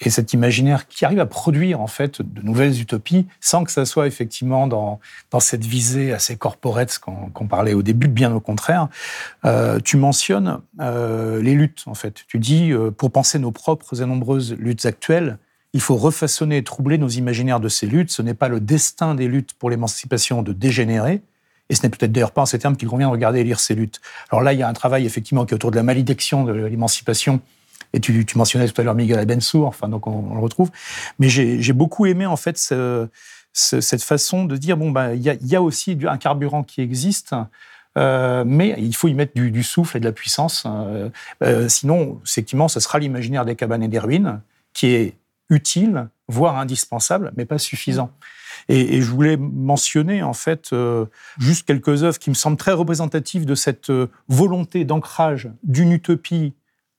et 0.00 0.10
cet 0.10 0.32
imaginaire 0.32 0.88
qui 0.88 1.04
arrive 1.04 1.20
à 1.20 1.26
produire 1.26 1.80
en 1.80 1.86
fait 1.86 2.20
de 2.20 2.42
nouvelles 2.42 2.80
utopies 2.80 3.26
sans 3.40 3.64
que 3.64 3.70
ça 3.70 3.84
soit 3.86 4.06
effectivement 4.06 4.66
dans, 4.66 5.00
dans 5.30 5.40
cette 5.40 5.64
visée 5.64 6.12
assez 6.12 6.36
corporate 6.36 6.98
qu'on 6.98 7.46
parlait 7.46 7.72
au 7.72 7.82
début, 7.82 8.08
bien 8.08 8.32
au 8.34 8.40
contraire. 8.40 8.88
Euh, 9.44 9.80
tu 9.80 9.96
mentionnes 9.96 10.60
euh, 10.80 11.40
les 11.40 11.54
luttes 11.54 11.84
en 11.86 11.94
fait. 11.94 12.24
Tu 12.28 12.38
dis 12.38 12.72
euh, 12.72 12.90
pour 12.90 13.10
penser 13.10 13.38
nos 13.38 13.52
propres 13.52 14.02
et 14.02 14.06
nombreuses 14.06 14.54
luttes 14.58 14.84
actuelles, 14.84 15.38
il 15.72 15.80
faut 15.80 15.96
refaçonner 15.96 16.58
et 16.58 16.64
troubler 16.64 16.98
nos 16.98 17.08
imaginaires 17.08 17.60
de 17.60 17.68
ces 17.68 17.86
luttes. 17.86 18.10
Ce 18.10 18.22
n'est 18.22 18.34
pas 18.34 18.48
le 18.48 18.60
destin 18.60 19.14
des 19.14 19.28
luttes 19.28 19.54
pour 19.54 19.70
l'émancipation 19.70 20.42
de 20.42 20.52
dégénérer. 20.52 21.22
Et 21.68 21.74
ce 21.74 21.82
n'est 21.82 21.88
peut-être 21.88 22.12
d'ailleurs 22.12 22.32
pas 22.32 22.42
en 22.42 22.46
ces 22.46 22.58
termes 22.58 22.76
qu'il 22.76 22.88
convient 22.88 23.08
de 23.08 23.12
regarder 23.12 23.40
et 23.40 23.44
lire 23.44 23.60
ces 23.60 23.74
luttes. 23.74 24.00
Alors 24.30 24.42
là, 24.42 24.52
il 24.52 24.58
y 24.58 24.62
a 24.62 24.68
un 24.68 24.72
travail 24.72 25.04
effectivement 25.04 25.44
qui 25.44 25.52
est 25.52 25.56
autour 25.56 25.70
de 25.70 25.76
la 25.76 25.82
malédiction 25.82 26.44
de 26.44 26.52
l'émancipation 26.52 27.40
et 27.92 28.00
tu, 28.00 28.26
mentionnais 28.34 28.68
tout 28.68 28.80
à 28.80 28.84
l'heure 28.84 28.94
Miguel 28.94 29.18
Abensour, 29.18 29.66
enfin, 29.66 29.88
donc 29.88 30.06
on, 30.06 30.34
le 30.34 30.40
retrouve. 30.40 30.70
Mais 31.18 31.28
j'ai 31.28 31.72
beaucoup 31.72 32.06
aimé, 32.06 32.26
en 32.26 32.36
fait, 32.36 32.58
cette 33.52 34.02
façon 34.02 34.44
de 34.44 34.56
dire 34.56 34.76
bon, 34.76 34.90
bah, 34.90 35.14
il 35.14 35.22
y, 35.22 35.56
a, 35.56 35.62
aussi 35.62 35.98
un 36.06 36.18
carburant 36.18 36.62
qui 36.62 36.80
existe. 36.80 37.34
Euh, 37.96 38.44
mais 38.46 38.74
il 38.76 38.94
faut 38.94 39.08
y 39.08 39.14
mettre 39.14 39.32
du, 39.34 39.62
souffle 39.62 39.96
et 39.96 40.00
de 40.00 40.04
la 40.04 40.12
puissance. 40.12 40.64
Euh, 40.66 41.08
euh, 41.42 41.68
sinon, 41.68 42.20
effectivement, 42.26 42.68
ce 42.68 42.80
sera 42.80 42.98
l'imaginaire 42.98 43.46
des 43.46 43.56
cabanes 43.56 43.82
et 43.82 43.88
des 43.88 43.98
ruines, 43.98 44.40
qui 44.74 44.88
est 44.88 45.14
utile, 45.48 46.08
voire 46.28 46.58
indispensable, 46.58 47.32
mais 47.36 47.46
pas 47.46 47.58
suffisant. 47.58 48.10
Et, 48.68 49.00
je 49.00 49.10
voulais 49.10 49.36
mentionner 49.36 50.22
en 50.22 50.32
fait 50.32 50.74
juste 51.38 51.66
quelques 51.66 52.02
œuvres 52.02 52.18
qui 52.18 52.30
me 52.30 52.34
semblent 52.34 52.56
très 52.56 52.72
représentatives 52.72 53.46
de 53.46 53.54
cette 53.54 53.92
volonté 54.28 54.84
d'ancrage 54.84 55.48
d'une 55.62 55.92
utopie 55.92 56.54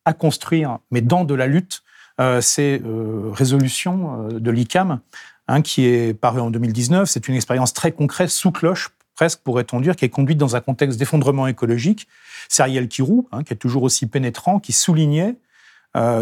à 0.06 0.14
construire, 0.14 0.80
mais 0.90 1.02
dans 1.02 1.26
de 1.26 1.36
la 1.36 1.48
lutte, 1.48 1.84
euh, 2.20 2.42
c'est 2.42 2.82
euh, 2.84 3.30
Résolution 3.32 4.30
euh, 4.32 4.40
de 4.40 4.52
l'ICAM, 4.52 5.02
hein, 5.48 5.62
qui 5.62 5.86
est 5.86 6.14
paru 6.14 6.40
en 6.40 6.50
2019. 6.50 7.08
C'est 7.08 7.28
une 7.28 7.36
expérience 7.36 7.74
très 7.74 7.92
concrète, 7.92 8.30
sous 8.30 8.52
cloche, 8.52 8.90
presque 9.16 9.42
pourrait-on 9.42 9.82
dire, 9.82 9.96
qui 9.96 10.06
est 10.06 10.10
conduite 10.10 10.38
dans 10.38 10.56
un 10.56 10.62
contexte 10.62 10.98
d'effondrement 10.98 11.46
écologique. 11.46 12.08
C'est 12.50 12.64
Ariel 12.64 12.88
Kirou, 12.88 13.28
hein, 13.32 13.44
qui 13.44 13.54
est 13.54 13.58
toujours 13.58 13.84
aussi 13.84 14.08
pénétrant, 14.08 14.60
qui 14.60 14.72
soulignait 14.72 15.36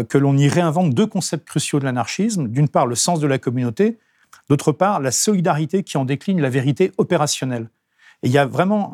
que 0.08 0.16
l'on 0.16 0.38
y 0.38 0.48
réinvente 0.48 0.94
deux 0.94 1.06
concepts 1.06 1.46
cruciaux 1.46 1.78
de 1.78 1.84
l'anarchisme. 1.84 2.48
D'une 2.48 2.66
part, 2.66 2.86
le 2.86 2.94
sens 2.94 3.20
de 3.20 3.26
la 3.26 3.36
communauté, 3.36 3.98
d'autre 4.48 4.72
part, 4.72 5.00
la 5.00 5.10
solidarité 5.10 5.82
qui 5.82 5.96
en 5.96 6.04
décline 6.04 6.40
la 6.40 6.50
vérité 6.50 6.92
opérationnelle. 6.98 7.68
Et 8.22 8.28
il 8.28 8.32
y 8.32 8.38
a 8.38 8.46
vraiment 8.46 8.92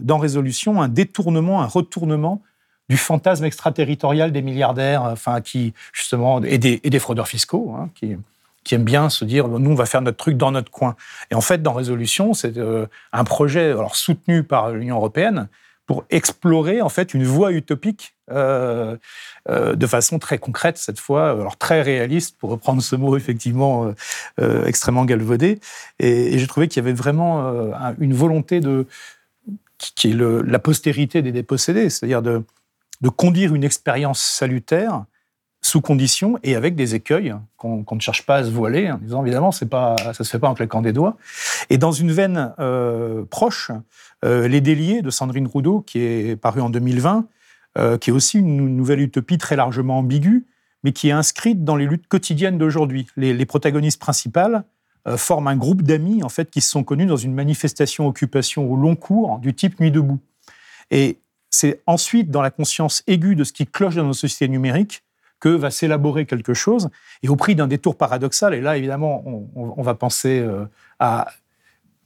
dans 0.00 0.18
Résolution 0.18 0.80
un 0.80 0.88
détournement, 0.88 1.60
un 1.60 1.66
retournement 1.66 2.40
du 2.88 2.96
fantasme 2.96 3.44
extraterritorial 3.44 4.32
des 4.32 4.42
milliardaires, 4.42 5.02
enfin 5.02 5.40
qui 5.40 5.74
justement 5.92 6.42
et 6.42 6.58
des, 6.58 6.98
fraudeurs 6.98 7.28
fiscaux, 7.28 7.74
hein, 7.76 7.90
qui, 7.94 8.16
qui 8.62 8.74
aiment 8.74 8.84
bien 8.84 9.08
se 9.08 9.24
dire 9.24 9.48
nous 9.48 9.70
on 9.70 9.74
va 9.74 9.86
faire 9.86 10.02
notre 10.02 10.16
truc 10.16 10.36
dans 10.36 10.50
notre 10.50 10.70
coin. 10.70 10.96
Et 11.30 11.34
en 11.34 11.40
fait, 11.40 11.62
dans 11.62 11.72
Résolution, 11.72 12.34
c'est 12.34 12.56
euh, 12.58 12.86
un 13.12 13.24
projet 13.24 13.70
alors 13.70 13.96
soutenu 13.96 14.42
par 14.42 14.70
l'Union 14.70 14.96
européenne 14.96 15.48
pour 15.86 16.04
explorer 16.10 16.80
en 16.80 16.88
fait 16.88 17.14
une 17.14 17.24
voie 17.24 17.52
utopique 17.52 18.16
euh, 18.30 18.96
euh, 19.50 19.74
de 19.74 19.86
façon 19.86 20.18
très 20.18 20.38
concrète 20.38 20.78
cette 20.78 20.98
fois, 20.98 21.30
alors 21.30 21.56
très 21.56 21.82
réaliste 21.82 22.36
pour 22.38 22.50
reprendre 22.50 22.82
ce 22.82 22.96
mot 22.96 23.16
effectivement 23.16 23.92
extrêmement 24.38 25.04
galvaudé. 25.04 25.60
Et, 25.98 26.38
j'ai 26.38 26.46
trouvé 26.46 26.68
qu'il 26.68 26.82
y 26.82 26.84
avait 26.84 26.94
vraiment 26.94 27.72
une 27.98 28.14
volonté 28.14 28.60
de 28.60 28.86
qui 29.78 30.10
est 30.10 30.14
le, 30.14 30.40
la 30.42 30.58
postérité 30.58 31.20
des 31.20 31.32
dépossédés, 31.32 31.90
c'est-à-dire 31.90 32.22
de 32.22 32.42
de 33.00 33.08
conduire 33.08 33.54
une 33.54 33.64
expérience 33.64 34.20
salutaire 34.20 35.04
sous 35.64 35.80
conditions 35.80 36.38
et 36.42 36.56
avec 36.56 36.76
des 36.76 36.94
écueils 36.94 37.34
qu'on 37.56 37.84
ne 37.90 38.00
cherche 38.00 38.26
pas 38.26 38.36
à 38.36 38.44
se 38.44 38.50
voiler, 38.50 38.90
en 38.90 38.98
disant 38.98 39.22
évidemment 39.22 39.50
pas 39.70 39.96
ça 39.96 40.12
se 40.12 40.24
fait 40.24 40.38
pas 40.38 40.48
en 40.48 40.54
claquant 40.54 40.82
des 40.82 40.92
doigts. 40.92 41.16
Et 41.70 41.78
dans 41.78 41.90
une 41.90 42.12
veine 42.12 42.52
euh, 42.58 43.24
proche, 43.24 43.70
euh, 44.26 44.46
Les 44.46 44.60
Déliés 44.60 45.00
de 45.00 45.08
Sandrine 45.08 45.46
Roudot, 45.46 45.80
qui 45.80 46.00
est 46.00 46.36
paru 46.36 46.60
en 46.60 46.68
2020, 46.68 47.26
euh, 47.78 47.96
qui 47.96 48.10
est 48.10 48.12
aussi 48.12 48.38
une 48.38 48.76
nouvelle 48.76 49.00
utopie 49.00 49.38
très 49.38 49.56
largement 49.56 49.98
ambiguë, 49.98 50.44
mais 50.82 50.92
qui 50.92 51.08
est 51.08 51.12
inscrite 51.12 51.64
dans 51.64 51.76
les 51.76 51.86
luttes 51.86 52.08
quotidiennes 52.08 52.58
d'aujourd'hui. 52.58 53.06
Les, 53.16 53.32
les, 53.32 53.46
protagonistes 53.46 54.00
principales 54.00 54.64
forment 55.16 55.48
un 55.48 55.56
groupe 55.56 55.82
d'amis 55.82 56.22
en 56.22 56.30
fait 56.30 56.50
qui 56.50 56.62
se 56.62 56.70
sont 56.70 56.82
connus 56.82 57.04
dans 57.04 57.16
une 57.16 57.34
manifestation 57.34 58.06
occupation 58.06 58.70
au 58.70 58.76
long 58.76 58.96
cours 58.96 59.38
du 59.38 59.54
type 59.54 59.78
Nuit 59.80 59.90
debout. 59.90 60.18
Et 60.90 61.18
c'est 61.50 61.82
ensuite 61.86 62.30
dans 62.30 62.42
la 62.42 62.50
conscience 62.50 63.02
aiguë 63.06 63.34
de 63.34 63.44
ce 63.44 63.52
qui 63.52 63.66
cloche 63.66 63.94
dans 63.96 64.04
nos 64.04 64.14
sociétés 64.14 64.48
numériques 64.48 65.02
que 65.40 65.48
va 65.48 65.70
s'élaborer 65.70 66.26
quelque 66.26 66.54
chose, 66.54 66.88
et 67.22 67.28
au 67.28 67.36
prix 67.36 67.54
d'un 67.54 67.66
détour 67.66 67.96
paradoxal. 67.96 68.54
Et 68.54 68.60
là, 68.60 68.76
évidemment, 68.76 69.22
on, 69.54 69.82
va 69.82 69.94
penser 69.94 70.40
euh, 70.40 70.64
à 70.98 71.28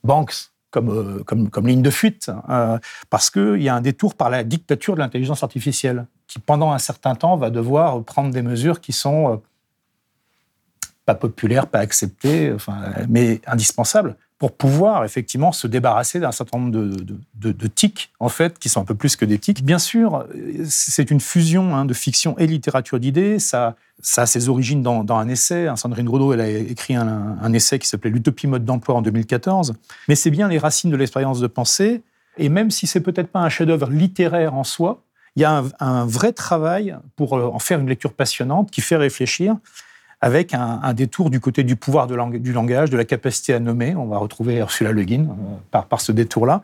Banks 0.05 0.51
comme, 0.70 0.91
euh, 0.91 1.22
comme, 1.24 1.49
comme 1.49 1.66
ligne 1.66 1.83
de 1.83 1.91
fuite, 1.91 2.31
euh, 2.49 2.79
parce 3.11 3.31
qu'il 3.31 3.62
y 3.62 3.68
a 3.68 3.74
un 3.74 3.81
détour 3.81 4.14
par 4.14 4.29
la 4.29 4.45
dictature 4.45 4.95
de 4.95 5.01
l'intelligence 5.01 5.43
artificielle, 5.43 6.07
qui 6.26 6.39
pendant 6.39 6.72
un 6.72 6.79
certain 6.79 7.14
temps 7.14 7.37
va 7.37 7.51
devoir 7.51 8.03
prendre 8.03 8.33
des 8.33 8.43
mesures 8.43 8.81
qui 8.81 8.93
sont 8.93 9.41
pas 11.07 11.14
populaires, 11.14 11.68
pas 11.68 11.79
acceptées, 11.79 12.53
enfin, 12.53 12.93
mais 13.09 13.41
indispensables 13.47 14.16
pour 14.39 14.57
pouvoir 14.57 15.05
effectivement 15.05 15.51
se 15.51 15.66
débarrasser 15.66 16.20
d'un 16.20 16.30
certain 16.30 16.59
nombre 16.59 16.70
de, 16.70 17.66
tics, 17.66 18.12
en 18.20 18.28
fait, 18.28 18.59
qui 18.59 18.68
sont 18.68 18.80
un 18.80 18.84
peu 18.84 18.95
plus 18.95 19.16
que 19.16 19.24
des 19.24 19.39
tics. 19.39 19.64
Bien 19.64 19.80
sûr, 19.80 20.26
c'est 20.64 21.11
une 21.11 21.20
fusion 21.20 21.74
hein, 21.74 21.84
de 21.84 21.93
fiction 21.93 22.39
et 22.39 22.47
littérature 22.47 23.01
d'idées. 23.01 23.41
Ça, 23.41 23.74
ça 24.01 24.22
a 24.22 24.26
ses 24.26 24.49
origines 24.49 24.82
dans, 24.82 25.05
un 25.11 25.28
essai. 25.28 25.66
Hein, 25.66 25.74
Sandrine 25.74 26.09
Roudot, 26.09 26.34
elle 26.34 26.41
a 26.41 26.49
écrit 26.49 26.95
un, 26.95 27.53
essai 27.53 27.80
qui 27.80 27.89
s'appelait 27.89 28.11
L'utopie 28.11 28.47
mode 28.47 28.64
d'emploi 28.64 28.95
en 28.95 29.03
2014. 29.03 29.74
Mais 30.07 30.14
c'est 30.14 30.30
bien 30.30 30.47
les 30.47 30.59
racines 30.59 30.91
de 30.91 30.97
l'expérience 30.97 31.41
de 31.41 31.49
pensée. 31.49 32.03
Et 32.36 32.49
même 32.49 32.70
si 32.70 32.86
c'est 32.86 33.01
peut-être 33.01 33.28
pas 33.28 33.41
un 33.41 33.49
chef-d'œuvre 33.49 33.91
littéraire 33.91 34.55
en 34.55 34.62
soi, 34.62 35.03
il 35.34 35.43
y 35.43 35.45
a 35.45 35.59
un, 35.59 35.68
un, 35.80 36.07
vrai 36.07 36.32
travail 36.32 36.97
pour 37.16 37.36
euh, 37.36 37.47
en 37.47 37.59
faire 37.59 37.80
une 37.80 37.89
lecture 37.89 38.12
passionnante 38.12 38.70
qui 38.70 38.80
fait 38.80 38.97
réfléchir 38.97 39.57
avec 40.21 40.53
un, 40.53 40.93
détour 40.95 41.31
du 41.31 41.39
côté 41.39 41.62
du 41.62 41.77
pouvoir 41.77 42.09
du 42.09 42.53
langage, 42.53 42.91
de 42.91 42.97
la 42.97 43.05
capacité 43.05 43.55
à 43.55 43.61
nommer. 43.61 43.95
On 43.95 44.07
va 44.07 44.19
retrouver 44.19 44.57
Ursula 44.57 44.91
Le 44.91 45.05
Guin 45.05 45.23
euh, 45.23 45.81
par, 45.89 46.01
ce 46.01 46.11
détour-là. 46.11 46.62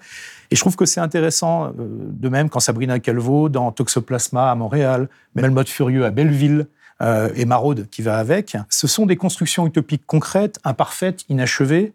Et 0.51 0.57
je 0.57 0.61
trouve 0.61 0.75
que 0.75 0.87
c'est 0.87 1.01
intéressant, 1.01 1.67
euh, 1.67 1.73
de 1.79 2.29
même 2.29 2.49
quand 2.49 2.61
Sabrina 2.61 2.99
Calvo, 2.99 3.49
dans 3.49 3.71
Toxoplasma 3.71 4.51
à 4.51 4.55
Montréal, 4.57 5.09
Melmoth 5.37 5.69
Furieux 5.69 6.05
à 6.05 6.11
Belleville, 6.11 6.67
euh, 7.03 7.31
et 7.35 7.45
Maraude 7.45 7.89
qui 7.91 8.03
va 8.03 8.19
avec, 8.19 8.57
ce 8.69 8.87
sont 8.87 9.05
des 9.05 9.17
constructions 9.17 9.67
utopiques 9.67 10.07
concrètes, 10.07 10.61
imparfaites, 10.63 11.25
inachevées, 11.29 11.93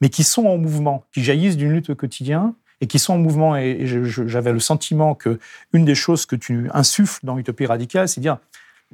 mais 0.00 0.08
qui 0.08 0.24
sont 0.24 0.44
en 0.44 0.58
mouvement, 0.58 1.04
qui 1.12 1.22
jaillissent 1.22 1.56
d'une 1.56 1.72
lutte 1.72 1.90
au 1.90 1.94
quotidien 1.94 2.54
et 2.80 2.88
qui 2.88 2.98
sont 2.98 3.14
en 3.14 3.18
mouvement. 3.18 3.56
Et, 3.56 3.86
j'avais 3.86 4.52
le 4.52 4.58
sentiment 4.58 5.14
que 5.14 5.38
une 5.72 5.84
des 5.84 5.94
choses 5.94 6.26
que 6.26 6.34
tu 6.34 6.68
insuffles 6.74 7.20
dans 7.22 7.38
Utopie 7.38 7.66
radicale, 7.66 8.08
c'est 8.08 8.20
dire 8.20 8.38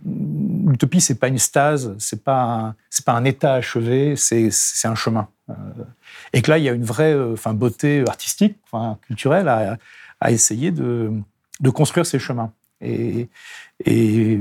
l'utopie, 0.05 1.01
c'est 1.01 1.19
pas 1.19 1.29
une 1.29 1.39
stase, 1.39 1.95
c'est 1.99 2.23
pas 2.23 2.75
c'est 2.91 3.05
pas 3.05 3.13
un 3.13 3.25
état 3.25 3.55
achevé, 3.55 4.15
c'est 4.17 4.51
un 4.85 4.95
chemin. 4.95 5.29
Euh, 5.51 5.55
et 6.33 6.43
que 6.43 6.51
là, 6.51 6.59
il 6.59 6.65
y 6.65 6.69
a 6.69 6.73
une 6.73 6.85
vraie, 6.85 7.15
euh, 7.15 7.33
enfin, 7.33 7.55
beauté 7.55 8.05
artistique, 8.07 8.57
enfin, 8.65 8.99
culturelle 9.07 9.49
à, 9.49 9.79
à 10.21 10.33
essayer 10.33 10.71
de, 10.71 11.13
de, 11.61 11.71
construire 11.71 12.05
ces 12.05 12.19
chemins. 12.19 12.53
Et, 12.81 13.29
et, 13.85 14.41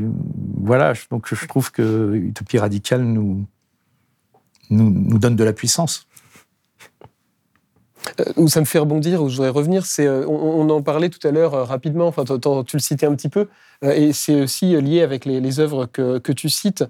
voilà, 0.58 0.94
donc 1.12 1.34
je 1.34 1.46
trouve 1.46 1.72
que 1.72 2.16
Utopie 2.16 2.58
radicale 2.58 3.04
nous, 3.04 3.46
nous, 4.70 4.90
nous 4.90 5.20
donne 5.20 5.36
de 5.36 5.44
la 5.44 5.54
puissance. 5.54 6.08
Euh, 8.20 8.24
où 8.38 8.48
ça 8.48 8.60
me 8.60 8.66
fait 8.66 8.80
rebondir, 8.80 9.22
où 9.22 9.30
je 9.30 9.36
voudrais 9.36 9.50
revenir, 9.50 9.86
c'est 9.86 10.06
euh, 10.06 10.26
on, 10.28 10.70
en 10.70 10.82
parlait 10.82 11.10
tout 11.10 11.26
à 11.28 11.32
l'heure 11.32 11.54
euh, 11.54 11.64
rapidement, 11.64 12.08
enfin 12.08 12.24
tu 12.26 12.76
le 12.76 12.82
citais 12.82 13.06
un 13.06 13.16
petit 13.16 13.30
peu, 13.30 13.48
et 13.84 14.14
c'est 14.14 14.42
aussi 14.42 14.80
lié 14.82 15.02
avec 15.02 15.26
les, 15.26 15.40
les 15.42 15.60
œuvres 15.60 15.86
que, 15.86 16.18
que, 16.18 16.32
tu 16.32 16.50
cites, 16.50 16.86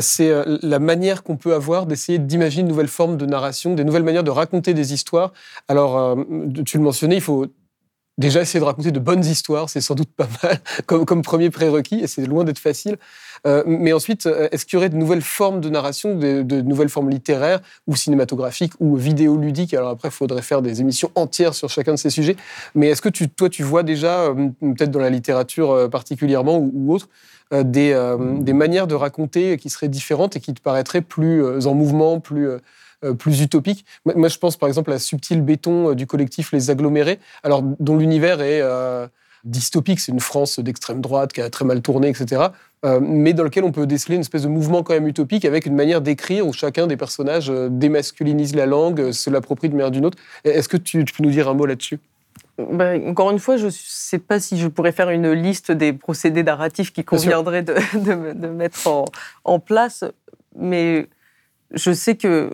c'est 0.00 0.32
la 0.62 0.78
manière 0.78 1.22
qu'on 1.22 1.36
peut 1.36 1.54
avoir 1.54 1.86
d'essayer 1.86 2.18
d'imaginer 2.18 2.64
de 2.64 2.68
nouvelles 2.68 2.88
formes 2.88 3.16
de 3.16 3.26
narration, 3.26 3.74
des 3.74 3.84
nouvelles 3.84 4.02
manières 4.02 4.24
de 4.24 4.30
raconter 4.30 4.72
des 4.72 4.94
histoires. 4.94 5.32
Alors, 5.68 6.16
tu 6.64 6.78
le 6.78 6.82
mentionnais, 6.82 7.16
il 7.16 7.20
faut 7.20 7.46
déjà 8.20 8.42
essayer 8.42 8.60
de 8.60 8.64
raconter 8.64 8.92
de 8.92 9.00
bonnes 9.00 9.24
histoires, 9.24 9.68
c'est 9.68 9.80
sans 9.80 9.94
doute 9.94 10.10
pas 10.14 10.28
mal 10.42 10.60
comme, 10.86 11.22
premier 11.22 11.50
prérequis, 11.50 12.00
et 12.00 12.06
c'est 12.06 12.26
loin 12.26 12.44
d'être 12.44 12.58
facile. 12.58 12.98
Euh, 13.46 13.64
mais 13.66 13.92
ensuite, 13.92 14.26
euh, 14.26 14.48
est-ce 14.52 14.66
qu'il 14.66 14.74
y 14.74 14.76
aurait 14.76 14.90
de 14.90 14.96
nouvelles 14.96 15.22
formes 15.22 15.60
de 15.60 15.70
narration, 15.70 16.14
de, 16.14 16.42
nouvelles 16.60 16.90
formes 16.90 17.08
littéraires 17.08 17.60
ou 17.86 17.96
cinématographiques 17.96 18.74
ou 18.78 18.96
vidéoludiques? 18.96 19.72
Alors 19.72 19.88
après, 19.88 20.08
il 20.08 20.12
faudrait 20.12 20.42
faire 20.42 20.60
des 20.60 20.82
émissions 20.82 21.10
entières 21.14 21.54
sur 21.54 21.70
chacun 21.70 21.92
de 21.92 21.98
ces 21.98 22.10
sujets. 22.10 22.36
Mais 22.74 22.88
est-ce 22.88 23.00
que 23.00 23.08
tu, 23.08 23.28
toi, 23.28 23.48
tu 23.48 23.62
vois 23.62 23.82
déjà, 23.82 24.20
euh, 24.20 24.48
peut-être 24.60 24.90
dans 24.90 25.00
la 25.00 25.10
littérature 25.10 25.88
particulièrement 25.90 26.58
ou, 26.58 26.94
autre, 26.94 27.08
des, 27.52 28.16
des, 28.40 28.52
manières 28.52 28.86
de 28.86 28.94
raconter 28.94 29.56
qui 29.56 29.70
seraient 29.70 29.88
différentes 29.88 30.36
et 30.36 30.40
qui 30.40 30.54
te 30.54 30.60
paraîtraient 30.60 31.00
plus 31.00 31.66
en 31.66 31.74
mouvement, 31.74 32.20
plus 32.20 32.48
plus 33.18 33.40
utopiques. 33.40 33.84
Moi, 34.04 34.28
je 34.28 34.38
pense 34.38 34.56
par 34.56 34.68
exemple 34.68 34.92
à 34.92 34.98
Subtil 34.98 35.40
Béton 35.40 35.94
du 35.94 36.06
collectif 36.06 36.52
Les 36.52 36.70
Agglomérés, 36.70 37.18
alors 37.42 37.62
dont 37.62 37.96
l'univers 37.96 38.40
est 38.40 38.62
dystopique, 39.44 40.00
c'est 40.00 40.12
une 40.12 40.20
France 40.20 40.58
d'extrême 40.58 41.00
droite 41.00 41.32
qui 41.32 41.40
a 41.40 41.50
très 41.50 41.64
mal 41.64 41.80
tourné, 41.82 42.08
etc. 42.08 42.48
Euh, 42.84 42.98
mais 43.02 43.34
dans 43.34 43.44
lequel 43.44 43.64
on 43.64 43.72
peut 43.72 43.86
déceler 43.86 44.14
une 44.14 44.22
espèce 44.22 44.42
de 44.42 44.48
mouvement 44.48 44.82
quand 44.82 44.94
même 44.94 45.06
utopique 45.06 45.44
avec 45.44 45.66
une 45.66 45.74
manière 45.74 46.00
d'écrire 46.00 46.46
où 46.46 46.52
chacun 46.52 46.86
des 46.86 46.96
personnages 46.96 47.50
euh, 47.50 47.68
démasculinise 47.70 48.54
la 48.54 48.64
langue, 48.66 49.00
euh, 49.00 49.12
se 49.12 49.28
l'approprie 49.28 49.68
de 49.68 49.74
manière 49.74 49.90
d'une 49.90 50.06
autre. 50.06 50.16
Est-ce 50.44 50.68
que 50.68 50.78
tu, 50.78 51.04
peux 51.04 51.22
nous 51.22 51.30
dire 51.30 51.48
un 51.48 51.54
mot 51.54 51.66
là-dessus? 51.66 51.98
Ben, 52.58 53.08
encore 53.08 53.30
une 53.30 53.38
fois, 53.38 53.56
je 53.56 53.66
ne 53.66 53.70
sais 53.70 54.18
pas 54.18 54.40
si 54.40 54.58
je 54.58 54.68
pourrais 54.68 54.92
faire 54.92 55.10
une 55.10 55.30
liste 55.32 55.72
des 55.72 55.92
procédés 55.92 56.42
narratifs 56.42 56.92
qui 56.92 57.04
conviendraient 57.04 57.62
de, 57.62 57.74
de, 58.34 58.48
mettre 58.48 58.86
en, 58.86 59.04
en, 59.44 59.58
place, 59.58 60.04
mais 60.56 61.06
je 61.72 61.92
sais 61.92 62.16
que, 62.16 62.50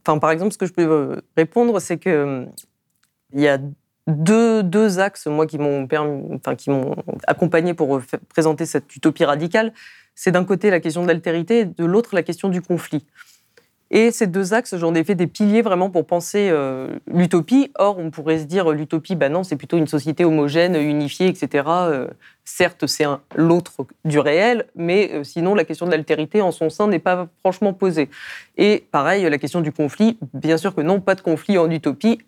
enfin, 0.00 0.18
par 0.18 0.30
exemple, 0.30 0.52
ce 0.52 0.58
que 0.58 0.66
je 0.66 0.72
peux 0.72 1.22
répondre, 1.36 1.80
c'est 1.80 1.98
que 1.98 2.46
il 3.32 3.40
y 3.40 3.48
a 3.48 3.58
deux, 4.06 4.62
deux 4.62 4.98
axes, 4.98 5.26
moi, 5.26 5.46
qui 5.46 5.58
m'ont 5.58 5.86
enfin, 6.34 6.54
qui 6.54 6.70
m'ont 6.70 6.94
accompagné 7.26 7.74
pour 7.74 8.00
présenter 8.28 8.66
cette 8.66 8.94
utopie 8.94 9.24
radicale. 9.24 9.72
C'est 10.14 10.30
d'un 10.30 10.44
côté 10.44 10.70
la 10.70 10.80
question 10.80 11.02
de 11.02 11.08
l'altérité 11.08 11.60
et 11.60 11.64
de 11.64 11.84
l'autre 11.84 12.14
la 12.14 12.22
question 12.22 12.48
du 12.48 12.62
conflit. 12.62 13.04
Et 13.96 14.10
ces 14.10 14.26
deux 14.26 14.54
axes, 14.54 14.76
j'en 14.76 14.92
ai 14.96 15.04
fait 15.04 15.14
des 15.14 15.28
piliers 15.28 15.62
vraiment 15.62 15.88
pour 15.88 16.04
penser 16.04 16.48
euh, 16.50 16.88
l'utopie. 17.06 17.70
Or, 17.76 17.96
on 17.96 18.10
pourrait 18.10 18.40
se 18.40 18.44
dire 18.44 18.68
l'utopie, 18.72 19.14
bah 19.14 19.28
non, 19.28 19.44
c'est 19.44 19.54
plutôt 19.54 19.76
une 19.76 19.86
société 19.86 20.24
homogène, 20.24 20.74
unifiée, 20.74 21.28
etc. 21.28 21.62
Euh, 21.68 22.08
certes, 22.44 22.88
c'est 22.88 23.04
l'autre 23.36 23.86
du 24.04 24.18
réel, 24.18 24.66
mais 24.74 25.12
euh, 25.12 25.22
sinon, 25.22 25.54
la 25.54 25.64
question 25.64 25.86
de 25.86 25.92
l'altérité 25.92 26.42
en 26.42 26.50
son 26.50 26.70
sein 26.70 26.88
n'est 26.88 26.98
pas 26.98 27.28
franchement 27.38 27.72
posée. 27.72 28.10
Et 28.56 28.84
pareil, 28.90 29.30
la 29.30 29.38
question 29.38 29.60
du 29.60 29.70
conflit, 29.70 30.18
bien 30.32 30.56
sûr 30.56 30.74
que 30.74 30.80
non, 30.80 31.00
pas 31.00 31.14
de 31.14 31.20
conflit 31.20 31.56
en 31.56 31.70
utopie 31.70 32.18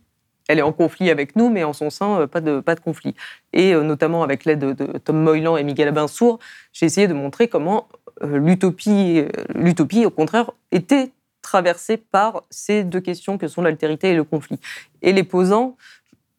elle 0.49 0.61
est 0.61 0.63
en 0.63 0.71
conflit 0.71 1.11
avec 1.11 1.35
nous, 1.35 1.51
mais 1.51 1.65
en 1.65 1.73
son 1.73 1.91
sein, 1.91 2.29
pas 2.29 2.41
de, 2.41 2.61
pas 2.61 2.77
de 2.77 2.81
conflit. 2.81 3.17
Et 3.53 3.75
notamment 3.75 4.23
avec 4.23 4.45
l'aide 4.45 4.61
de, 4.61 4.99
Tom 4.99 5.21
Moylan 5.21 5.57
et 5.57 5.65
Miguel 5.65 5.89
Abinsour, 5.89 6.39
j'ai 6.73 6.87
essayé 6.87 7.09
de 7.09 7.15
montrer 7.15 7.49
comment 7.49 7.89
l'utopie, 8.23 9.25
l'utopie, 9.57 10.07
au 10.07 10.11
contraire, 10.11 10.53
était 10.71 11.11
traversée 11.47 11.97
par 11.97 12.43
ces 12.51 12.85
deux 12.85 13.01
questions 13.01 13.39
que 13.39 13.49
sont 13.49 13.63
l'altérité 13.63 14.11
et 14.11 14.15
le 14.15 14.25
conflit. 14.25 14.59
Et 15.01 15.13
les 15.13 15.23
posant, 15.23 15.77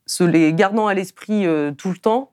se 0.06 0.24
les 0.24 0.54
gardant 0.54 0.88
à 0.88 0.94
l'esprit 0.94 1.46
tout 1.78 1.90
le 1.90 1.98
temps, 1.98 2.32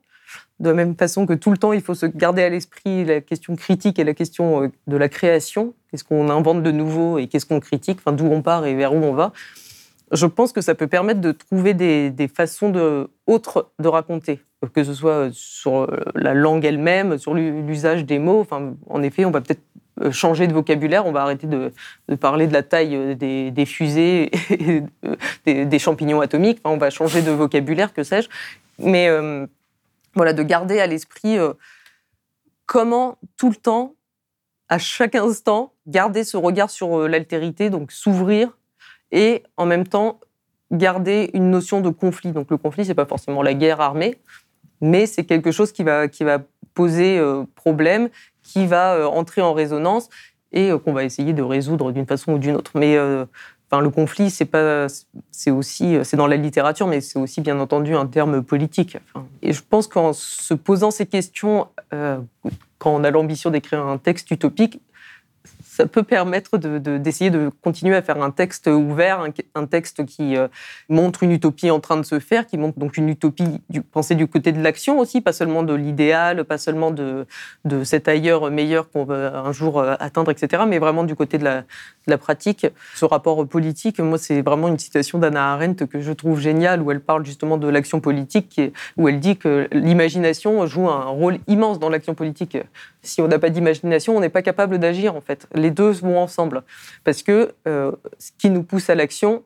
de 0.59 0.69
la 0.69 0.75
même 0.75 0.95
façon 0.95 1.25
que 1.25 1.33
tout 1.33 1.51
le 1.51 1.57
temps, 1.57 1.73
il 1.73 1.81
faut 1.81 1.95
se 1.95 2.05
garder 2.05 2.43
à 2.43 2.49
l'esprit 2.49 3.03
la 3.03 3.21
question 3.21 3.55
critique 3.55 3.99
et 3.99 4.03
la 4.03 4.13
question 4.13 4.71
de 4.87 4.97
la 4.97 5.09
création. 5.09 5.73
Qu'est-ce 5.89 6.03
qu'on 6.03 6.29
invente 6.29 6.63
de 6.63 6.71
nouveau 6.71 7.17
et 7.17 7.27
qu'est-ce 7.27 7.45
qu'on 7.45 7.59
critique, 7.59 7.99
enfin, 7.99 8.13
d'où 8.13 8.25
on 8.25 8.41
part 8.41 8.65
et 8.65 8.75
vers 8.75 8.93
où 8.93 8.97
on 8.97 9.13
va 9.13 9.33
je 10.11 10.25
pense 10.25 10.51
que 10.51 10.61
ça 10.61 10.75
peut 10.75 10.87
permettre 10.87 11.21
de 11.21 11.31
trouver 11.31 11.73
des, 11.73 12.29
façons 12.33 12.69
de, 12.69 13.09
autres 13.27 13.71
de 13.79 13.87
raconter, 13.87 14.39
que 14.73 14.83
ce 14.83 14.93
soit 14.93 15.29
sur 15.31 15.81
euh, 15.81 15.87
la 16.15 16.33
langue 16.33 16.65
elle-même, 16.65 17.17
sur 17.17 17.33
l'usage 17.33 18.05
des 18.05 18.19
mots. 18.19 18.39
Enfin, 18.39 18.75
en 18.87 19.01
effet, 19.01 19.25
on 19.25 19.31
va 19.31 19.41
peut-être 19.41 19.61
euh, 19.61 19.74
changer 20.11 20.47
de 20.47 20.53
vocabulaire, 20.53 21.05
on 21.05 21.11
va 21.11 21.21
arrêter 21.21 21.47
de, 21.47 21.71
parler 22.19 22.47
de 22.47 22.53
la 22.53 22.63
taille 22.63 22.95
euh, 22.95 23.15
des, 23.15 23.65
fusées 23.65 24.31
et 25.45 25.65
des, 25.65 25.79
champignons 25.79 26.21
atomiques, 26.21 26.59
on 26.63 26.77
va 26.77 26.89
changer 26.89 27.21
de 27.21 27.31
vocabulaire, 27.31 27.93
que 27.93 28.03
sais-je. 28.03 28.29
Mais 28.77 29.09
voilà, 30.15 30.33
de 30.33 30.43
garder 30.43 30.79
à 30.79 30.87
l'esprit 30.87 31.37
comment 32.65 33.17
tout 33.37 33.49
le 33.49 33.55
temps, 33.55 33.95
à 34.67 34.79
chaque 34.79 35.15
instant, 35.15 35.71
garder 35.87 36.25
ce 36.25 36.35
regard 36.35 36.69
sur 36.69 37.07
l'altérité, 37.07 37.69
donc 37.69 37.91
s'ouvrir 37.93 38.57
et 39.11 39.43
en 39.55 39.65
même 39.65 39.87
temps 39.87 40.19
garder 40.71 41.29
une 41.33 41.49
notion 41.49 41.81
de 41.81 41.89
conflit. 41.89 42.31
Donc 42.31 42.49
le 42.51 42.57
conflit, 42.57 42.85
c'est 42.85 42.95
pas 42.95 43.05
forcément 43.05 43.41
la 43.41 43.53
guerre 43.53 43.81
armée, 43.81 44.17
mais 44.81 45.05
c'est 45.05 45.23
quelque 45.23 45.51
chose 45.51 45.71
qui 45.71 45.83
va, 45.83 46.07
qui 46.07 46.23
va 46.23 46.39
poser 46.73 47.17
euh, 47.17 47.43
problème, 47.55 48.09
qui 48.45 48.67
va 48.67 48.95
euh, 48.95 49.05
entrer 49.05 49.41
en 49.41 49.53
résonance 49.53 50.09
et 50.51 50.71
euh, 50.71 50.77
qu'on 50.77 50.93
va 50.93 51.03
essayer 51.03 51.33
de 51.33 51.41
résoudre 51.41 51.91
d'une 51.91 52.05
façon 52.05 52.33
ou 52.33 52.37
d'une 52.37 52.55
autre. 52.55 52.71
Mais 52.75 52.97
enfin, 53.69 53.81
le 53.81 53.89
conflit, 53.89 54.29
c'est 54.29 54.45
pas, 54.45 54.87
c'est 55.31 55.51
aussi, 55.51 55.97
c'est 56.03 56.17
dans 56.17 56.27
la 56.27 56.37
littérature, 56.37 56.87
mais 56.87 57.01
c'est 57.01 57.19
aussi 57.19 57.41
bien 57.41 57.59
entendu 57.59 57.95
un 57.95 58.05
terme 58.05 58.43
politique. 58.43 58.97
et 59.41 59.51
je 59.51 59.61
pense 59.67 59.87
qu'en 59.87 60.13
se 60.13 60.53
posant 60.53 60.91
ces 60.91 61.05
questions, 61.05 61.67
quand 61.89 62.93
on 62.93 63.03
a 63.03 63.11
l'ambition 63.11 63.49
d'écrire 63.49 63.85
un 63.85 63.97
texte 63.97 64.29
utopique, 64.31 64.79
ça 65.75 65.87
peut 65.87 66.03
permettre 66.03 66.57
d'essayer 66.57 67.29
de, 67.29 67.51
continuer 67.61 67.97
à 67.97 68.01
faire 68.01 68.21
un 68.23 68.31
texte 68.31 68.67
ouvert, 68.67 69.27
un, 69.55 69.65
texte 69.65 70.05
qui 70.05 70.37
euh, 70.37 70.47
montre 70.87 71.23
une 71.23 71.31
utopie 71.31 71.69
en 71.69 71.81
train 71.81 71.97
de 71.97 72.03
se 72.03 72.19
faire, 72.19 72.47
qui 72.47 72.57
montre 72.57 72.79
donc 72.79 72.95
une 72.95 73.09
utopie 73.09 73.61
du, 73.69 73.81
pensée 73.81 74.15
du 74.15 74.25
côté 74.25 74.53
de 74.53 74.61
l'action 74.61 74.99
aussi, 74.99 75.19
pas 75.19 75.33
seulement 75.33 75.63
de 75.63 75.73
l'idéal, 75.73 76.45
pas 76.45 76.57
seulement 76.57 76.91
de, 76.91 77.25
de 77.65 77.83
cet 77.83 78.07
ailleurs 78.07 78.49
meilleur 78.51 78.89
qu'on 78.89 79.03
va 79.03 79.37
un 79.37 79.51
jour 79.51 79.79
euh, 79.79 79.95
atteindre, 79.99 80.31
etc., 80.31 80.63
mais 80.65 80.79
vraiment 80.79 81.03
du 81.03 81.15
côté 81.15 81.37
de 81.37 81.43
la, 81.43 81.65
la 82.07 82.17
pratique. 82.17 82.67
Ce 82.95 83.05
rapport 83.05 83.47
politique, 83.47 83.99
moi, 83.99 84.17
c'est 84.17 84.41
vraiment 84.41 84.67
une 84.67 84.79
citation 84.79 85.17
d'Anna 85.17 85.53
Arendt 85.53 85.87
que 85.87 85.99
je 86.01 86.11
trouve 86.11 86.39
géniale, 86.39 86.81
où 86.81 86.91
elle 86.91 87.01
parle 87.01 87.25
justement 87.25 87.57
de 87.57 87.67
l'action 87.67 87.99
politique, 87.99 88.61
où 88.97 89.07
elle 89.07 89.19
dit 89.19 89.37
que 89.37 89.67
l'imagination 89.71 90.65
joue 90.67 90.87
un 90.89 91.05
rôle 91.05 91.39
immense 91.47 91.79
dans 91.79 91.89
l'action 91.89 92.13
politique. 92.13 92.57
Si 93.01 93.21
on 93.21 93.27
n'a 93.27 93.39
pas 93.39 93.49
d'imagination, 93.49 94.15
on 94.15 94.19
n'est 94.19 94.29
pas 94.29 94.41
capable 94.41 94.77
d'agir, 94.77 95.15
en 95.15 95.21
fait 95.21 95.47
les 95.55 95.71
deux 95.71 95.91
vont 95.91 96.19
ensemble. 96.19 96.63
Parce 97.03 97.23
que 97.23 97.53
euh, 97.67 97.91
ce 98.19 98.31
qui 98.37 98.49
nous 98.49 98.63
pousse 98.63 98.89
à 98.89 98.95
l'action, 98.95 99.43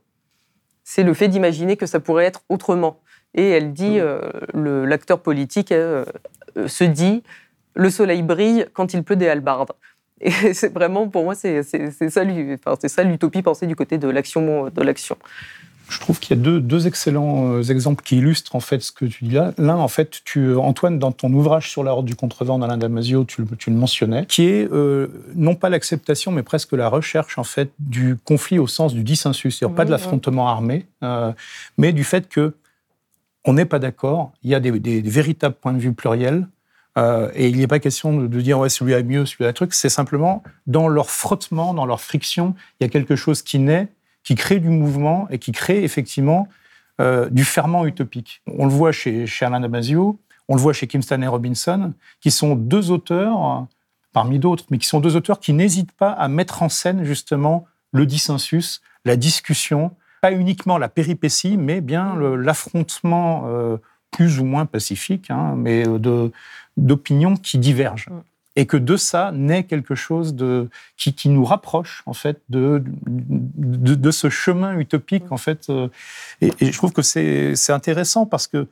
c'est 0.84 1.04
le 1.04 1.14
fait 1.14 1.28
d'imaginer 1.28 1.78
que 1.78 1.86
ça 1.86 2.00
pourrait 2.00 2.26
être 2.26 2.42
autrement. 2.50 3.00
Et 3.36 3.50
elle 3.50 3.74
dit, 3.74 4.00
mm. 4.00 4.04
euh, 4.56 4.86
l'acteur 4.86 5.22
politique 5.22 5.72
euh, 5.72 6.06
se 6.68 6.84
dit, 6.84 7.24
le 7.76 7.90
soleil 7.90 8.24
brille 8.24 8.66
quand 8.74 8.94
il 8.94 9.04
pleut 9.04 9.16
des 9.16 9.30
halbardes. 9.30 9.72
Et 10.22 10.32
c'est 10.54 10.74
vraiment, 10.74 11.08
pour 11.08 11.24
moi, 11.24 11.36
c'est 11.36 11.64
ça 11.64 12.24
l'utopie 13.04 13.42
pensée 13.42 13.68
du 13.68 13.76
côté 13.76 13.98
de 13.98 14.10
l'action. 14.10 14.68
Je 15.90 16.00
trouve 16.00 16.20
qu'il 16.20 16.38
y 16.38 16.40
a 16.40 16.44
deux, 16.44 16.62
deux, 16.62 16.86
excellents 16.86 17.52
euh, 17.52 17.64
exemples 17.64 18.04
qui 18.04 18.18
illustrent 18.18 18.56
en 18.56 18.60
fait 18.60 18.80
ce 18.82 18.92
que 18.92 19.06
tu 19.06 19.26
dis 19.26 19.32
là. 19.32 19.54
L'un, 19.58 19.76
en 19.76 19.88
fait, 19.88 20.22
tu, 20.24 20.56
Antoine, 20.56 21.00
dans 21.00 21.12
ton 21.12 21.34
ouvrage 21.34 21.72
sur 21.72 21.84
la 21.84 21.92
route 21.92 22.06
du 22.06 22.16
contrevent 22.16 22.60
d'Alain 22.60 22.78
Damasio, 22.78 23.24
tu, 23.24 23.44
tu, 23.58 23.72
le 23.72 23.76
mentionnais, 23.76 24.26
qui 24.28 24.44
est 24.44 24.72
euh, 24.72 25.08
non 25.36 25.56
pas 25.56 25.70
l'acceptation, 25.70 26.32
mais 26.32 26.44
presque 26.44 26.74
la 26.74 26.90
recherche 26.90 27.40
en 27.40 27.44
fait 27.44 27.72
du 27.80 28.18
conflit 28.24 28.60
au 28.60 28.68
sens 28.68 28.94
du 28.94 29.04
dissensus, 29.04 29.58
c'est-à-dire 29.58 29.76
pas 29.76 29.86
de 29.86 29.92
l'affrontement 29.92 30.48
armé, 30.48 30.86
euh, 31.02 31.32
mais 31.78 31.92
du 31.92 32.04
fait 32.04 32.30
que 32.30 32.54
on 33.46 33.54
n'est 33.54 33.66
pas 33.66 33.80
d'accord. 33.80 34.32
Il 34.44 34.52
y 34.52 34.56
a 34.56 34.60
des, 34.60 34.80
des, 34.80 35.02
véritables 35.02 35.56
points 35.56 35.74
de 35.74 35.80
vue 35.80 35.94
pluriels. 35.94 36.48
Et 36.98 37.48
il 37.48 37.58
n'est 37.58 37.68
pas 37.68 37.80
question 37.80 38.18
de, 38.18 38.42
dire 38.42 38.60
ouais 38.60 38.68
celui 38.68 38.94
a 38.94 39.02
mieux, 39.02 39.26
celui 39.26 39.46
a 39.46 39.54
truc. 39.54 39.74
C'est 39.74 39.90
simplement 39.90 40.44
dans 40.68 40.90
leur 40.90 41.10
frottement, 41.10 41.74
dans 41.74 41.86
leur 41.86 42.02
friction, 42.02 42.56
il 42.80 42.84
y 42.84 42.88
a 42.88 42.90
quelque 42.90 43.16
chose 43.16 43.42
qui 43.42 43.58
naît 43.60 43.88
qui 44.24 44.36
crée 44.36 44.60
du 44.60 44.70
mouvement 44.70 45.28
et 45.30 45.40
qui 45.40 45.52
crée 45.52 45.84
effectivement 45.84 46.48
euh, 47.02 47.30
du 47.30 47.44
ferment 47.44 47.86
utopique. 47.86 48.42
On 48.48 48.66
le 48.66 48.72
voit 48.72 48.92
chez, 48.92 49.26
chez 49.26 49.46
Alain 49.46 49.60
Damasio, 49.60 50.20
on 50.48 50.56
le 50.56 50.62
voit 50.62 50.74
chez 50.74 50.88
Kim 50.88 51.02
Stanley 51.02 51.28
Robinson, 51.28 51.94
qui 52.22 52.32
sont 52.32 52.56
deux 52.56 52.92
auteurs, 52.92 53.66
parmi 54.14 54.40
d'autres, 54.40 54.66
mais 54.70 54.78
qui 54.78 54.88
sont 54.88 55.00
deux 55.00 55.16
auteurs 55.16 55.40
qui 55.40 55.54
n'hésitent 55.54 55.94
pas 55.94 56.12
à 56.12 56.28
mettre 56.28 56.64
en 56.64 56.70
scène 56.70 57.04
justement 57.04 57.66
le 57.92 58.06
dissensus, 58.06 58.82
la 59.06 59.16
discussion, 59.16 59.96
pas 60.22 60.32
uniquement 60.32 60.78
la 60.78 60.90
péripétie, 60.90 61.58
mais 61.58 61.82
bien 61.82 62.16
l'affrontement 62.16 63.46
euh, 63.48 63.78
plus 64.12 64.40
ou 64.40 64.46
moins 64.46 64.66
pacifique, 64.66 65.30
hein, 65.32 65.56
mais 65.58 65.84
d'opinions 66.78 67.36
qui 67.36 67.58
divergent. 67.58 68.10
et 68.56 68.66
que 68.66 68.78
de 68.78 68.98
ça 68.98 69.32
naît 69.32 69.64
quelque 69.64 69.96
chose 69.96 70.36
de, 70.36 70.70
qui, 70.98 71.14
qui 71.14 71.30
nous 71.30 71.46
rapproche 71.46 72.04
en 72.06 72.14
fait 72.14 72.42
de, 72.50 72.84
de, 73.06 73.96
de 73.96 74.12
ce 74.12 74.30
chemin 74.30 74.78
utopique 74.78 75.32
en 75.32 75.38
fait. 75.38 75.70
euh, 75.70 75.88
Et, 76.42 76.52
et 76.60 76.72
je 76.72 76.78
trouve 76.78 76.92
que 76.92 77.02
c'est 77.02 77.72
intéressant 77.72 78.26
parce 78.26 78.48
que 78.48 78.68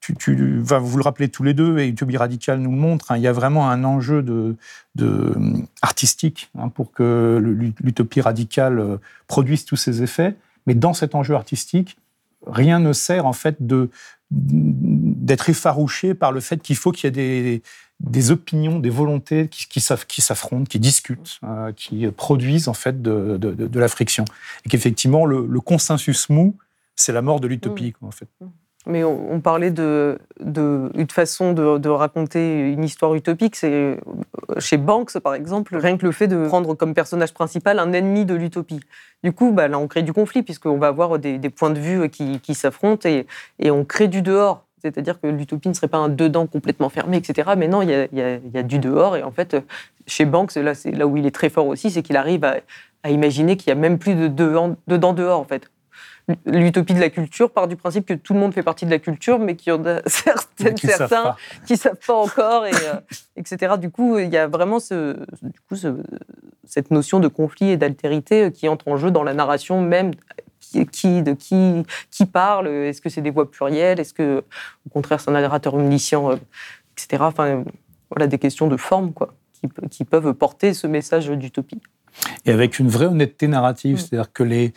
tu, 0.00 0.14
tu, 0.16 0.60
enfin, 0.62 0.78
vous 0.78 0.96
le 0.96 1.02
rappelez 1.04 1.28
tous 1.28 1.44
les 1.44 1.54
deux, 1.54 1.78
et 1.78 1.86
Utopie 1.88 2.16
radicale 2.16 2.58
nous 2.60 2.72
le 2.72 2.76
montre, 2.76 3.12
hein, 3.12 3.16
il 3.16 3.22
y 3.22 3.28
a 3.28 3.32
vraiment 3.32 3.70
un 3.70 3.84
enjeu 3.84 4.22
de, 4.22 4.56
de, 4.96 5.06
euh, 5.06 5.34
artistique 5.80 6.50
hein, 6.58 6.68
pour 6.68 6.90
que 6.92 7.40
l'utopie 7.80 8.20
radicale 8.20 8.78
euh, 8.80 8.96
produise 9.28 9.64
tous 9.64 9.76
ses 9.76 10.02
effets. 10.02 10.34
Mais 10.66 10.74
dans 10.74 10.92
cet 10.92 11.14
enjeu 11.14 11.34
artistique, 11.36 11.98
rien 12.46 12.80
ne 12.80 12.92
sert 12.92 13.26
en 13.26 13.32
fait 13.32 13.64
de 13.64 13.90
d'être 14.34 15.48
effarouché 15.50 16.14
par 16.14 16.32
le 16.32 16.40
fait 16.40 16.62
qu'il 16.62 16.76
faut 16.76 16.90
qu'il 16.92 17.04
y 17.06 17.08
ait 17.08 17.10
des, 17.10 17.62
des 18.00 18.30
opinions, 18.30 18.78
des 18.78 18.90
volontés 18.90 19.48
qui, 19.48 19.66
qui 19.68 19.80
s'aff- 19.80 20.06
qui 20.06 20.20
s'affrontent, 20.22 20.64
qui 20.64 20.80
discutent, 20.80 21.38
euh, 21.44 21.72
qui 21.72 22.06
produisent 22.08 22.68
en 22.68 22.74
fait 22.74 23.02
de, 23.02 23.36
de- 23.38 23.52
de- 23.52 23.66
de 23.66 23.78
la 23.80 23.88
friction. 23.88 24.24
Et 24.64 24.68
qu'effectivement, 24.68 25.26
le, 25.26 25.46
le 25.46 25.60
consensus 25.60 26.28
mou, 26.28 26.56
c'est 26.96 27.12
la 27.12 27.22
mort 27.22 27.40
de 27.40 27.46
l'utopie, 27.46 27.92
quoi, 27.92 28.08
en 28.08 28.12
fait. 28.12 28.28
Mais 28.86 29.04
on, 29.04 29.40
parlait 29.40 29.70
de, 29.70 30.18
de 30.40 30.90
une 30.94 31.08
façon 31.08 31.52
de, 31.52 31.88
raconter 31.88 32.72
une 32.72 32.82
histoire 32.82 33.14
utopique. 33.14 33.54
C'est 33.54 33.70
euh, 33.70 33.96
chez 34.58 34.76
Banks, 34.76 35.16
par 35.20 35.34
exemple, 35.34 35.76
rien 35.76 35.96
que 35.96 36.04
le 36.04 36.10
fait 36.10 36.26
de 36.26 36.48
prendre 36.48 36.74
comme 36.74 36.92
personnage 36.92 37.32
principal 37.32 37.78
un 37.78 37.92
ennemi 37.92 38.24
de 38.24 38.34
l'utopie. 38.34 38.80
Du 39.22 39.32
coup, 39.32 39.52
bah, 39.52 39.68
là, 39.68 39.78
on 39.78 39.86
crée 39.86 40.02
du 40.02 40.12
conflit 40.12 40.42
puisqu'on 40.42 40.78
va 40.78 40.88
avoir 40.88 41.18
des, 41.20 41.38
points 41.50 41.70
de 41.70 41.78
vue 41.78 42.08
qui, 42.08 42.54
s'affrontent 42.54 43.08
et, 43.08 43.70
on 43.70 43.84
crée 43.84 44.08
du 44.08 44.20
dehors. 44.20 44.64
C'est-à-dire 44.82 45.20
que 45.20 45.28
l'utopie 45.28 45.68
ne 45.68 45.74
serait 45.74 45.86
pas 45.86 45.98
un 45.98 46.08
dedans 46.08 46.48
complètement 46.48 46.88
fermé, 46.88 47.18
etc. 47.18 47.52
Mais 47.56 47.68
non, 47.68 47.82
il 47.82 47.90
y 47.90 48.58
a, 48.58 48.62
du 48.64 48.80
dehors. 48.80 49.16
Et 49.16 49.22
en 49.22 49.30
fait, 49.30 49.56
chez 50.08 50.24
Banks, 50.24 50.56
là, 50.56 50.74
c'est 50.74 50.90
là 50.90 51.06
où 51.06 51.16
il 51.16 51.24
est 51.24 51.34
très 51.34 51.50
fort 51.50 51.68
aussi, 51.68 51.92
c'est 51.92 52.02
qu'il 52.02 52.16
arrive 52.16 52.42
à, 52.42 52.56
à 53.04 53.10
imaginer 53.10 53.56
qu'il 53.56 53.68
y 53.68 53.72
a 53.72 53.76
même 53.76 53.98
plus 53.98 54.16
de 54.16 54.26
dedans, 54.26 54.76
dedans 54.88 55.12
dehors, 55.12 55.38
en 55.38 55.44
fait. 55.44 55.70
L'utopie 56.46 56.94
de 56.94 57.00
la 57.00 57.10
culture 57.10 57.50
part 57.50 57.66
du 57.66 57.74
principe 57.76 58.06
que 58.06 58.14
tout 58.14 58.32
le 58.32 58.38
monde 58.40 58.54
fait 58.54 58.62
partie 58.62 58.86
de 58.86 58.90
la 58.90 58.98
culture, 59.00 59.38
mais 59.40 59.56
qu'il 59.56 59.72
y 59.72 59.76
en 59.76 59.84
a 59.84 60.00
certaines, 60.06 60.74
Qui 60.74 60.86
savent 60.86 61.08
certains 61.08 61.36
qui 61.66 61.76
savent 61.76 61.98
pas 62.06 62.14
encore, 62.14 62.64
et, 62.66 62.70
euh, 62.72 62.94
etc. 63.36 63.74
Du 63.78 63.90
coup, 63.90 64.18
il 64.18 64.28
y 64.30 64.36
a 64.36 64.46
vraiment 64.46 64.78
ce, 64.78 65.16
du 65.42 65.58
coup, 65.68 65.74
ce- 65.76 65.96
cette 66.64 66.90
notion 66.92 67.18
de 67.18 67.26
conflit 67.28 67.70
et 67.70 67.76
d'altérité 67.76 68.44
euh, 68.44 68.50
qui 68.50 68.68
entre 68.68 68.86
en 68.88 68.96
jeu 68.96 69.10
dans 69.10 69.24
la 69.24 69.34
narration 69.34 69.80
même. 69.82 70.12
Qui, 70.60 70.86
qui- 70.86 71.22
de 71.22 71.32
qui, 71.34 71.82
qui 72.10 72.24
parle 72.24 72.66
Est-ce 72.68 73.02
que 73.02 73.10
c'est 73.10 73.20
des 73.20 73.30
voix 73.30 73.50
plurielles 73.50 74.00
Est-ce 74.00 74.14
que, 74.14 74.42
au 74.86 74.90
contraire, 74.90 75.20
c'est 75.20 75.28
un 75.28 75.34
narrateur 75.38 75.74
omniscient, 75.74 76.30
euh, 76.30 76.36
etc. 76.96 77.24
Enfin, 77.26 77.46
euh, 77.46 77.64
voilà, 78.10 78.26
des 78.26 78.38
questions 78.38 78.68
de 78.68 78.76
forme, 78.78 79.12
quoi, 79.12 79.34
qui, 79.52 79.66
pe- 79.66 79.86
qui 79.90 80.04
peuvent 80.06 80.32
porter 80.32 80.72
ce 80.72 80.86
message 80.86 81.26
d'utopie. 81.28 81.80
et 82.46 82.52
avec 82.52 82.78
une 82.78 82.88
vraie 82.88 83.04
honnêteté 83.06 83.48
narrative. 83.48 83.96
Mm. 83.96 83.98
C'est-à-dire 83.98 84.32
que 84.32 84.44
les. 84.44 84.72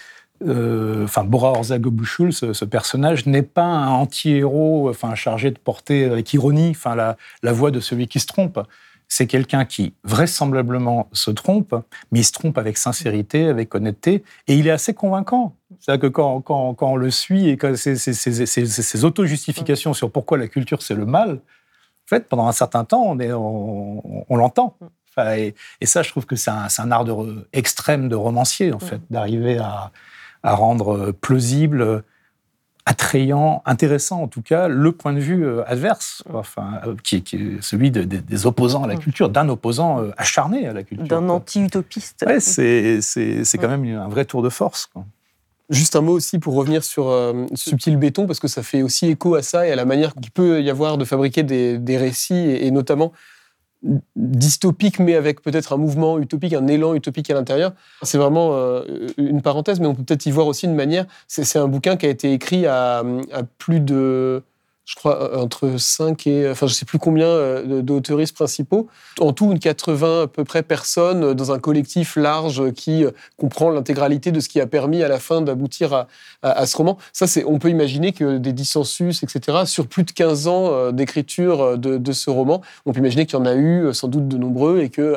Euh, 0.45 1.03
Enfin, 1.05 1.23
Bora 1.23 1.51
Horzagobushul, 1.51 2.33
ce, 2.33 2.53
ce 2.53 2.65
personnage, 2.65 3.25
n'est 3.25 3.41
pas 3.41 3.63
un 3.63 3.89
anti-héros 3.89 4.89
enfin, 4.89 5.15
chargé 5.15 5.51
de 5.51 5.59
porter 5.59 6.05
avec 6.05 6.33
ironie 6.33 6.71
enfin, 6.71 6.95
la, 6.95 7.17
la 7.43 7.51
voix 7.53 7.71
de 7.71 7.79
celui 7.79 8.07
qui 8.07 8.19
se 8.19 8.27
trompe. 8.27 8.59
C'est 9.07 9.27
quelqu'un 9.27 9.65
qui 9.65 9.93
vraisemblablement 10.03 11.09
se 11.11 11.29
trompe, 11.29 11.75
mais 12.11 12.21
il 12.21 12.23
se 12.23 12.31
trompe 12.31 12.57
avec 12.57 12.75
sincérité, 12.77 13.47
avec 13.47 13.75
honnêteté, 13.75 14.23
et 14.47 14.55
il 14.55 14.65
est 14.67 14.71
assez 14.71 14.95
convaincant. 14.95 15.55
C'est-à-dire 15.79 16.01
que 16.01 16.07
quand, 16.07 16.41
quand, 16.41 16.73
quand 16.73 16.93
on 16.93 16.95
le 16.95 17.11
suit 17.11 17.49
et 17.49 17.57
ses- 17.75 17.95
ses 17.95 19.05
auto-justifications 19.05 19.93
sur 19.93 20.09
pourquoi 20.11 20.39
la 20.39 20.47
culture 20.47 20.81
c'est 20.81 20.95
le 20.95 21.05
mal, 21.05 21.33
en 21.33 22.07
fait, 22.07 22.27
pendant 22.27 22.47
un 22.47 22.51
certain 22.51 22.83
temps, 22.83 23.03
on, 23.05 23.19
est- 23.19 23.31
on, 23.31 24.25
on 24.27 24.35
l'entend. 24.37 24.75
Enfin, 25.09 25.35
et, 25.35 25.53
et 25.81 25.85
ça, 25.85 26.01
je 26.01 26.09
trouve 26.09 26.25
que 26.25 26.35
c'est 26.35 26.51
un, 26.51 26.91
art 26.91 27.05
de 27.05 27.47
extrême 27.53 28.09
de 28.09 28.15
romancier, 28.15 28.73
en 28.73 28.79
fait, 28.79 28.99
d'arriver 29.11 29.57
à, 29.59 29.91
à 30.45 30.53
rendre 30.55 31.11
plausible, 31.11 31.81
euh, 31.81 31.99
attrayant, 32.85 33.63
intéressant 33.65 34.21
en 34.21 34.27
tout 34.27 34.43
cas, 34.43 34.67
le 34.67 34.91
point 34.91 35.11
de 35.13 35.19
vue 35.19 35.43
euh, 35.45 35.63
adverse, 35.67 36.21
quoi. 36.29 36.41
enfin, 36.41 36.79
euh, 36.85 36.95
qui, 37.03 37.15
est- 37.15 37.21
qui 37.21 37.35
est 37.37 37.61
celui 37.61 37.89
de- 37.89 38.03
de- 38.03 38.17
des 38.17 38.45
opposants 38.45 38.83
à 38.83 38.87
la 38.87 38.95
culture, 38.95 39.29
d'un 39.29 39.49
opposant 39.49 40.01
euh, 40.01 40.11
acharné 40.17 40.67
à 40.67 40.73
la 40.73 40.83
culture. 40.83 41.07
D'un 41.07 41.27
anti-utopiste. 41.29 42.23
Ouais, 42.27 42.39
c'est 42.39 43.01
c'est- 43.01 43.43
c'est 43.43 43.57
quand 43.57 43.69
même 43.69 43.85
un 43.97 44.07
vrai 44.07 44.25
tour 44.25 44.43
de 44.43 44.49
force. 44.49 44.85
Quoi. 44.85 45.03
Juste 45.71 45.95
un 45.95 46.01
mot 46.01 46.11
aussi 46.11 46.37
pour 46.37 46.53
revenir 46.53 46.83
sur 46.83 47.07
euh, 47.09 47.47
Subtil 47.55 47.97
Béton, 47.97 48.27
parce 48.27 48.39
que 48.39 48.47
ça 48.47 48.61
fait 48.61 48.83
aussi 48.83 49.07
écho 49.07 49.33
à 49.33 49.41
ça 49.41 49.65
et 49.67 49.71
à 49.71 49.75
la 49.75 49.85
manière 49.85 50.13
qu'il 50.13 50.29
peut 50.29 50.61
y 50.61 50.69
avoir 50.69 50.99
de 50.99 51.05
fabriquer 51.05 51.41
des, 51.41 51.79
des 51.79 51.97
récits, 51.97 52.35
et, 52.35 52.67
et 52.67 52.71
notamment 52.71 53.13
dystopiques, 54.15 54.99
mais 54.99 55.15
avec 55.15 55.41
peut-être 55.41 55.73
un 55.73 55.77
mouvement 55.77 56.19
utopique, 56.19 56.53
un 56.53 56.67
élan 56.67 56.95
utopique 56.95 57.29
à 57.29 57.33
l'intérieur. 57.33 57.73
C'est 58.01 58.17
vraiment 58.17 58.51
euh, 58.53 58.83
une 59.17 59.41
parenthèse, 59.41 59.79
mais 59.79 59.87
on 59.87 59.95
peut 59.95 60.03
peut-être 60.03 60.25
y 60.25 60.31
voir 60.31 60.47
aussi 60.47 60.65
une 60.65 60.75
manière. 60.75 61.05
C'est 61.27 61.59
un 61.59 61.67
bouquin 61.67 61.95
qui 61.97 62.05
a 62.05 62.09
été 62.09 62.33
écrit 62.33 62.65
à 62.65 63.03
plus 63.57 63.79
de 63.79 64.43
je 64.85 64.93
crois, 64.93 65.21
euh, 65.21 65.37
entre 65.37 65.77
5 65.77 66.27
et, 66.27 66.49
enfin, 66.49 66.67
je 66.67 66.73
sais 66.73 66.85
plus 66.85 66.99
combien 66.99 67.25
euh, 67.25 67.81
d'auteuristes 67.81 68.35
principaux. 68.35 68.87
En 69.19 69.33
tout, 69.33 69.51
une 69.51 69.59
80 69.59 70.23
à 70.23 70.27
peu 70.27 70.43
près 70.43 70.61
personnes 70.61 71.23
euh, 71.23 71.33
dans 71.33 71.51
un 71.51 71.59
collectif 71.59 72.15
large 72.15 72.71
qui 72.73 73.03
comprend 73.37 73.71
l'intégralité 73.71 74.31
de 74.31 74.39
ce 74.39 74.47
qui 74.47 74.61
a 74.61 74.67
permis 74.67 75.01
à 75.01 75.07
la 75.07 75.19
fin 75.19 75.41
d'aboutir 75.41 75.93
à, 75.93 76.07
à, 76.43 76.65
ce 76.67 76.77
roman. 76.77 76.97
Ça, 77.13 77.25
c'est, 77.25 77.43
on 77.45 77.57
peut 77.57 77.69
imaginer 77.69 78.11
que 78.11 78.37
des 78.37 78.53
dissensus, 78.53 79.23
etc., 79.23 79.65
sur 79.65 79.87
plus 79.87 80.03
de 80.03 80.11
15 80.11 80.47
ans 80.47 80.91
d'écriture 80.91 81.77
de, 81.77 82.11
ce 82.11 82.29
roman, 82.29 82.61
on 82.85 82.93
peut 82.93 82.99
imaginer 82.99 83.25
qu'il 83.25 83.39
y 83.39 83.41
en 83.41 83.45
a 83.45 83.55
eu 83.55 83.93
sans 83.93 84.07
doute 84.07 84.27
de 84.27 84.37
nombreux 84.37 84.79
et 84.79 84.89
que, 84.89 85.15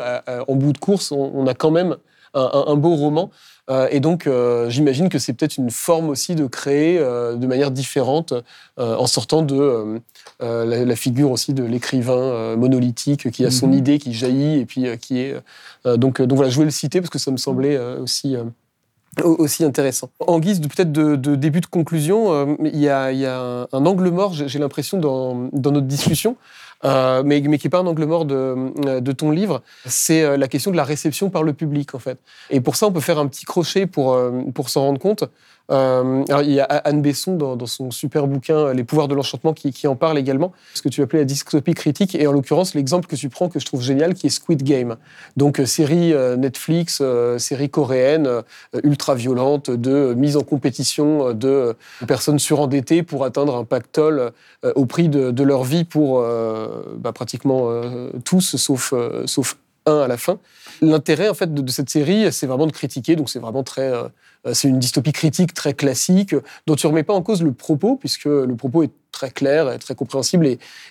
en 0.49 0.55
bout 0.55 0.73
de 0.73 0.79
course, 0.79 1.13
on, 1.13 1.47
a 1.47 1.55
quand 1.55 1.71
même 1.71 1.97
un 2.35 2.75
beau 2.77 2.95
roman. 2.95 3.31
Euh, 3.71 3.87
et 3.91 4.01
donc, 4.01 4.27
euh, 4.27 4.71
j'imagine 4.71 5.09
que 5.09 5.19
c'est 5.19 5.33
peut-être 5.35 5.57
une 5.59 5.71
forme 5.71 6.09
aussi 6.09 6.35
de 6.35 6.47
créer 6.47 6.99
euh, 6.99 7.37
de 7.37 7.47
manière 7.47 7.71
différente, 7.71 8.33
en 8.79 9.07
sortant 9.07 9.43
de 9.43 10.01
la, 10.41 10.65
la 10.85 10.97
figure 10.97 11.31
aussi 11.33 11.53
de 11.53 11.65
l'écrivain 11.65 12.57
monolithique 12.57 13.31
qui 13.31 13.45
a 13.45 13.51
son 13.51 13.67
Mhm. 13.69 13.75
idée 13.75 13.99
qui 13.99 14.13
jaillit 14.15 14.61
et 14.61 14.67
puis 14.67 14.85
qui 15.01 15.19
est. 15.21 15.35
donc, 15.85 16.23
donc 16.23 16.37
voilà, 16.37 16.49
je 16.51 16.55
voulais 16.55 16.67
le 16.67 16.71
citer 16.71 17.01
parce 17.01 17.11
que 17.11 17.19
ça 17.19 17.31
me 17.31 17.37
semblait 17.37 17.77
aussi. 17.99 18.37
au- 19.25 19.35
aussi 19.43 19.65
intéressant. 19.65 20.11
En 20.21 20.39
guise 20.39 20.61
de 20.61 20.69
peut-être 20.69 20.93
de, 20.93 21.17
de 21.17 21.35
début 21.35 21.61
de 21.61 21.67
conclusion, 21.67 22.33
euh, 22.33 22.55
il 22.63 22.79
y 22.79 22.89
a, 22.89 23.11
il 23.11 23.19
y 23.19 23.27
a 23.27 23.41
un, 23.41 23.63
un 23.73 23.87
angle 23.87 24.11
mort, 24.11 24.33
j'ai 24.33 24.47
j'ai 24.49 24.61
l'impression, 24.61 24.99
dans, 24.99 25.49
dans 25.53 25.73
notre 25.73 25.87
discussion, 25.89 26.37
euh, 26.85 27.23
mais, 27.25 27.41
mais 27.41 27.59
qui 27.59 27.67
n'est 27.67 27.71
pas 27.71 27.81
un 27.81 27.87
angle 27.87 28.05
mort 28.05 28.25
de, 28.25 29.01
de 29.01 29.13
ton 29.13 29.31
livre, 29.31 29.63
c'est 29.87 30.23
euh, 30.23 30.37
la 30.37 30.49
question 30.49 30.71
de 30.71 30.77
la 30.77 30.85
réception 30.85 31.31
par 31.31 31.43
le 31.43 31.53
public, 31.53 31.95
en 31.95 31.99
fait. 31.99 32.19
Et 32.51 32.61
pour 32.61 32.77
ça, 32.77 32.87
on 32.87 32.93
peut 32.93 33.01
faire 33.01 33.19
un 33.19 33.27
petit 33.27 33.45
crochet 33.45 33.87
pour, 33.87 34.15
euh, 34.15 34.43
pour 34.55 34.71
s'en 34.71 34.83
rendre 34.83 35.01
compte. 35.01 35.25
Euh, 35.71 36.25
alors, 36.29 36.43
il 36.43 36.53
y 36.53 36.61
a 36.61 36.65
Anne 36.65 37.03
Besson 37.03 37.37
dans, 37.37 37.67
son 37.67 37.91
super 37.91 38.27
bouquin 38.27 38.57
euh, 38.57 38.73
Les 38.73 38.85
pouvoirs 38.85 39.09
de 39.09 39.15
l'enchantement 39.15 39.53
qui, 39.53 39.87
en 39.87 39.97
parle 39.97 40.19
également, 40.19 40.53
ce 40.75 40.83
que 40.83 40.89
tu 40.89 41.03
appelais 41.03 41.21
la 41.21 41.25
dystopie 41.25 41.75
critique, 41.75 42.15
et 42.15 42.27
en 42.27 42.33
l'occurrence 42.33 42.75
l'exemple 42.75 43.07
que 43.07 43.17
tu 43.17 43.29
prends 43.29 43.49
que 43.49 43.61
je 43.61 43.67
trouve 43.67 43.83
génial, 43.83 44.15
qui 44.15 44.27
est 44.27 44.31
Squid 44.31 44.63
Game. 44.63 44.97
Donc 45.37 45.61
euh, 45.61 45.67
série 45.67 46.15
Netflix, 46.39 47.03
série 47.39 47.71
coréenne 47.71 48.43
ultra 48.83 49.15
violente 49.15 49.71
de 49.71 50.15
mise 50.15 50.37
en 50.37 50.43
compétition 50.43 51.33
de 51.33 51.75
personnes 52.07 52.39
surendettées 52.39 53.03
pour 53.03 53.25
atteindre 53.25 53.57
un 53.57 53.65
pactole 53.65 54.33
au 54.75 54.87
prix 54.87 55.09
de, 55.09 55.43
leur 55.43 55.65
vie 55.65 55.85
pour 55.85 56.23
bah, 56.97 57.13
pratiquement 57.13 57.71
tous, 58.25 58.57
sauf, 58.57 58.95
sauf 59.27 59.57
à 59.91 60.09
la 60.09 60.17
fin. 60.17 60.39
L'intérêt 60.81 61.29
en 61.29 61.35
fait 61.35 61.53
de, 61.53 61.71
cette 61.71 61.91
série, 61.91 62.33
c'est 62.33 62.47
vraiment 62.47 62.67
de 62.67 62.73
critiquer, 62.73 63.17
donc 63.17 63.31
c'est 63.31 63.39
vraiment 63.39 63.63
très, 63.63 63.93
euh, 63.93 64.09
c'est 64.53 64.69
une 64.69 64.79
dystopie 64.79 65.13
critique 65.13 65.55
très 65.55 65.75
classique 65.75 66.35
dont 66.67 66.77
tu 66.77 66.87
remets 66.87 67.03
pas 67.03 67.15
en 67.15 67.23
cause 67.23 67.43
le 67.43 67.53
propos 67.53 67.97
puisque 67.97 68.27
le 68.27 68.55
propos 68.55 68.83
est 68.85 68.91
très 69.11 69.31
clair, 69.31 69.73
et 69.73 69.79
très 69.79 69.95
compréhensible 69.95 70.47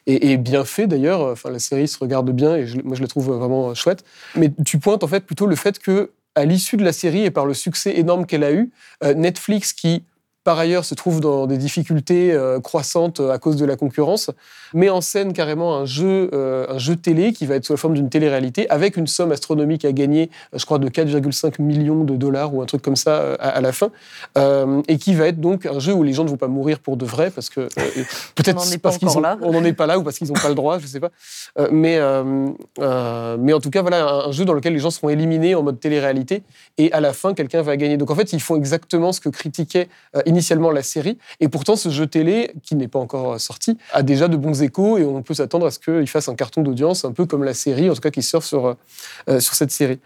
et 0.08 0.38
bien 0.38 0.66
fait 0.66 0.88
d'ailleurs. 0.88 1.22
Enfin, 1.22 1.50
la 1.50 1.60
série 1.60 1.88
se 1.88 1.98
regarde 2.00 2.30
bien 2.32 2.56
et 2.56 2.68
je- 2.68 2.82
moi 2.82 2.96
je 2.96 3.02
la 3.02 3.08
trouve 3.08 3.32
vraiment 3.32 3.74
chouette. 3.74 4.04
Mais 4.36 4.52
tu 4.66 4.80
pointes 4.80 5.04
en 5.04 5.08
fait 5.08 5.22
plutôt 5.22 5.46
le 5.46 5.56
fait 5.56 5.80
que 5.80 6.12
à 6.36 6.46
l'issue 6.46 6.78
de 6.78 6.84
la 6.84 6.94
série 6.94 7.24
et 7.24 7.32
par 7.32 7.46
le 7.46 7.54
succès 7.54 7.98
énorme 7.98 8.26
qu'elle 8.26 8.44
a 8.44 8.52
eu, 8.52 8.70
euh, 9.04 9.14
Netflix 9.14 9.74
qui 9.74 10.04
par 10.48 10.60
ailleurs 10.60 10.86
se 10.86 10.96
trouve 10.96 11.20
dans 11.20 11.46
des 11.46 11.58
difficultés 11.58 12.32
euh, 12.32 12.62
croissantes 12.62 13.20
euh, 13.20 13.34
à 13.34 13.38
cause 13.38 13.58
de 13.58 13.66
la 13.66 13.76
concurrence, 13.76 14.32
met 14.74 14.88
en 14.88 15.02
scène 15.02 15.34
carrément 15.34 15.76
un 15.76 15.84
jeu, 15.84 16.30
euh, 16.32 16.66
un 16.70 16.78
jeu 16.78 16.96
télé 16.96 17.34
qui 17.34 17.46
va 17.46 17.56
être 17.56 17.66
sous 17.66 17.74
la 17.74 17.78
forme 17.78 17.96
d'une 17.96 18.10
télé-réalité 18.10 18.70
avec 18.70 18.96
une 18.96 19.08
somme 19.08 19.34
astronomique 19.34 19.84
à 19.84 19.92
gagner, 19.92 20.30
je 20.54 20.64
crois 20.64 20.80
de 20.80 20.88
4,5 20.88 21.62
millions 21.62 22.06
de 22.06 22.16
dollars 22.16 22.56
ou 22.56 22.62
un 22.62 22.66
truc 22.66 22.82
comme 22.82 22.96
ça 22.96 23.34
à, 23.42 23.50
à 23.50 23.60
la 23.60 23.74
fin, 23.74 23.92
et 24.88 24.98
qui 24.98 25.16
va 25.16 25.28
être 25.28 25.42
donc 25.42 25.66
un 25.66 25.80
jeu 25.80 25.92
où 25.92 26.04
les 26.04 26.14
gens 26.14 26.24
ne 26.24 26.30
vont 26.30 26.38
pas 26.38 26.48
mourir 26.48 26.80
pour 26.80 26.96
de 26.96 27.06
vrai 27.06 27.30
parce 27.30 27.50
que 27.50 27.68
peut-être 28.36 28.56
On 28.56 28.64
n'en 28.64 28.72
est 28.72 28.78
pas 28.78 28.90
parce 28.90 29.00
qu'ils 29.00 29.10
on 29.10 29.52
n'en 29.52 29.64
est 29.66 29.74
pas 29.74 29.86
là 29.86 30.00
ou 30.00 30.04
parce 30.04 30.18
qu'ils 30.18 30.30
n'ont 30.30 30.34
pas 30.42 30.48
le 30.48 30.56
droit, 30.56 30.80
je 30.80 30.88
sais 30.88 31.02
pas. 31.02 31.12
Mais 31.72 32.00
mais 33.38 33.52
en 33.52 33.60
tout 33.60 33.70
cas 33.70 33.82
voilà 33.82 34.08
un, 34.08 34.30
un 34.30 34.32
jeu 34.32 34.46
dans 34.46 34.54
lequel 34.54 34.72
les 34.72 34.80
gens 34.80 34.92
seront 34.92 35.10
éliminés 35.10 35.56
en 35.56 35.64
mode 35.64 35.82
télé-réalité 35.82 36.44
et 36.78 36.90
à 36.94 37.02
la 37.02 37.12
fin 37.12 37.34
quelqu'un 37.34 37.64
va 37.64 37.76
gagner. 37.76 37.98
Donc 37.98 38.12
en 38.12 38.16
fait 38.16 38.32
ils 38.32 38.42
font 38.42 38.56
exactement 38.56 39.12
ce 39.12 39.20
que 39.20 39.28
critiquait 39.28 39.90
euh, 40.16 40.22
initialement 40.38 40.72
la 40.72 40.84
série. 40.84 41.18
Et 41.40 41.48
pourtant, 41.48 41.76
ce 41.76 41.90
jeu 41.90 42.08
télé, 42.08 42.52
qui 42.64 42.76
n'est 42.76 42.88
pas 42.88 43.00
encore 43.00 43.40
sorti, 43.40 43.78
a 43.92 44.04
déjà 44.04 44.28
de 44.28 44.38
bons 44.38 44.62
échos 44.62 44.98
et 44.98 45.04
on 45.04 45.22
peut 45.22 45.34
s'attendre 45.34 45.66
à 45.66 45.72
ce 45.72 45.80
qu'il 45.80 46.08
fasse 46.08 46.30
un 46.30 46.36
carton 46.36 46.62
d'audience, 46.62 47.06
un 47.06 47.12
peu 47.12 47.26
comme 47.26 47.44
la 47.44 47.54
série, 47.54 47.90
en 47.90 47.94
tout 47.94 48.02
cas 48.02 48.12
qui 48.12 48.22
sort 48.22 48.44
sur, 48.44 48.76
sur 49.28 49.54
cette 49.54 49.72
série. 49.72 50.00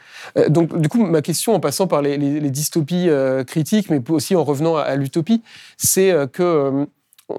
donc, 0.49 0.77
du 0.79 0.89
coup, 0.89 1.05
ma 1.05 1.21
question, 1.21 1.53
en 1.53 1.59
passant 1.59 1.87
par 1.87 2.01
les, 2.01 2.17
dystopies 2.49 3.09
critiques, 3.47 3.89
mais 3.89 4.01
aussi 4.09 4.35
en 4.35 4.43
revenant 4.43 4.75
à, 4.77 4.81
à 4.81 4.95
l'utopie, 4.95 5.41
c'est 5.77 6.13
que 6.31 6.87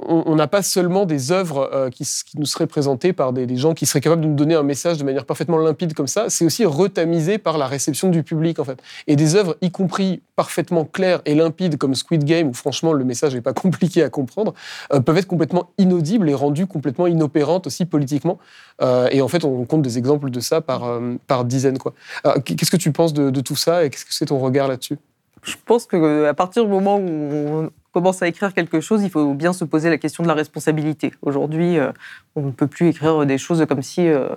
on 0.07 0.34
n'a 0.34 0.47
pas 0.47 0.62
seulement 0.62 1.07
des 1.07 1.32
œuvres 1.32 1.70
euh, 1.72 1.90
qui, 1.90 2.05
nous 2.36 2.47
seraient 2.47 2.66
présentées 2.66 3.12
par 3.12 3.32
des, 3.32 3.57
gens 3.57 3.74
qui 3.74 3.86
seraient 3.86 4.01
capables 4.01 4.22
de 4.22 4.26
nous 4.26 4.34
donner 4.34 4.55
un 4.55 4.62
message 4.62 4.99
de 4.99 5.05
manière 5.05 5.24
parfaitement 5.24 5.59
limpide 5.59 5.95
comme 5.95 6.07
ça, 6.07 6.30
c'est 6.30 6.45
aussi 6.45 6.64
retamisé 6.64 7.38
par 7.38 7.59
la 7.59 7.66
réception 7.66 8.09
du 8.09 8.22
public 8.22 8.59
en 8.59 8.64
fait. 8.64 8.82
Et 9.07 9.16
des 9.16 9.34
œuvres, 9.34 9.57
y 9.61 9.70
compris 9.70 10.22
parfaitement 10.36 10.84
claires 10.84 11.20
et 11.26 11.34
limpides 11.34 11.78
comme 11.78 11.95
Squid 11.95 12.24
Game, 12.24 12.49
où 12.49 12.55
franchement 12.55 12.93
le 12.93 13.05
message 13.05 13.34
n'est 13.34 13.40
pas 13.40 13.53
compliqué 13.55 14.03
à 14.03 14.11
comprendre, 14.11 14.55
euh, 14.93 15.01
peuvent 15.01 15.18
être 15.18 15.26
complètement 15.26 15.70
inaudibles 15.78 16.28
et 16.28 16.34
rendues 16.34 16.66
complètement 16.66 17.07
inopérantes 17.07 17.66
aussi 17.66 17.84
politiquement. 17.84 18.38
Euh, 18.80 19.09
et 19.11 19.20
en 19.22 19.28
fait, 19.28 19.45
on 19.45 19.64
compte 19.64 19.82
des 19.82 19.99
exemples 19.99 20.30
de 20.30 20.40
ça 20.40 20.61
par, 20.61 21.01
dizaines. 21.45 21.78
Qu'est-ce 22.45 22.70
que 22.70 22.76
tu 22.76 22.93
penses 22.93 23.12
de, 23.12 23.30
de 23.30 23.40
tout 23.40 23.57
ça 23.57 23.84
et 23.84 23.90
qu'est-ce 23.90 24.05
que 24.05 24.14
c'est 24.14 24.26
ton 24.26 24.38
regard 24.38 24.68
là-dessus? 24.68 24.99
Je 25.43 25.57
pense 25.64 25.86
qu'à 25.86 26.34
partir 26.34 26.64
du 26.64 26.70
moment 26.70 26.99
où 26.99 27.68
commence 27.93 28.22
à 28.22 28.28
écrire 28.28 28.55
quelque 28.55 28.80
chose, 28.80 29.03
il 29.03 29.11
faut 29.11 29.34
bien 29.34 29.53
se 29.53 29.64
poser 29.64 29.90
la 29.90 29.99
question 29.99 30.22
de 30.22 30.28
la 30.28 30.34
responsabilité. 30.34 31.12
Aujourd'hui, 31.22 31.78
euh, 31.78 31.93
on 32.34 32.43
ne 32.43 32.51
peut 32.51 32.66
plus 32.66 32.88
écrire 32.88 33.24
des 33.26 33.38
choses 33.38 33.64
comme 33.68 33.82
si 33.82 34.09
euh, 34.09 34.28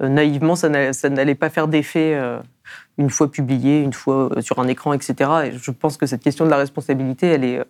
naïvement 0.00 0.56
ça 0.56 0.68
n'allait 0.68 1.34
pas 1.36 1.48
faire 1.48 1.68
d'effet 1.68 2.14
euh, 2.14 2.40
une 2.98 3.08
fois 3.08 3.30
publié, 3.30 3.80
une 3.80 3.92
fois 3.92 4.30
sur 4.40 4.58
un 4.58 4.66
écran, 4.66 4.92
etc. 4.92 5.30
Et 5.46 5.52
je 5.52 5.70
pense 5.70 5.96
que 5.96 6.06
cette 6.06 6.22
question 6.22 6.44
de 6.44 6.50
la 6.50 6.56
responsabilité, 6.56 7.28
elle 7.28 7.44
est, 7.44 7.64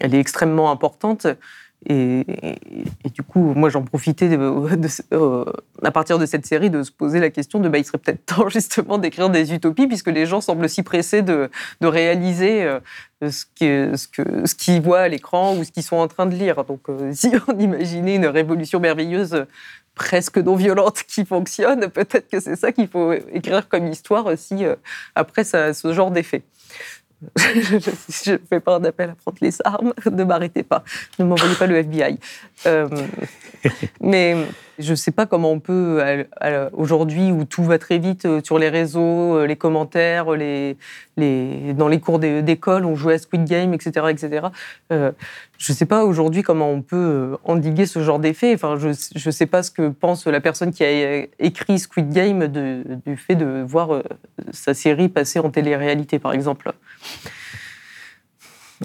elle 0.00 0.14
est 0.14 0.20
extrêmement 0.20 0.70
importante. 0.70 1.26
Et, 1.86 2.24
du 3.12 3.22
coup, 3.22 3.52
moi, 3.54 3.68
j'en 3.68 3.82
profitais 3.82 4.28
euh, 4.36 5.44
à 5.82 5.90
partir 5.90 6.18
de 6.18 6.26
cette 6.26 6.46
série 6.46 6.70
de 6.70 6.82
se 6.82 6.90
poser 6.90 7.20
la 7.20 7.30
question 7.30 7.60
de 7.60 7.68
bah, 7.68 7.78
il 7.78 7.84
serait 7.84 7.98
peut-être 7.98 8.24
temps 8.26 8.48
justement 8.48 8.98
d'écrire 8.98 9.30
des 9.30 9.52
utopies, 9.52 9.86
puisque 9.86 10.08
les 10.08 10.26
gens 10.26 10.40
semblent 10.40 10.68
si 10.68 10.82
pressés 10.82 11.22
de, 11.22 11.50
réaliser 11.82 12.62
euh, 12.64 12.80
ce 13.30 13.44
qu'ils 13.54 13.98
ce 13.98 14.54
qu'ils 14.54 14.80
voient 14.80 15.00
à 15.00 15.08
l'écran 15.08 15.56
ou 15.56 15.64
ce 15.64 15.70
qu'ils 15.70 15.82
sont 15.82 15.96
en 15.96 16.08
train 16.08 16.26
de 16.26 16.34
lire. 16.34 16.64
Donc, 16.64 16.88
euh, 16.88 17.10
si 17.14 17.30
on 17.48 17.58
imaginait 17.58 18.16
une 18.16 18.26
révolution 18.26 18.80
merveilleuse 18.80 19.46
presque 19.94 20.38
non 20.38 20.56
violente 20.56 21.04
qui 21.06 21.24
fonctionne, 21.24 21.88
peut-être 21.88 22.28
que 22.28 22.40
c'est 22.40 22.56
ça 22.56 22.72
qu'il 22.72 22.88
faut 22.88 23.12
écrire 23.12 23.68
comme 23.68 23.86
histoire 23.86 24.26
aussi 24.26 24.64
après 25.14 25.44
ça, 25.44 25.72
ce 25.72 25.92
genre 25.92 26.10
d'effet 26.10 26.42
je 27.36 28.32
ne 28.32 28.38
fais 28.48 28.60
pas 28.60 28.76
un 28.76 28.84
appel 28.84 29.10
à 29.10 29.14
prendre 29.14 29.38
les 29.40 29.56
armes, 29.64 29.92
ne 30.10 30.24
m'arrêtez 30.24 30.62
pas, 30.62 30.84
ne 31.18 31.24
m'envoyez 31.24 31.54
pas 31.54 31.66
le 31.66 31.76
FBI. 31.76 32.18
Euh, 32.66 32.88
mais 34.00 34.36
je 34.78 34.90
ne 34.90 34.96
sais 34.96 35.10
pas 35.10 35.26
comment 35.26 35.52
on 35.52 35.60
peut, 35.60 36.02
aujourd'hui 36.72 37.30
où 37.30 37.44
tout 37.44 37.64
va 37.64 37.78
très 37.78 37.98
vite 37.98 38.24
euh, 38.24 38.40
sur 38.42 38.58
les 38.58 38.68
réseaux, 38.68 39.38
euh, 39.38 39.46
les 39.46 39.56
commentaires, 39.56 40.32
les, 40.32 40.76
les, 41.16 41.72
dans 41.74 41.88
les 41.88 42.00
cours 42.00 42.18
d'école, 42.18 42.84
on 42.84 42.94
jouait 42.94 43.14
à 43.14 43.18
Squid 43.18 43.44
Game, 43.44 43.74
etc. 43.74 44.06
etc. 44.10 44.46
je 44.90 45.12
ne 45.72 45.74
sais 45.74 45.86
pas 45.86 46.04
aujourd'hui 46.04 46.42
comment 46.42 46.70
on 46.70 46.82
peut 46.82 47.36
endiguer 47.44 47.86
ce 47.86 48.02
genre 48.02 48.18
d'effet. 48.18 48.54
Enfin, 48.54 48.76
je 48.78 48.88
ne 48.88 49.30
sais 49.32 49.46
pas 49.46 49.62
ce 49.62 49.70
que 49.70 49.88
pense 49.88 50.26
la 50.26 50.40
personne 50.40 50.72
qui 50.72 50.84
a 50.84 51.26
écrit 51.38 51.78
Squid 51.78 52.10
Game 52.10 52.48
du 52.48 53.16
fait 53.16 53.34
de 53.34 53.64
voir 53.66 54.02
sa 54.52 54.74
série 54.74 55.08
passer 55.08 55.38
en 55.38 55.50
télé-réalité, 55.50 56.18
par 56.18 56.32
exemple. 56.32 56.72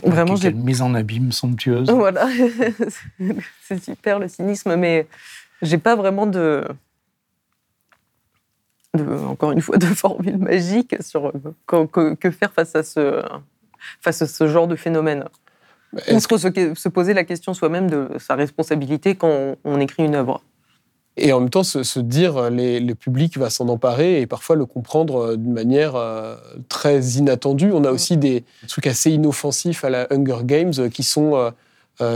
Vraiment, 0.04 0.36
j'ai 0.36 0.50
une 0.50 0.64
mise 0.64 0.82
en 0.82 0.94
abîme 0.94 1.32
somptueuse. 1.32 1.90
Voilà, 2.00 2.28
c'est 3.62 3.84
super 3.84 4.20
le 4.20 4.28
cynisme, 4.28 4.76
mais 4.76 5.08
j'ai 5.62 5.78
pas 5.78 5.96
vraiment 5.96 6.26
de, 6.26 6.66
encore 8.98 9.52
une 9.52 9.62
fois, 9.62 9.78
de 9.78 9.86
formule 9.86 10.38
magique 10.38 10.96
sur 11.02 11.32
que, 11.68 12.32
faire 12.32 12.52
face 12.52 12.76
à 12.76 12.84
ce, 12.84 13.24
face 14.02 14.22
à 14.22 14.28
ce 14.28 14.48
genre 14.48 14.68
de 14.68 14.76
phénomène. 14.76 15.26
Ou 16.12 16.20
se, 16.20 16.74
se 16.76 16.90
poser 16.90 17.14
la 17.14 17.24
question 17.24 17.54
soi-même 17.54 17.90
de 17.90 18.10
sa 18.20 18.36
responsabilité 18.36 19.16
quand 19.16 19.56
on 19.64 19.80
écrit 19.80 20.06
une 20.06 20.16
œuvre. 20.16 20.44
Et 21.18 21.34
en 21.34 21.42
même 21.42 21.50
temps, 21.50 21.64
se, 21.64 22.00
dire 22.00 22.38
euh, 22.38 22.50
les, 22.50 22.80
le 22.80 22.96
public 22.96 23.38
va 23.38 23.50
s'en 23.50 23.68
emparer 23.68 24.22
et 24.22 24.28
parfois 24.28 24.56
le 24.56 24.66
comprendre 24.66 25.32
euh, 25.32 25.38
d'une 25.38 25.52
manière 25.52 25.96
euh, 25.96 26.36
très 26.70 27.02
inattendue. 27.02 27.72
On 27.74 27.84
a 27.84 27.92
aussi 27.92 28.16
des 28.16 28.46
trucs 28.68 28.88
assez 28.88 29.12
inoffensifs 29.12 29.84
à 29.84 29.90
la 29.90 30.08
Hunger 30.12 30.44
Games 30.44 30.90
qui 30.90 31.04
sont 31.04 31.36
euh, 31.36 31.52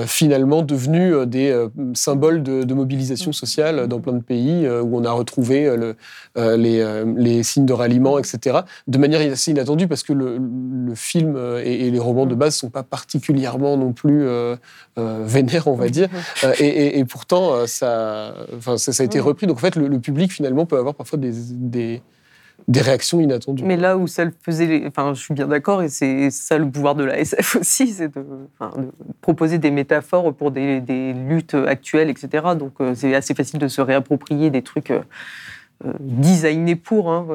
finalement 0.06 0.62
devenus 0.62 1.14
euh, 1.14 1.26
des 1.26 1.52
euh, 1.52 1.68
symboles 1.94 2.42
de, 2.42 2.74
mobilisation 2.74 3.32
sociale 3.34 3.88
dans 3.88 4.00
plein 4.00 4.14
de 4.14 4.24
pays 4.24 4.68
où 4.68 4.98
on 4.98 5.06
a 5.06 5.12
retrouvé 5.12 5.76
le, 5.78 5.96
les, 6.36 7.44
signes 7.44 7.68
de 7.68 7.74
ralliement, 7.74 8.18
etc. 8.18 8.62
De 8.88 8.98
manière 8.98 9.22
assez 9.32 9.52
inattendue 9.52 9.88
parce 9.88 10.02
que 10.02 10.14
le, 10.14 10.96
film 10.96 11.38
et, 11.64 11.92
les 11.92 12.00
romans 12.00 12.26
de 12.26 12.34
base 12.34 12.56
ne 12.56 12.60
sont 12.60 12.70
pas 12.70 12.82
particulièrement 12.82 13.78
non 13.78 13.94
plus 13.94 14.26
vénères, 14.98 15.68
on 15.68 15.76
va 15.76 15.90
dire. 15.90 16.10
Et, 16.60 17.06
pourtant, 17.06 17.68
ça, 17.68 18.34
a 18.34 19.04
été 19.04 19.20
repris. 19.20 19.46
Donc 19.46 19.58
en 19.58 19.62
fait, 19.62 19.76
le, 19.76 20.00
public 20.00 20.32
finalement 20.32 20.66
peut 20.66 20.78
avoir 20.78 20.96
parfois 20.96 21.20
des 21.20 21.32
des 21.52 22.02
réactions 22.76 23.20
inattendues. 23.20 23.64
Mais 23.64 23.78
là 23.78 23.98
où 23.98 24.08
ça 24.08 24.26
le 24.26 24.34
faisait, 24.42 24.84
enfin, 24.88 25.14
je 25.14 25.22
suis 25.22 25.34
bien 25.34 25.48
d'accord, 25.48 25.84
et 25.84 25.90
c'est 25.90 26.30
ça 26.30 26.58
le 26.58 26.70
pouvoir 26.70 26.96
de 26.96 27.04
la 27.04 27.20
SF 27.20 27.56
aussi, 27.60 27.88
c'est 27.88 28.14
de, 28.16 28.26
proposer 29.22 29.58
des 29.58 29.72
métaphores 29.72 30.34
pour 30.34 30.52
des, 30.52 30.82
des 30.82 31.14
luttes 31.14 31.56
actuelles, 31.56 32.10
etc. 32.10 32.46
Donc 32.58 32.74
euh, 32.80 32.94
c'est 32.96 33.14
assez 33.16 33.34
facile 33.34 33.60
de 33.60 33.68
se 33.68 33.82
réapproprier 33.82 34.50
des 34.50 34.62
trucs 34.62 34.92
euh, 34.92 35.02
designé 36.00 36.76
pour, 36.76 37.12
hein, 37.12 37.26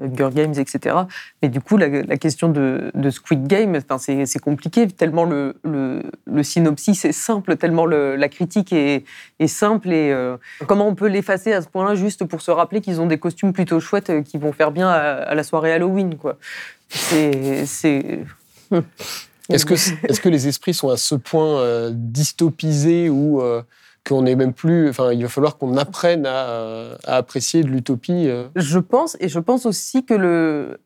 Hunger 0.00 0.28
Games, 0.32 0.54
etc. 0.56 0.96
Mais 1.42 1.48
du 1.48 1.60
coup, 1.60 1.76
la, 1.76 2.16
question 2.16 2.48
de, 2.48 3.10
Squid 3.10 3.46
Game, 3.46 3.78
c'est 3.98 4.38
compliqué, 4.38 4.86
tellement 4.88 5.24
le, 5.24 5.54
synopsis 6.42 7.04
est 7.04 7.12
simple, 7.12 7.56
tellement 7.56 7.86
la 7.86 8.28
critique 8.28 8.72
est, 8.72 9.04
simple. 9.46 9.92
Et 9.92 10.10
euh, 10.12 10.36
comment 10.66 10.86
on 10.88 10.94
peut 10.94 11.08
l'effacer 11.08 11.52
à 11.52 11.62
ce 11.62 11.68
point-là 11.68 11.94
juste 11.94 12.24
pour 12.24 12.40
se 12.40 12.50
rappeler 12.50 12.80
qu'ils 12.80 13.00
ont 13.00 13.06
des 13.06 13.18
costumes 13.18 13.52
plutôt 13.52 13.80
chouettes 13.80 14.10
euh, 14.10 14.22
qui 14.22 14.38
vont 14.38 14.52
faire 14.52 14.70
bien 14.70 14.88
à, 14.88 15.34
la 15.34 15.42
soirée 15.42 15.72
Halloween. 15.72 16.16
C'est. 16.88 18.20
Est-ce 19.48 19.66
que, 19.66 19.74
est 19.74 20.20
que 20.20 20.28
les 20.28 20.46
esprits 20.46 20.74
sont 20.74 20.90
à 20.90 20.96
ce 20.96 21.16
point 21.16 21.90
dystopisés 21.90 23.08
ou 23.10 23.42
qu'on 24.06 24.26
est 24.26 24.36
même 24.36 24.52
plus. 24.52 24.88
Enfin, 24.88 25.12
il 25.12 25.22
va 25.22 25.28
falloir 25.28 25.58
qu'on 25.58 25.76
apprenne 25.76 26.26
à, 26.26 26.96
apprécier 27.04 27.62
de 27.62 27.68
l'utopie. 27.68 28.28
Euh. 28.28 28.44
Je 28.56 28.78
pense, 28.78 29.16
et 29.20 29.28
je 29.28 29.38
pense 29.38 29.66
aussi 29.66 30.04
que 30.04 30.14
le. 30.14 30.78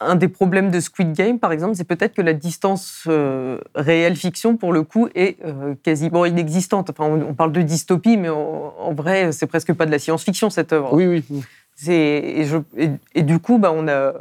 Un 0.00 0.14
des 0.14 0.28
problèmes 0.28 0.70
de 0.70 0.78
Squid 0.78 1.12
Game, 1.12 1.40
par 1.40 1.50
exemple, 1.50 1.74
c'est 1.74 1.82
peut-être 1.82 2.14
que 2.14 2.22
la 2.22 2.32
distance 2.32 3.02
euh, 3.08 3.58
réelle-fiction, 3.74 4.56
pour 4.56 4.72
le 4.72 4.84
coup, 4.84 5.08
est 5.16 5.44
euh, 5.44 5.74
quasiment 5.82 6.24
inexistante. 6.24 6.90
Enfin, 6.90 7.06
on, 7.06 7.34
parle 7.34 7.50
de 7.50 7.62
dystopie, 7.62 8.16
mais 8.16 8.28
en, 8.28 8.94
vrai, 8.94 9.32
c'est 9.32 9.48
presque 9.48 9.72
pas 9.72 9.86
de 9.86 9.90
la 9.90 9.98
science-fiction, 9.98 10.50
cette 10.50 10.72
œuvre. 10.72 10.94
Oui, 10.94 11.08
oui. 11.08 11.24
Et, 11.88 12.44
je, 12.44 12.58
et, 12.76 13.22
du 13.24 13.40
coup, 13.40 13.58
bah, 13.58 13.72
on 13.74 13.88
a 13.88 14.12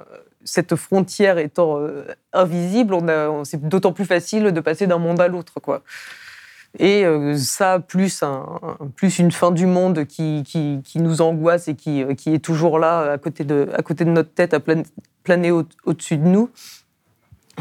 cette 0.44 0.76
frontière 0.76 1.38
étant 1.38 1.80
invisible, 2.34 2.96
on 2.96 3.08
a, 3.08 3.44
c'est 3.44 3.62
d'autant 3.62 3.94
plus 3.94 4.06
facile 4.06 4.46
de 4.46 4.60
passer 4.60 4.88
d'un 4.88 4.98
monde 4.98 5.22
à 5.22 5.28
l'autre, 5.28 5.60
quoi. 5.60 5.84
Et 6.80 7.06
euh, 7.06 7.36
ça, 7.38 7.80
plus, 7.80 8.22
un, 8.24 8.46
plus 8.96 9.20
une 9.20 9.32
fin 9.32 9.52
du 9.52 9.66
monde 9.66 10.06
qui, 10.06 10.44
nous 10.96 11.22
angoisse 11.22 11.68
et 11.68 11.76
qui, 11.76 12.04
euh, 12.04 12.14
qui, 12.14 12.34
est 12.34 12.44
toujours 12.44 12.78
là, 12.80 13.14
à 13.14 13.18
côté 13.18 13.44
de, 13.44 13.68
notre 14.06 14.32
tête, 14.32 14.54
à 14.54 14.60
planer 15.24 15.52
au-dessus 15.52 16.18
de 16.18 16.28
nous, 16.28 16.50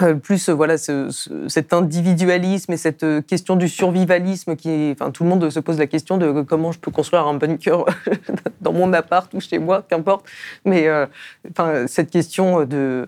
euh, 0.02 0.14
plus 0.14 0.50
voilà 0.50 0.76
cet 0.76 1.72
individualisme 1.72 2.72
et 2.72 2.76
cette 2.76 3.06
question 3.26 3.56
du 3.56 3.66
survivalisme 3.66 4.54
qui 4.54 4.92
enfin 4.92 5.10
tout 5.10 5.24
le 5.24 5.30
monde 5.30 5.48
se 5.48 5.58
pose 5.58 5.78
la 5.78 5.86
question 5.86 6.18
de 6.18 6.42
comment 6.42 6.70
je 6.70 6.78
peux 6.78 6.90
construire 6.90 7.26
un 7.26 7.32
bunker 7.32 7.86
dans 8.60 8.74
mon 8.74 8.92
appart 8.92 9.32
ou 9.32 9.40
chez 9.40 9.58
moi 9.58 9.86
qu'importe. 9.88 10.26
Mais 10.66 10.86
cette 11.86 12.10
question 12.10 12.66
de 12.66 13.06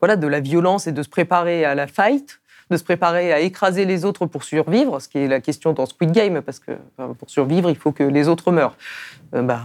voilà 0.00 0.14
de 0.14 0.28
la 0.28 0.38
violence 0.38 0.86
et 0.86 0.92
de 0.92 1.02
se 1.02 1.08
préparer 1.08 1.64
à 1.64 1.74
la 1.74 1.88
fight 1.88 2.40
de 2.70 2.76
se 2.76 2.84
préparer 2.84 3.32
à 3.32 3.40
écraser 3.40 3.84
les 3.84 4.04
autres 4.04 4.26
pour 4.26 4.44
survivre, 4.44 5.00
ce 5.00 5.08
qui 5.08 5.18
est 5.18 5.28
la 5.28 5.40
question 5.40 5.72
dans 5.72 5.86
Squid 5.86 6.12
Game, 6.12 6.42
parce 6.42 6.58
que 6.58 6.72
pour 7.18 7.30
survivre, 7.30 7.70
il 7.70 7.76
faut 7.76 7.92
que 7.92 8.02
les 8.02 8.28
autres 8.28 8.52
meurent. 8.52 8.76
Euh, 9.34 9.42
bah, 9.42 9.60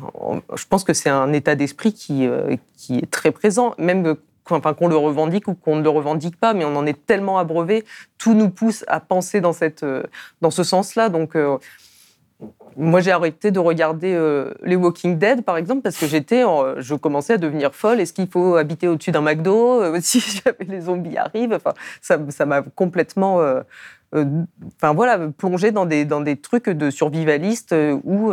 je 0.56 0.66
pense 0.66 0.84
que 0.84 0.94
c'est 0.94 1.10
un 1.10 1.34
état 1.34 1.56
d'esprit 1.56 1.94
qui, 1.94 2.28
euh, 2.28 2.56
qui 2.78 2.98
est 2.98 3.10
très 3.10 3.32
présent, 3.32 3.74
même 3.78 4.16
enfin, 4.50 4.74
qu'on 4.74 4.88
le 4.88 4.98
revendique 4.98 5.48
ou 5.48 5.54
qu'on 5.54 5.78
ne 5.78 5.84
le 5.84 5.90
revendique 5.90 6.38
pas, 6.38 6.54
mais 6.54 6.66
on 6.66 6.76
en 6.76 6.86
est 6.86 7.06
tellement 7.06 7.38
abreuvé, 7.38 7.86
tout 8.18 8.34
nous 8.34 8.50
pousse 8.50 8.84
à 8.88 9.00
penser 9.00 9.42
dans, 9.42 9.54
cette, 9.54 9.84
euh, 9.84 10.04
dans 10.42 10.52
ce 10.52 10.64
sens-là. 10.64 11.10
Donc, 11.10 11.38
moi, 12.76 13.02
j'ai 13.02 13.12
arrêté 13.12 13.52
de 13.52 13.60
regarder 13.60 14.14
euh, 14.14 14.54
les 14.64 14.76
Walking 14.76 15.18
Dead, 15.18 15.44
par 15.44 15.58
exemple, 15.58 15.82
parce 15.82 15.98
que 15.98 16.08
j'étais, 16.08 16.44
je 16.78 16.96
commençais 16.96 17.34
à 17.34 17.38
devenir 17.38 17.74
folle. 17.74 18.00
Est-ce 18.00 18.14
qu'il 18.14 18.28
faut 18.28 18.56
habiter 18.56 18.88
au-dessus 18.88 19.12
d'un 19.12 19.22
McDo 19.22 19.82
euh, 19.82 20.00
si 20.02 20.20
jamais 20.20 20.66
les 20.68 20.82
zombies 20.82 21.18
arrivent? 21.18 21.54
Enfin, 21.54 21.74
ça, 22.02 22.46
m'a 22.46 22.62
complètement, 22.62 23.42
euh, 23.42 23.62
enfin 24.76 24.94
voilà, 24.94 25.20
plongé 25.38 25.72
dans 25.72 25.86
des 25.86 26.06
dans 26.06 26.22
des 26.22 26.36
trucs 26.36 26.70
de 26.70 26.90
survivalistes 26.90 27.76
où 28.04 28.32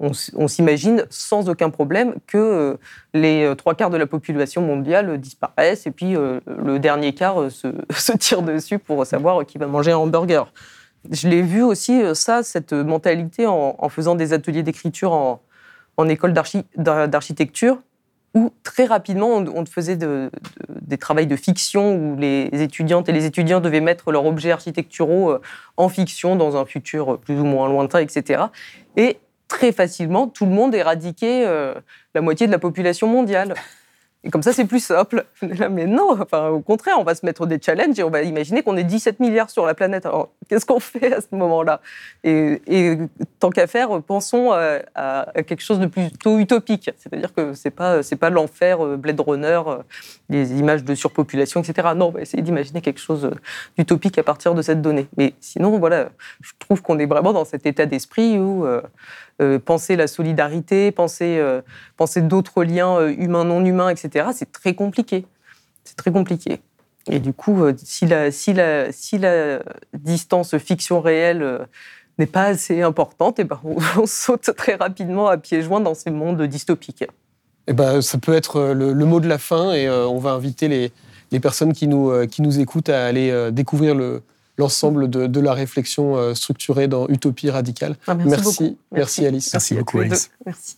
on, 0.00 0.48
s'imagine 0.48 1.04
sans 1.10 1.50
aucun 1.50 1.68
problème 1.68 2.14
que 2.26 2.78
les 3.12 3.52
trois 3.58 3.74
quarts 3.74 3.90
de 3.90 3.98
la 3.98 4.06
population 4.06 4.62
mondiale 4.62 5.18
disparaissent 5.18 5.86
et 5.86 5.90
puis 5.90 6.14
le 6.14 6.78
dernier 6.78 7.14
quart 7.14 7.50
se, 7.50 7.68
se 7.90 8.12
tire 8.12 8.40
dessus 8.40 8.78
pour 8.78 9.04
savoir 9.04 9.44
qui 9.44 9.58
va 9.58 9.66
manger 9.66 9.92
un 9.92 9.98
hamburger. 9.98 10.50
Je 11.10 11.28
l'ai 11.28 11.42
vu 11.42 11.62
aussi, 11.62 12.00
euh, 12.02 12.14
ça, 12.14 12.42
cette 12.42 12.72
mentalité, 12.72 13.46
en, 13.46 13.88
faisant 13.88 14.14
des 14.14 14.32
ateliers 14.32 14.62
d'écriture 14.62 15.12
en, 15.12 15.40
école 16.08 16.32
d'architecture, 16.32 17.78
où 18.34 18.52
très 18.62 18.86
rapidement, 18.86 19.36
on, 19.36 19.66
faisait 19.66 19.96
des 19.96 20.98
travaux 20.98 21.24
de 21.24 21.36
fiction, 21.36 21.94
où 21.94 22.16
les 22.16 22.48
étudiantes 22.52 23.08
et 23.08 23.12
les 23.12 23.24
étudiants 23.24 23.60
devaient 23.60 23.80
mettre 23.80 24.10
leurs 24.10 24.24
objets 24.26 24.52
architecturaux 24.52 25.30
euh, 25.30 25.40
en 25.76 25.88
fiction 25.88 26.36
dans 26.36 26.56
un 26.56 26.64
futur 26.64 27.18
plus 27.18 27.38
ou 27.38 27.44
moins 27.44 27.68
lointain, 27.68 27.98
etc. 27.98 28.44
Et 28.96 29.18
très 29.48 29.72
facilement, 29.72 30.28
tout 30.28 30.46
le 30.46 30.52
monde 30.52 30.74
éradiquait 30.74 31.44
euh, 31.46 31.74
la 32.14 32.20
moitié 32.22 32.46
de 32.46 32.52
la 32.52 32.58
population 32.58 33.06
mondiale. 33.06 33.54
Et 34.24 34.30
comme 34.30 34.42
ça, 34.42 34.52
c'est 34.52 34.66
plus 34.66 34.80
simple. 34.80 35.24
Mais 35.70 35.86
non, 35.86 36.16
au 36.50 36.60
contraire, 36.60 36.96
on 36.98 37.02
va 37.02 37.14
se 37.14 37.26
mettre 37.26 37.46
des 37.46 37.60
challenges 37.60 37.98
et 37.98 38.04
on 38.04 38.10
va 38.10 38.22
imaginer 38.22 38.62
qu'on 38.62 38.76
est 38.76 38.84
17 38.84 39.18
milliards 39.18 39.50
sur 39.50 39.66
la 39.66 39.74
planète. 39.74 40.06
Alors, 40.06 40.30
qu'est-ce 40.48 40.64
qu'on 40.64 40.80
fait 40.80 41.12
à 41.12 41.20
ce 41.20 41.26
moment-là? 41.32 41.80
Et, 42.24 42.98
tant 43.40 43.50
qu'à 43.50 43.66
faire, 43.66 44.00
pensons 44.02 44.52
à, 44.52 45.26
quelque 45.46 45.62
chose 45.62 45.80
de 45.80 45.86
plutôt 45.86 46.38
utopique. 46.38 46.90
C'est-à-dire 46.96 47.34
que 47.34 47.54
c'est 47.54 47.70
pas 47.70 48.02
c'est 48.02 48.16
pas 48.16 48.30
l'enfer 48.30 48.84
euh, 48.84 48.96
Blade 48.96 49.20
Runner, 49.20 49.60
euh, 49.66 49.78
les 50.28 50.52
images 50.58 50.84
de 50.84 50.94
surpopulation, 50.94 51.60
etc. 51.60 51.88
Non, 51.96 52.06
on 52.06 52.10
va 52.10 52.20
essayer 52.20 52.42
d'imaginer 52.42 52.80
quelque 52.80 53.00
chose 53.00 53.30
d'utopique 53.76 54.18
à 54.18 54.22
partir 54.22 54.54
de 54.54 54.62
cette 54.62 54.80
donnée. 54.82 55.08
Mais 55.16 55.34
sinon, 55.40 55.78
voilà, 55.78 56.10
je 56.40 56.52
trouve 56.58 56.82
qu'on 56.82 56.98
est 56.98 57.06
vraiment 57.06 57.32
dans 57.32 57.44
cet 57.44 57.66
état 57.66 57.86
d'esprit 57.86 58.38
où 58.38 58.64
euh, 58.64 58.82
euh, 59.42 59.58
penser 59.58 59.96
la 59.96 60.06
solidarité, 60.06 60.92
penser, 60.92 61.38
euh, 61.38 61.60
penser 61.96 62.22
d'autres 62.22 62.64
liens 62.64 62.96
euh, 62.96 63.14
humains, 63.16 63.44
non 63.44 63.64
humains, 63.64 63.88
etc. 63.88 64.28
C'est 64.32 64.52
très 64.52 64.74
compliqué. 64.74 65.26
C'est 65.84 65.96
très 65.96 66.12
compliqué. 66.12 66.60
Et 67.10 67.18
du 67.18 67.32
coup, 67.32 67.64
si 67.76 68.06
la, 68.06 68.30
si 68.30 68.52
la, 68.52 68.92
si 68.92 69.18
la 69.18 69.60
distance 69.92 70.56
fiction-réelle 70.56 71.66
n'est 72.18 72.26
pas 72.26 72.44
assez 72.44 72.82
importante, 72.82 73.40
eh 73.40 73.44
ben 73.44 73.60
on, 73.64 74.06
saute 74.06 74.54
très 74.56 74.76
rapidement 74.76 75.26
à 75.26 75.36
pieds 75.36 75.62
joints 75.62 75.80
dans 75.80 75.94
ces 75.94 76.12
mondes 76.12 76.42
dystopiques. 76.42 77.04
Eh 77.66 77.72
ben, 77.72 78.00
ça 78.00 78.18
peut 78.18 78.34
être 78.34 78.72
le, 78.72 78.94
mot 79.04 79.18
de 79.18 79.28
la 79.28 79.38
fin 79.38 79.72
et 79.72 79.90
on 79.90 80.18
va 80.18 80.30
inviter 80.30 80.68
les, 80.68 80.92
les 81.32 81.40
personnes 81.40 81.72
qui 81.72 81.88
nous, 81.88 82.24
qui 82.28 82.40
nous 82.40 82.60
écoutent 82.60 82.88
à 82.88 83.04
aller 83.04 83.50
découvrir 83.50 83.96
le, 83.96 84.22
l'ensemble 84.62 85.10
de, 85.10 85.40
la 85.40 85.54
réflexion 85.54 86.16
euh, 86.16 86.34
structurée 86.34 86.88
dans 86.88 87.08
Utopie 87.08 87.50
radicale. 87.50 87.96
Ah, 88.06 88.14
merci, 88.14 88.76
merci, 88.92 89.26
Alice. 89.26 89.52
Merci 89.52 89.74
beaucoup 89.74 89.98
Alice. 89.98 90.30
Merci. 90.46 90.76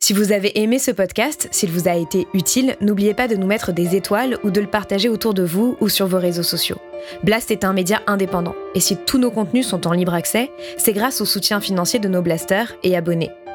Si 0.00 0.12
vous 0.12 0.32
avez 0.32 0.60
aimé 0.60 0.78
ce 0.78 0.90
podcast, 0.90 1.48
s'il 1.50 1.70
vous 1.70 1.88
a 1.88 1.94
été 1.94 2.26
utile, 2.34 2.76
n'oubliez 2.82 3.14
pas 3.14 3.26
de 3.26 3.36
nous 3.36 3.46
mettre 3.46 3.72
des 3.72 3.96
étoiles 3.96 4.36
ou 4.44 4.50
de 4.50 4.60
le 4.60 4.66
partager 4.66 5.08
autour 5.08 5.32
de 5.32 5.42
vous 5.42 5.76
ou 5.80 5.88
sur 5.88 6.06
vos 6.06 6.18
réseaux 6.18 6.42
sociaux. 6.42 6.76
Blast 7.22 7.50
est 7.50 7.64
un 7.64 7.72
média 7.72 8.02
indépendant, 8.06 8.54
et 8.74 8.80
si 8.80 8.96
tous 8.96 9.18
nos 9.18 9.30
contenus 9.30 9.66
sont 9.66 9.86
en 9.86 9.92
libre 9.92 10.12
accès, 10.12 10.50
c'est 10.76 10.92
grâce 10.92 11.22
au 11.22 11.24
soutien 11.24 11.58
financier 11.60 12.00
de 12.00 12.08
nos 12.08 12.20
blasters 12.20 12.74
et 12.82 12.96
abonnés. 12.96 13.30